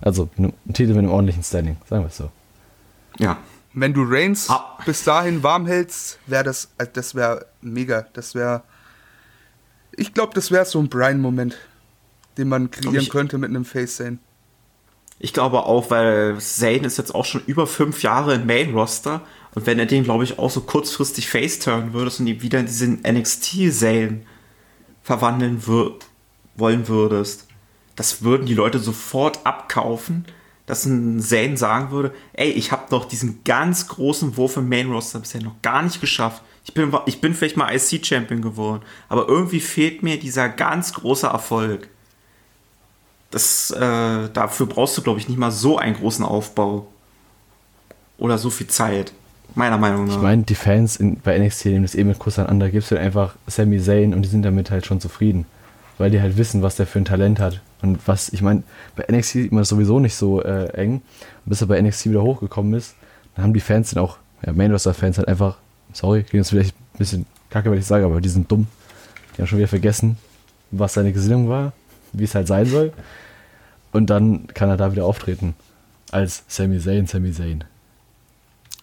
Also 0.00 0.24
mit 0.24 0.38
einem 0.38 0.52
einen 0.64 0.74
Titel 0.74 0.90
mit 0.90 0.98
einem 0.98 1.10
ordentlichen 1.12 1.42
Standing, 1.42 1.76
sagen 1.88 2.02
wir 2.04 2.08
es 2.08 2.16
so. 2.16 2.30
Ja. 3.18 3.38
Wenn 3.72 3.92
du 3.92 4.04
Reigns 4.06 4.48
Ah. 4.50 4.78
bis 4.86 5.02
dahin 5.02 5.42
warm 5.42 5.66
hältst, 5.66 6.18
wäre 6.26 6.44
das, 6.44 6.68
äh, 6.78 6.86
das 6.92 7.14
wäre 7.16 7.46
mega. 7.60 8.06
Das 8.12 8.34
wäre, 8.34 8.62
ich 9.96 10.14
glaube, 10.14 10.32
das 10.34 10.50
wäre 10.52 10.64
so 10.64 10.78
ein 10.78 10.88
Brian-Moment, 10.88 11.56
den 12.38 12.48
man 12.48 12.70
kreieren 12.70 12.96
ich- 12.96 13.10
könnte 13.10 13.38
mit 13.38 13.50
einem 13.50 13.64
Face 13.64 13.96
sein. 13.96 14.18
Ich 15.20 15.32
glaube 15.32 15.64
auch, 15.64 15.90
weil 15.90 16.38
Zayn 16.40 16.84
ist 16.84 16.98
jetzt 16.98 17.14
auch 17.14 17.24
schon 17.24 17.42
über 17.46 17.66
fünf 17.66 18.02
Jahre 18.02 18.34
im 18.34 18.46
Main-Roster 18.46 19.22
und 19.54 19.64
wenn 19.66 19.78
er 19.78 19.86
den, 19.86 20.02
glaube 20.04 20.24
ich, 20.24 20.38
auch 20.38 20.50
so 20.50 20.60
kurzfristig 20.62 21.28
face-turnen 21.28 21.92
würdest 21.92 22.18
und 22.20 22.26
ihn 22.26 22.42
wieder 22.42 22.58
in 22.58 22.66
diesen 22.66 23.00
NXT-Zayn 23.04 24.26
verwandeln 25.02 25.66
wür 25.66 25.98
wollen 26.56 26.88
würdest, 26.88 27.46
das 27.96 28.22
würden 28.22 28.46
die 28.46 28.54
Leute 28.54 28.78
sofort 28.80 29.46
abkaufen, 29.46 30.24
dass 30.66 30.84
ein 30.84 31.20
Zayn 31.20 31.56
sagen 31.56 31.90
würde, 31.90 32.12
ey, 32.32 32.50
ich 32.50 32.72
habe 32.72 32.86
doch 32.90 33.04
diesen 33.04 33.44
ganz 33.44 33.86
großen 33.88 34.36
Wurf 34.36 34.56
im 34.56 34.68
Main-Roster 34.68 35.20
bisher 35.20 35.42
noch 35.42 35.60
gar 35.62 35.82
nicht 35.82 36.00
geschafft. 36.00 36.42
Ich 36.64 36.74
bin, 36.74 36.92
ich 37.06 37.20
bin 37.20 37.34
vielleicht 37.34 37.56
mal 37.56 37.72
IC-Champion 37.74 38.42
geworden, 38.42 38.82
aber 39.08 39.28
irgendwie 39.28 39.60
fehlt 39.60 40.02
mir 40.02 40.18
dieser 40.18 40.48
ganz 40.48 40.92
große 40.94 41.26
Erfolg. 41.26 41.88
Das, 43.30 43.70
äh, 43.70 44.28
dafür 44.32 44.66
brauchst 44.66 44.96
du, 44.96 45.02
glaube 45.02 45.18
ich, 45.18 45.28
nicht 45.28 45.38
mal 45.38 45.50
so 45.50 45.78
einen 45.78 45.96
großen 45.96 46.24
Aufbau. 46.24 46.86
Oder 48.18 48.38
so 48.38 48.50
viel 48.50 48.68
Zeit. 48.68 49.12
Meiner 49.56 49.78
Meinung 49.78 50.06
nach. 50.06 50.16
Ich 50.16 50.22
meine, 50.22 50.42
die 50.42 50.54
Fans 50.54 50.96
in, 50.96 51.20
bei 51.20 51.38
NXT 51.38 51.66
nehmen 51.66 51.82
das 51.82 51.94
eh 51.94 52.04
mit 52.04 52.18
Kuss 52.18 52.38
aneinander. 52.38 52.70
Gibst 52.70 52.90
du 52.90 52.98
einfach 52.98 53.34
Sami 53.46 53.80
Zayn 53.80 54.14
und 54.14 54.22
die 54.22 54.28
sind 54.28 54.42
damit 54.42 54.70
halt 54.70 54.86
schon 54.86 55.00
zufrieden. 55.00 55.46
Weil 55.98 56.10
die 56.10 56.20
halt 56.20 56.36
wissen, 56.36 56.62
was 56.62 56.76
der 56.76 56.86
für 56.86 56.98
ein 56.98 57.04
Talent 57.04 57.38
hat. 57.38 57.60
Und 57.82 57.98
was, 58.06 58.30
ich 58.30 58.42
meine, 58.42 58.62
bei 58.96 59.04
NXT 59.10 59.32
sieht 59.32 59.52
man 59.52 59.60
das 59.60 59.68
sowieso 59.68 60.00
nicht 60.00 60.14
so 60.14 60.42
äh, 60.42 60.68
eng. 60.74 60.94
Und 60.94 61.02
bis 61.50 61.60
er 61.60 61.68
bei 61.68 61.80
NXT 61.80 62.06
wieder 62.06 62.22
hochgekommen 62.22 62.74
ist, 62.74 62.94
dann 63.34 63.44
haben 63.44 63.54
die 63.54 63.60
Fans 63.60 63.90
dann 63.90 64.02
auch, 64.02 64.18
ja, 64.44 64.52
Main 64.52 64.72
Roster 64.72 64.94
Fans 64.94 65.18
halt 65.18 65.28
einfach, 65.28 65.56
sorry, 65.92 66.22
klingt 66.22 66.44
jetzt 66.44 66.50
vielleicht 66.50 66.74
ein 66.74 66.98
bisschen 66.98 67.26
kacke, 67.50 67.70
wenn 67.70 67.78
ich 67.78 67.86
sage, 67.86 68.04
aber 68.04 68.20
die 68.20 68.28
sind 68.28 68.50
dumm. 68.50 68.66
Die 69.36 69.42
haben 69.42 69.46
schon 69.46 69.58
wieder 69.58 69.68
vergessen, 69.68 70.16
was 70.70 70.94
seine 70.94 71.12
Gesinnung 71.12 71.48
war, 71.48 71.72
wie 72.14 72.24
es 72.24 72.34
halt 72.34 72.46
sein 72.46 72.66
soll. 72.66 72.92
Und 73.92 74.10
dann 74.10 74.46
kann 74.48 74.68
er 74.68 74.76
da 74.76 74.92
wieder 74.92 75.04
auftreten. 75.04 75.54
Als 76.10 76.44
Sami 76.48 76.78
Zayn, 76.80 77.06
Sami 77.06 77.32
Zayn. 77.32 77.64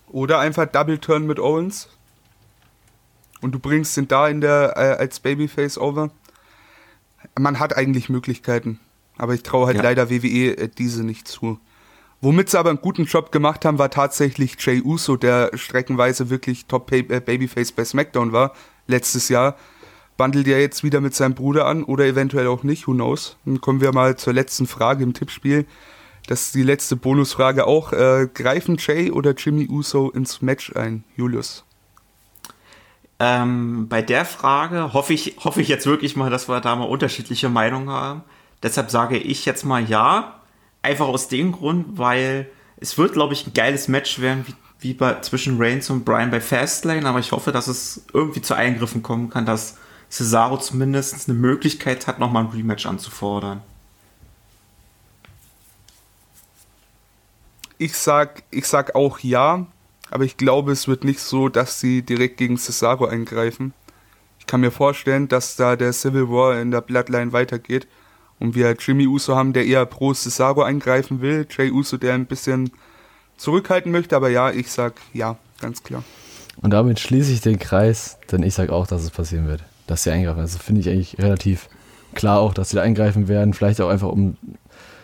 Oder 0.07 0.39
einfach 0.39 0.65
Double 0.65 0.99
Turn 0.99 1.25
mit 1.27 1.39
Owens. 1.39 1.87
Und 3.41 3.53
du 3.53 3.59
bringst 3.59 3.97
ihn 3.97 4.07
da 4.07 4.27
in 4.27 4.41
der 4.41 4.73
äh, 4.75 5.01
als 5.01 5.19
Babyface 5.19 5.77
over. 5.77 6.11
Man 7.39 7.59
hat 7.59 7.75
eigentlich 7.75 8.09
Möglichkeiten. 8.09 8.79
Aber 9.17 9.33
ich 9.33 9.43
traue 9.43 9.67
halt 9.67 9.77
Ja. 9.77 9.83
leider 9.83 10.09
WWE 10.09 10.57
äh, 10.57 10.67
diese 10.69 11.03
nicht 11.03 11.27
zu. 11.27 11.59
Womit 12.21 12.49
sie 12.49 12.59
aber 12.59 12.69
einen 12.69 12.81
guten 12.81 13.05
Job 13.05 13.31
gemacht 13.31 13.65
haben, 13.65 13.79
war 13.79 13.89
tatsächlich 13.89 14.55
Jay 14.59 14.81
Uso, 14.81 15.17
der 15.17 15.51
streckenweise 15.55 16.29
wirklich 16.29 16.65
Top 16.67 16.91
äh, 16.91 17.01
Babyface 17.01 17.71
bei 17.71 17.83
SmackDown 17.83 18.31
war 18.31 18.53
letztes 18.87 19.27
Jahr. 19.29 19.55
Bandelt 20.21 20.45
ja 20.45 20.59
jetzt 20.59 20.83
wieder 20.83 21.01
mit 21.01 21.15
seinem 21.15 21.33
Bruder 21.33 21.65
an 21.65 21.83
oder 21.83 22.05
eventuell 22.05 22.45
auch 22.45 22.61
nicht, 22.61 22.87
who 22.87 22.93
knows. 22.93 23.37
Dann 23.43 23.59
kommen 23.59 23.81
wir 23.81 23.91
mal 23.91 24.17
zur 24.17 24.33
letzten 24.33 24.67
Frage 24.67 25.03
im 25.03 25.15
Tippspiel. 25.15 25.65
Das 26.27 26.43
ist 26.43 26.53
die 26.53 26.61
letzte 26.61 26.95
Bonusfrage 26.95 27.65
auch. 27.65 27.91
Äh, 27.91 28.27
greifen 28.31 28.77
Jay 28.77 29.09
oder 29.09 29.33
Jimmy 29.33 29.67
Uso 29.67 30.11
ins 30.11 30.43
Match 30.43 30.75
ein, 30.75 31.03
Julius? 31.17 31.63
Ähm, 33.19 33.87
bei 33.87 34.03
der 34.03 34.25
Frage 34.25 34.93
hoffe 34.93 35.11
ich, 35.13 35.37
hoffe 35.43 35.59
ich 35.59 35.69
jetzt 35.69 35.87
wirklich 35.87 36.15
mal, 36.15 36.29
dass 36.29 36.47
wir 36.47 36.61
da 36.61 36.75
mal 36.75 36.85
unterschiedliche 36.85 37.49
Meinungen 37.49 37.89
haben. 37.89 38.21
Deshalb 38.61 38.91
sage 38.91 39.17
ich 39.17 39.45
jetzt 39.45 39.65
mal 39.65 39.83
ja. 39.83 40.39
Einfach 40.83 41.07
aus 41.07 41.29
dem 41.29 41.51
Grund, 41.51 41.97
weil 41.97 42.47
es 42.77 42.95
wird, 42.99 43.13
glaube 43.13 43.33
ich, 43.33 43.47
ein 43.47 43.53
geiles 43.55 43.87
Match 43.87 44.19
werden, 44.19 44.45
wie, 44.45 44.53
wie 44.81 44.93
bei, 44.93 45.19
zwischen 45.21 45.59
Reigns 45.59 45.89
und 45.89 46.05
Brian 46.05 46.29
bei 46.29 46.41
Fastlane. 46.41 47.09
Aber 47.09 47.17
ich 47.17 47.31
hoffe, 47.31 47.51
dass 47.51 47.67
es 47.67 48.05
irgendwie 48.13 48.43
zu 48.43 48.53
Eingriffen 48.53 49.01
kommen 49.01 49.31
kann, 49.31 49.47
dass 49.47 49.79
Cesaro 50.11 50.57
zumindest 50.57 51.29
eine 51.29 51.37
Möglichkeit 51.37 52.05
hat, 52.05 52.19
nochmal 52.19 52.43
ein 52.43 52.49
Rematch 52.49 52.85
anzufordern. 52.85 53.61
ich 57.81 57.95
sag, 57.95 58.43
ich 58.51 58.67
sag 58.67 58.93
auch 58.93 59.19
ja, 59.19 59.65
aber 60.11 60.23
ich 60.23 60.37
glaube, 60.37 60.71
es 60.71 60.87
wird 60.87 61.03
nicht 61.03 61.19
so, 61.19 61.49
dass 61.49 61.79
sie 61.79 62.03
direkt 62.03 62.37
gegen 62.37 62.57
Cesaro 62.57 63.07
eingreifen. 63.07 63.73
Ich 64.37 64.45
kann 64.45 64.61
mir 64.61 64.69
vorstellen, 64.69 65.27
dass 65.27 65.55
da 65.55 65.75
der 65.75 65.91
Civil 65.91 66.29
War 66.29 66.61
in 66.61 66.69
der 66.69 66.81
Bloodline 66.81 67.33
weitergeht 67.33 67.87
und 68.37 68.53
wir 68.53 68.75
Jimmy 68.77 69.07
Uso 69.07 69.35
haben, 69.35 69.53
der 69.53 69.65
eher 69.65 69.87
pro 69.87 70.13
Cesaro 70.13 70.61
eingreifen 70.61 71.21
will, 71.21 71.47
Jay 71.49 71.71
Uso, 71.71 71.97
der 71.97 72.13
ein 72.13 72.27
bisschen 72.27 72.69
zurückhalten 73.37 73.91
möchte, 73.91 74.15
aber 74.15 74.29
ja, 74.29 74.51
ich 74.51 74.71
sag 74.71 75.01
ja, 75.11 75.37
ganz 75.59 75.81
klar. 75.81 76.03
Und 76.57 76.69
damit 76.69 76.99
schließe 76.99 77.31
ich 77.31 77.41
den 77.41 77.57
Kreis, 77.57 78.19
denn 78.31 78.43
ich 78.43 78.53
sage 78.53 78.73
auch, 78.73 78.85
dass 78.85 79.01
es 79.01 79.09
passieren 79.09 79.47
wird, 79.47 79.63
dass 79.87 80.03
sie 80.03 80.11
eingreifen. 80.11 80.39
Also 80.39 80.59
finde 80.59 80.81
ich 80.81 80.89
eigentlich 80.89 81.17
relativ 81.17 81.69
klar 82.13 82.39
auch, 82.39 82.53
dass 82.53 82.69
sie 82.69 82.75
da 82.75 82.81
eingreifen 82.81 83.27
werden. 83.27 83.53
Vielleicht 83.53 83.81
auch 83.81 83.89
einfach, 83.89 84.09
um, 84.09 84.37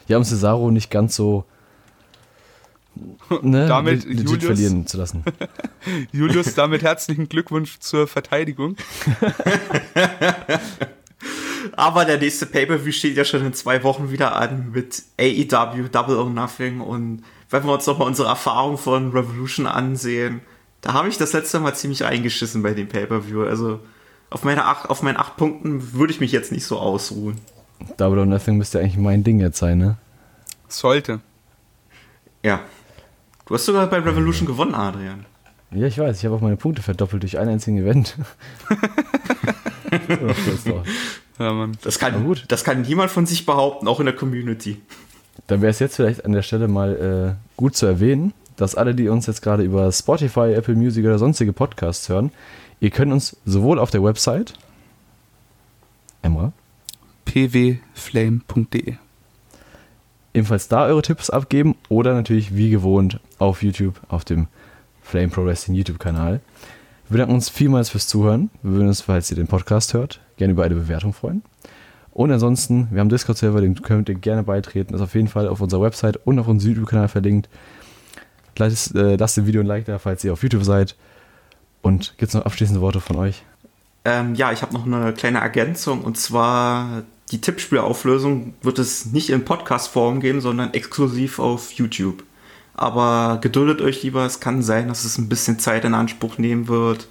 ja, 0.07 0.17
um 0.17 0.23
Cesaro 0.23 0.71
nicht 0.71 0.91
ganz 0.91 1.15
so 1.15 1.45
ne, 3.41 3.67
damit 3.67 4.05
legit 4.05 4.29
Julius, 4.29 4.45
verlieren 4.45 4.87
zu 4.87 4.97
lassen. 4.97 5.23
Julius, 6.11 6.55
damit 6.55 6.83
herzlichen 6.83 7.29
Glückwunsch 7.29 7.79
zur 7.79 8.07
Verteidigung. 8.07 8.75
Aber 11.75 12.05
der 12.05 12.17
nächste 12.17 12.45
Pay-Per-View 12.45 12.91
steht 12.91 13.17
ja 13.17 13.25
schon 13.25 13.45
in 13.45 13.53
zwei 13.53 13.83
Wochen 13.83 14.11
wieder 14.11 14.35
an 14.35 14.71
mit 14.71 15.03
AEW 15.19 15.89
Double 15.89 16.15
or 16.15 16.29
Nothing. 16.29 16.81
Und 16.81 17.23
wenn 17.49 17.65
wir 17.65 17.73
uns 17.73 17.85
nochmal 17.85 18.07
unsere 18.07 18.29
Erfahrung 18.29 18.77
von 18.77 19.11
Revolution 19.11 19.67
ansehen, 19.67 20.41
da 20.81 20.93
habe 20.93 21.09
ich 21.09 21.17
das 21.17 21.33
letzte 21.33 21.59
Mal 21.59 21.75
ziemlich 21.75 22.05
eingeschissen 22.05 22.63
bei 22.63 22.73
dem 22.73 22.87
Pay-Per-View. 22.87 23.43
Also 23.43 23.79
auf, 24.29 24.43
meine 24.43 24.65
acht, 24.65 24.89
auf 24.89 25.03
meinen 25.03 25.17
acht 25.17 25.37
Punkten 25.37 25.93
würde 25.93 26.11
ich 26.11 26.19
mich 26.19 26.31
jetzt 26.31 26.51
nicht 26.51 26.65
so 26.65 26.77
ausruhen. 26.77 27.37
Double 27.97 28.19
or 28.19 28.25
Nothing 28.25 28.57
müsste 28.57 28.79
eigentlich 28.79 28.97
mein 28.97 29.23
Ding 29.23 29.39
jetzt 29.39 29.59
sein, 29.59 29.77
ne? 29.77 29.97
Sollte. 30.67 31.21
Ja. 32.43 32.61
Du 33.45 33.53
hast 33.53 33.65
sogar 33.65 33.87
bei 33.87 33.99
Revolution 33.99 34.45
gewonnen, 34.45 34.75
Adrian. 34.75 35.25
Ja, 35.71 35.87
ich 35.87 35.97
weiß, 35.97 36.17
ich 36.17 36.25
habe 36.25 36.35
auch 36.35 36.41
meine 36.41 36.57
Punkte 36.57 36.81
verdoppelt 36.81 37.23
durch 37.23 37.37
einen 37.37 37.51
einzigen 37.51 37.77
Event. 37.77 38.17
Doch. 40.65 40.83
Ja, 41.39 41.53
Mann. 41.53 41.77
Das 41.83 41.99
kann, 41.99 42.23
gut. 42.23 42.45
das 42.47 42.63
kann 42.63 42.81
niemand 42.81 43.11
von 43.11 43.25
sich 43.25 43.45
behaupten, 43.45 43.87
auch 43.87 43.99
in 43.99 44.05
der 44.05 44.15
Community. 44.15 44.81
Dann 45.47 45.61
wäre 45.61 45.71
es 45.71 45.79
jetzt 45.79 45.95
vielleicht 45.95 46.25
an 46.25 46.31
der 46.31 46.41
Stelle 46.41 46.67
mal 46.67 47.35
äh, 47.37 47.57
gut 47.57 47.75
zu 47.75 47.85
erwähnen, 47.85 48.33
dass 48.55 48.75
alle, 48.75 48.95
die 48.95 49.07
uns 49.07 49.27
jetzt 49.27 49.41
gerade 49.41 49.63
über 49.63 49.91
Spotify, 49.91 50.53
Apple 50.53 50.75
Music 50.75 51.05
oder 51.05 51.19
sonstige 51.19 51.53
Podcasts 51.53 52.09
hören, 52.09 52.31
ihr 52.79 52.89
könnt 52.89 53.11
uns 53.11 53.37
sowohl 53.45 53.79
auf 53.79 53.91
der 53.91 54.03
Website, 54.03 54.53
Emra, 56.21 56.51
pwflame.de. 57.25 58.95
ebenfalls 60.33 60.67
da 60.67 60.85
eure 60.85 61.01
Tipps 61.01 61.29
abgeben 61.29 61.75
oder 61.89 62.13
natürlich 62.13 62.55
wie 62.55 62.69
gewohnt 62.69 63.19
auf 63.39 63.63
YouTube, 63.63 63.99
auf 64.09 64.25
dem 64.25 64.47
Flame 65.01 65.29
Pro 65.29 65.45
Wrestling 65.45 65.75
YouTube-Kanal. 65.75 66.41
Wir 67.07 67.13
bedanken 67.13 67.35
uns 67.35 67.49
vielmals 67.49 67.89
fürs 67.89 68.07
Zuhören. 68.07 68.49
Wir 68.61 68.73
würden 68.73 68.87
uns, 68.89 69.01
falls 69.01 69.31
ihr 69.31 69.37
den 69.37 69.47
Podcast 69.47 69.93
hört, 69.93 70.19
gerne 70.35 70.51
über 70.51 70.65
eine 70.65 70.75
Bewertung 70.75 71.13
freuen. 71.13 71.41
Und 72.11 72.31
ansonsten, 72.31 72.87
wir 72.91 72.99
haben 72.99 73.05
einen 73.05 73.09
Discord-Server, 73.09 73.61
den 73.61 73.81
könnt 73.81 74.09
ihr 74.09 74.15
gerne 74.15 74.43
beitreten. 74.43 74.93
Ist 74.93 75.01
auf 75.01 75.15
jeden 75.15 75.27
Fall 75.27 75.47
auf 75.47 75.61
unserer 75.61 75.83
Website 75.83 76.17
und 76.25 76.39
auf 76.39 76.47
unserem 76.47 76.73
YouTube-Kanal 76.73 77.07
verlinkt. 77.07 77.47
Lasst, 78.57 78.95
äh, 78.95 79.15
lasst 79.15 79.37
dem 79.37 79.45
Video 79.45 79.61
ein 79.61 79.67
Like 79.67 79.85
da, 79.85 79.99
falls 79.99 80.23
ihr 80.23 80.33
auf 80.33 80.43
YouTube 80.43 80.63
seid. 80.63 80.95
Und 81.81 82.15
gibt 82.17 82.29
es 82.29 82.33
noch 82.33 82.45
abschließende 82.45 82.81
Worte 82.81 82.99
von 82.99 83.15
euch? 83.17 83.43
Ähm, 84.05 84.35
ja, 84.35 84.51
ich 84.51 84.61
habe 84.61 84.73
noch 84.73 84.85
eine 84.85 85.13
kleine 85.13 85.39
Ergänzung 85.39 86.01
und 86.01 86.17
zwar 86.17 87.03
die 87.31 87.41
Tippspielauflösung 87.41 88.53
wird 88.61 88.79
es 88.79 89.07
nicht 89.07 89.29
in 89.29 89.43
Podcast-Form 89.43 90.21
geben, 90.21 90.39
sondern 90.39 90.73
exklusiv 90.73 91.39
auf 91.39 91.73
YouTube. 91.73 92.23
Aber 92.73 93.39
geduldet 93.41 93.81
euch 93.81 94.03
lieber, 94.03 94.25
es 94.25 94.39
kann 94.39 94.61
sein, 94.61 94.87
dass 94.87 95.03
es 95.03 95.17
ein 95.17 95.27
bisschen 95.27 95.59
Zeit 95.59 95.83
in 95.83 95.93
Anspruch 95.93 96.37
nehmen 96.37 96.67
wird. 96.67 97.07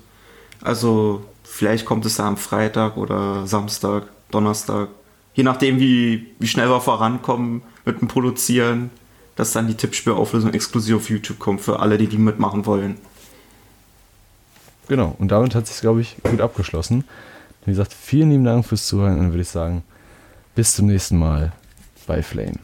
Also 0.63 1.25
vielleicht 1.43 1.85
kommt 1.85 2.07
es 2.07 2.17
da 2.17 2.27
am 2.27 2.37
Freitag 2.37 2.97
oder 2.97 3.47
Samstag, 3.47 4.05
Donnerstag. 4.31 4.89
Je 5.35 5.43
nachdem, 5.43 5.79
wie, 5.81 6.29
wie 6.39 6.49
schnell 6.49 6.71
wir 6.71 6.81
vorankommen 6.81 7.63
mit 7.85 8.01
dem 8.01 8.09
Produzieren, 8.09 8.91
dass 9.35 9.53
dann 9.53 9.67
die 9.67 9.75
Tippspielauflösung 9.75 10.55
exklusiv 10.55 10.97
auf 10.97 11.11
YouTube 11.11 11.39
kommt 11.39 11.61
für 11.61 11.81
alle, 11.81 11.99
die 11.99 12.07
die 12.07 12.17
mitmachen 12.17 12.65
wollen. 12.65 12.97
Genau, 14.89 15.17
und 15.19 15.33
damit 15.33 15.55
hat 15.55 15.67
sich 15.67 15.81
glaube 15.81 16.01
ich, 16.01 16.17
gut 16.23 16.41
abgeschlossen. 16.41 17.05
Wie 17.65 17.73
gesagt, 17.73 17.93
vielen 17.93 18.31
lieben 18.31 18.45
Dank 18.45 18.65
fürs 18.65 18.87
Zuhören 18.87 19.15
und 19.15 19.19
dann 19.19 19.33
würde 19.33 19.43
ich 19.43 19.49
sagen, 19.49 19.83
bis 20.55 20.75
zum 20.75 20.87
nächsten 20.87 21.19
Mal 21.19 21.53
bei 22.07 22.23
Flame. 22.23 22.59